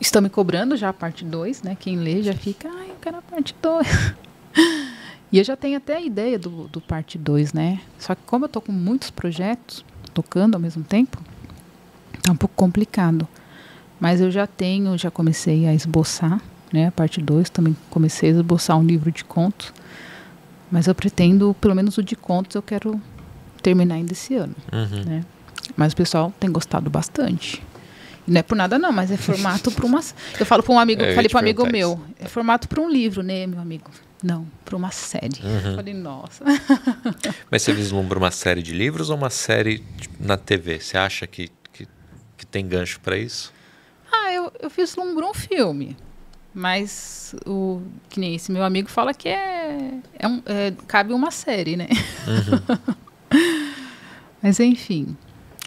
[0.00, 1.76] estão me cobrando já a parte 2, né?
[1.78, 3.86] Quem lê já fica, ai, eu quero a parte 2.
[5.30, 7.80] e eu já tenho até a ideia do, do parte 2, né?
[7.98, 9.84] Só que como eu tô com muitos projetos
[10.14, 11.18] tocando ao mesmo tempo,
[12.22, 13.28] tá um pouco complicado.
[14.00, 16.40] Mas eu já tenho, já comecei a esboçar,
[16.72, 16.86] né?
[16.86, 19.70] A parte 2 também comecei a esboçar um livro de contos.
[20.70, 22.98] Mas eu pretendo, pelo menos o de contos, eu quero
[23.62, 25.04] terminar ainda esse ano, Uhum.
[25.04, 25.24] né?
[25.80, 27.62] Mas o pessoal tem gostado bastante.
[28.26, 29.98] Não é por nada não, mas é formato para uma.
[30.38, 32.90] Eu falo para um amigo, É, falei para um amigo meu, é formato para um
[32.90, 33.90] livro, né, meu amigo?
[34.22, 35.40] Não, para uma série.
[35.42, 35.70] Uhum.
[35.70, 36.44] Eu falei, nossa.
[37.50, 39.82] Mas você vislumbra uma série de livros ou uma série
[40.20, 40.78] na TV?
[40.78, 41.88] Você acha que, que,
[42.36, 43.50] que tem gancho para isso?
[44.12, 45.96] Ah, eu, eu vislumbro um filme.
[46.52, 47.80] Mas o
[48.10, 51.88] que nem esse meu amigo fala que é, é, um, é cabe uma série, né?
[54.42, 55.16] mas enfim,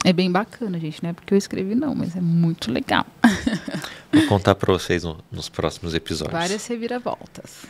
[0.03, 3.05] é bem bacana, gente, não é porque eu escrevi não, mas é muito legal.
[4.11, 6.34] Vou contar para vocês no- nos próximos episódios.
[6.38, 7.63] Várias reviravoltas.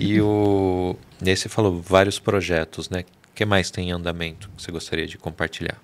[0.00, 0.96] E o.
[1.22, 3.00] E aí você falou vários projetos, né?
[3.30, 5.76] O que mais tem em andamento que você gostaria de compartilhar?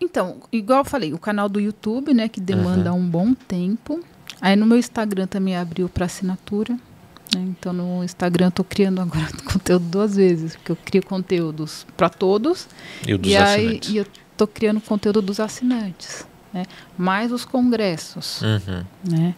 [0.00, 4.00] Então, igual eu falei, o canal do YouTube, né, que demanda um bom tempo.
[4.40, 6.78] Aí no meu Instagram também abriu para assinatura.
[7.34, 11.86] Né, Então no Instagram eu tô criando agora conteúdo duas vezes, porque eu crio conteúdos
[11.96, 12.66] para todos
[13.06, 14.06] E e aí e eu
[14.36, 16.64] tô criando conteúdo dos assinantes, né?
[16.96, 18.84] Mais os congressos, Uhum.
[19.10, 19.34] né?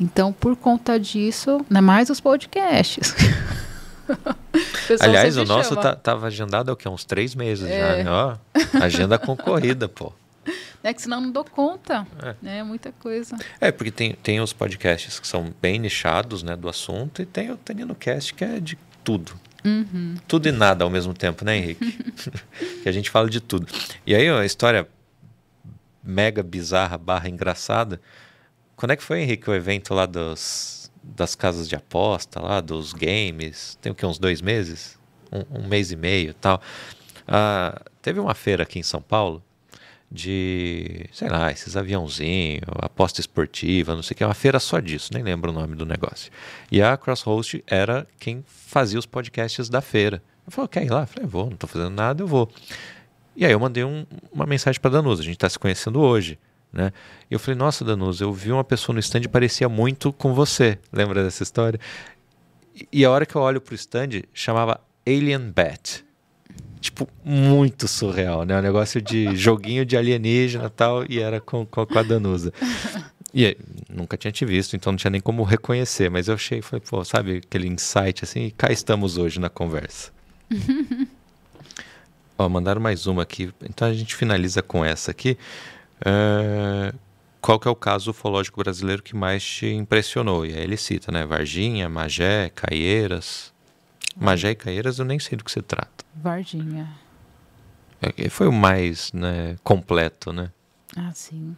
[0.00, 3.14] Então por conta disso, né, mais os podcasts.
[5.00, 5.80] Aliás, o nosso chama.
[5.82, 6.88] tá, tava agendado há o quê?
[6.88, 8.04] Uns três meses já, É.
[8.04, 8.10] né?
[8.10, 8.36] Ó,
[8.82, 10.12] agenda concorrida, pô.
[10.84, 12.34] É que senão eu não dou conta, É.
[12.42, 12.62] né?
[12.62, 13.36] Muita coisa.
[13.60, 17.50] É, porque tem, tem os podcasts que são bem nichados, né, do assunto, e tem
[17.50, 19.32] o Tanino Cast que é de tudo.
[19.64, 20.16] Uhum.
[20.26, 21.92] Tudo e nada ao mesmo tempo, né, Henrique?
[22.82, 23.66] que a gente fala de tudo.
[24.04, 24.88] E aí, a história
[26.02, 28.00] mega bizarra barra engraçada.
[28.74, 32.92] Quando é que foi, Henrique, o evento lá dos, das casas de aposta, lá, dos
[32.92, 33.78] games?
[33.80, 34.04] Tem o quê?
[34.04, 34.98] Uns dois meses?
[35.30, 36.60] Um, um mês e meio e tal.
[37.28, 39.40] Ah, teve uma feira aqui em São Paulo
[40.14, 45.10] de, sei lá, esses aviãozinhos, aposta esportiva, não sei o que, uma feira só disso,
[45.14, 46.30] nem lembro o nome do negócio.
[46.70, 50.22] E a Crosshost era quem fazia os podcasts da feira.
[50.46, 51.02] Eu falei, quer ir lá?
[51.02, 52.50] Eu falei, vou, não tô fazendo nada, eu vou.
[53.34, 56.38] E aí eu mandei um- uma mensagem para Danusa, a gente está se conhecendo hoje,
[56.70, 56.92] né?
[57.30, 60.34] E eu falei, nossa, Danusa, eu vi uma pessoa no stand e parecia muito com
[60.34, 60.78] você.
[60.92, 61.80] Lembra dessa história?
[62.74, 66.04] E- E a hora que eu olho pro stand, chamava Alien Bat.
[66.82, 68.58] Tipo, muito surreal, né?
[68.58, 72.52] Um negócio de joguinho de alienígena e tal, e era com, com, com a Danusa.
[73.34, 73.56] E aí,
[73.88, 77.02] nunca tinha te visto, então não tinha nem como reconhecer, mas eu achei, falei, pô,
[77.02, 80.12] sabe aquele insight assim, e cá estamos hoje na conversa.
[82.36, 85.38] Ó, mandaram mais uma aqui, então a gente finaliza com essa aqui.
[86.04, 86.92] É,
[87.40, 90.44] Qual que é o caso ufológico brasileiro que mais te impressionou?
[90.44, 91.24] E aí ele cita, né?
[91.24, 93.51] Varginha, Magé, Caieiras.
[94.16, 96.04] Magé e Caieiras eu nem sei do que se trata.
[96.14, 96.88] Varginha.
[98.00, 100.50] É, Foi o mais né, completo, né?
[100.96, 101.56] Ah, sim.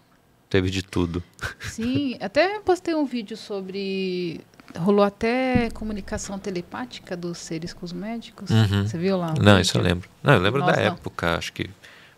[0.48, 1.22] Teve de tudo.
[1.60, 4.40] Sim, até postei um vídeo sobre.
[4.78, 8.50] Rolou até comunicação telepática dos seres com os médicos.
[8.50, 8.86] Uhum.
[8.86, 9.34] Você viu lá?
[9.38, 9.94] o Não, isso eu vídeo?
[9.94, 10.10] lembro.
[10.22, 10.82] Não, eu lembro da Nós não.
[10.84, 11.68] época, acho que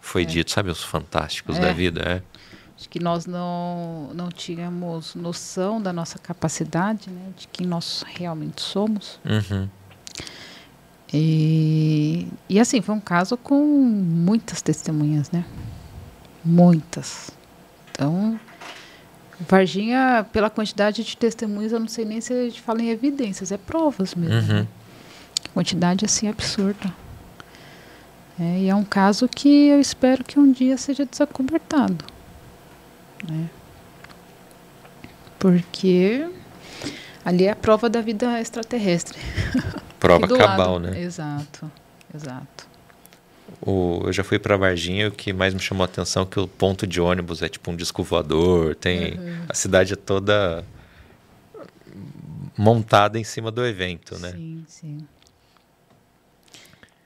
[0.01, 1.61] foi dito, sabe, os fantásticos É.
[1.61, 2.23] da vida, é.
[2.79, 7.31] Acho que nós não, não tínhamos noção da nossa capacidade, né?
[7.37, 9.19] De quem nós realmente somos.
[9.25, 9.69] Uhum.
[11.13, 15.45] E, e assim, foi um caso com muitas testemunhas, né?
[16.45, 17.31] Muitas.
[17.91, 18.39] Então,
[19.41, 23.53] Varginha, pela quantidade de testemunhas, eu não sei nem se a gente fala em evidências,
[23.53, 24.53] é provas mesmo.
[24.53, 24.61] Uhum.
[24.61, 24.69] né?
[25.53, 26.93] Quantidade assim absurda.
[28.39, 32.05] É, e é um caso que eu espero que um dia seja desacobertado.
[33.29, 33.49] Né?
[35.39, 36.29] Porque
[37.25, 39.19] ali é a prova da vida extraterrestre.
[40.07, 40.91] Prova cabal, lado.
[40.91, 41.01] né?
[41.01, 41.71] Exato,
[42.15, 42.69] exato.
[43.61, 46.39] O, eu já fui pra Varginha o que mais me chamou a atenção é que
[46.39, 49.19] o ponto de ônibus é tipo um disco voador, tem
[49.49, 50.65] a cidade é toda
[52.57, 54.33] montada em cima do evento, né?
[54.33, 54.99] Sim, sim.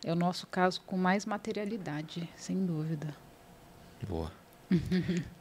[0.04, 3.14] É o nosso caso com mais materialidade, sem dúvida.
[4.08, 4.32] Boa.
[4.70, 4.78] Bom,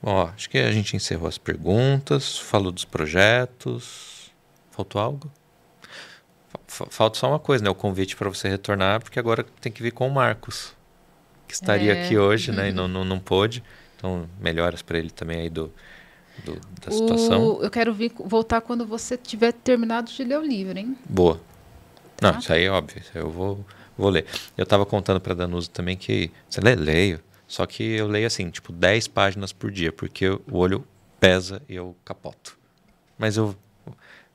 [0.12, 4.32] ó, acho que a gente encerrou as perguntas, falou dos projetos.
[4.72, 5.32] Faltou algo?
[6.68, 7.70] Fa- Falta só uma coisa, né?
[7.70, 10.74] O convite para você retornar, porque agora tem que vir com o Marcos,
[11.48, 12.04] que estaria É.
[12.06, 12.70] aqui hoje, né?
[12.70, 13.64] E não, não, não pôde.
[13.96, 15.72] Então, melhoras para ele também aí do,
[16.44, 17.44] do- da situação.
[17.58, 20.98] O- eu quero vir, voltar quando você tiver terminado de ler o livro, hein?
[21.08, 21.40] Boa.
[22.18, 22.32] Tá.
[22.34, 23.00] Não, isso aí é óbvio.
[23.00, 23.66] isso aí eu vou,
[23.98, 24.26] vou ler.
[24.58, 26.32] Eu estava contando para Danusa também que.
[26.50, 26.76] Você lê?
[26.76, 27.20] Leio.
[27.48, 30.86] Só que eu leio assim, tipo, 10 páginas por dia, porque o olho
[31.20, 32.58] pesa e eu capoto.
[33.18, 33.56] Mas eu.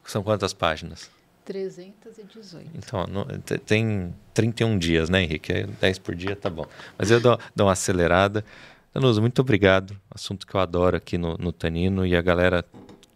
[0.04, 1.10] São quantas páginas?
[1.44, 2.70] 318.
[2.74, 3.24] Então, não,
[3.66, 5.64] tem 31 dias, né, Henrique?
[5.80, 6.66] 10 por dia tá bom.
[6.98, 8.44] Mas eu dou, dou uma acelerada.
[8.92, 9.98] Danusa, muito obrigado.
[10.10, 12.64] Assunto que eu adoro aqui no, no Tanino e a galera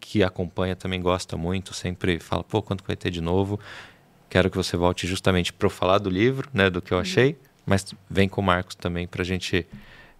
[0.01, 3.61] que acompanha também gosta muito, sempre fala, pô, quando vai ter de novo?
[4.31, 7.39] Quero que você volte justamente para eu falar do livro, né, do que eu achei,
[7.65, 9.67] mas vem com o Marcos também para a gente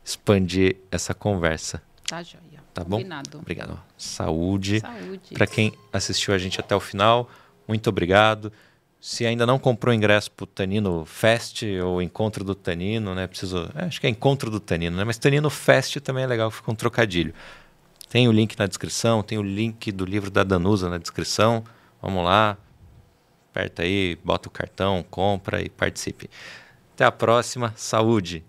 [0.05, 1.83] expandir essa conversa.
[2.07, 2.43] Tá, joia.
[2.73, 3.31] Tá Combinado.
[3.31, 3.39] bom?
[3.39, 3.81] Obrigado.
[3.97, 4.81] Saúde.
[4.81, 5.35] Saúde.
[5.35, 7.29] Para quem assistiu a gente até o final,
[7.69, 8.53] muito obrigado.
[9.01, 13.29] Se ainda não comprou ingresso para o Tanino Fest ou Encontro do Tanino, né?
[13.29, 15.05] Preciso, é, acho que é Encontro do Tanino, né?
[15.05, 17.33] Mas Tanino Fest também é legal, fica um trocadilho.
[18.09, 21.63] Tem o link na descrição, tem o link do livro da Danusa na descrição.
[22.03, 22.57] Vamos lá,
[23.51, 26.29] aperta aí, bota o cartão, compra e participe.
[26.95, 27.73] Até a próxima.
[27.77, 28.45] Saúde!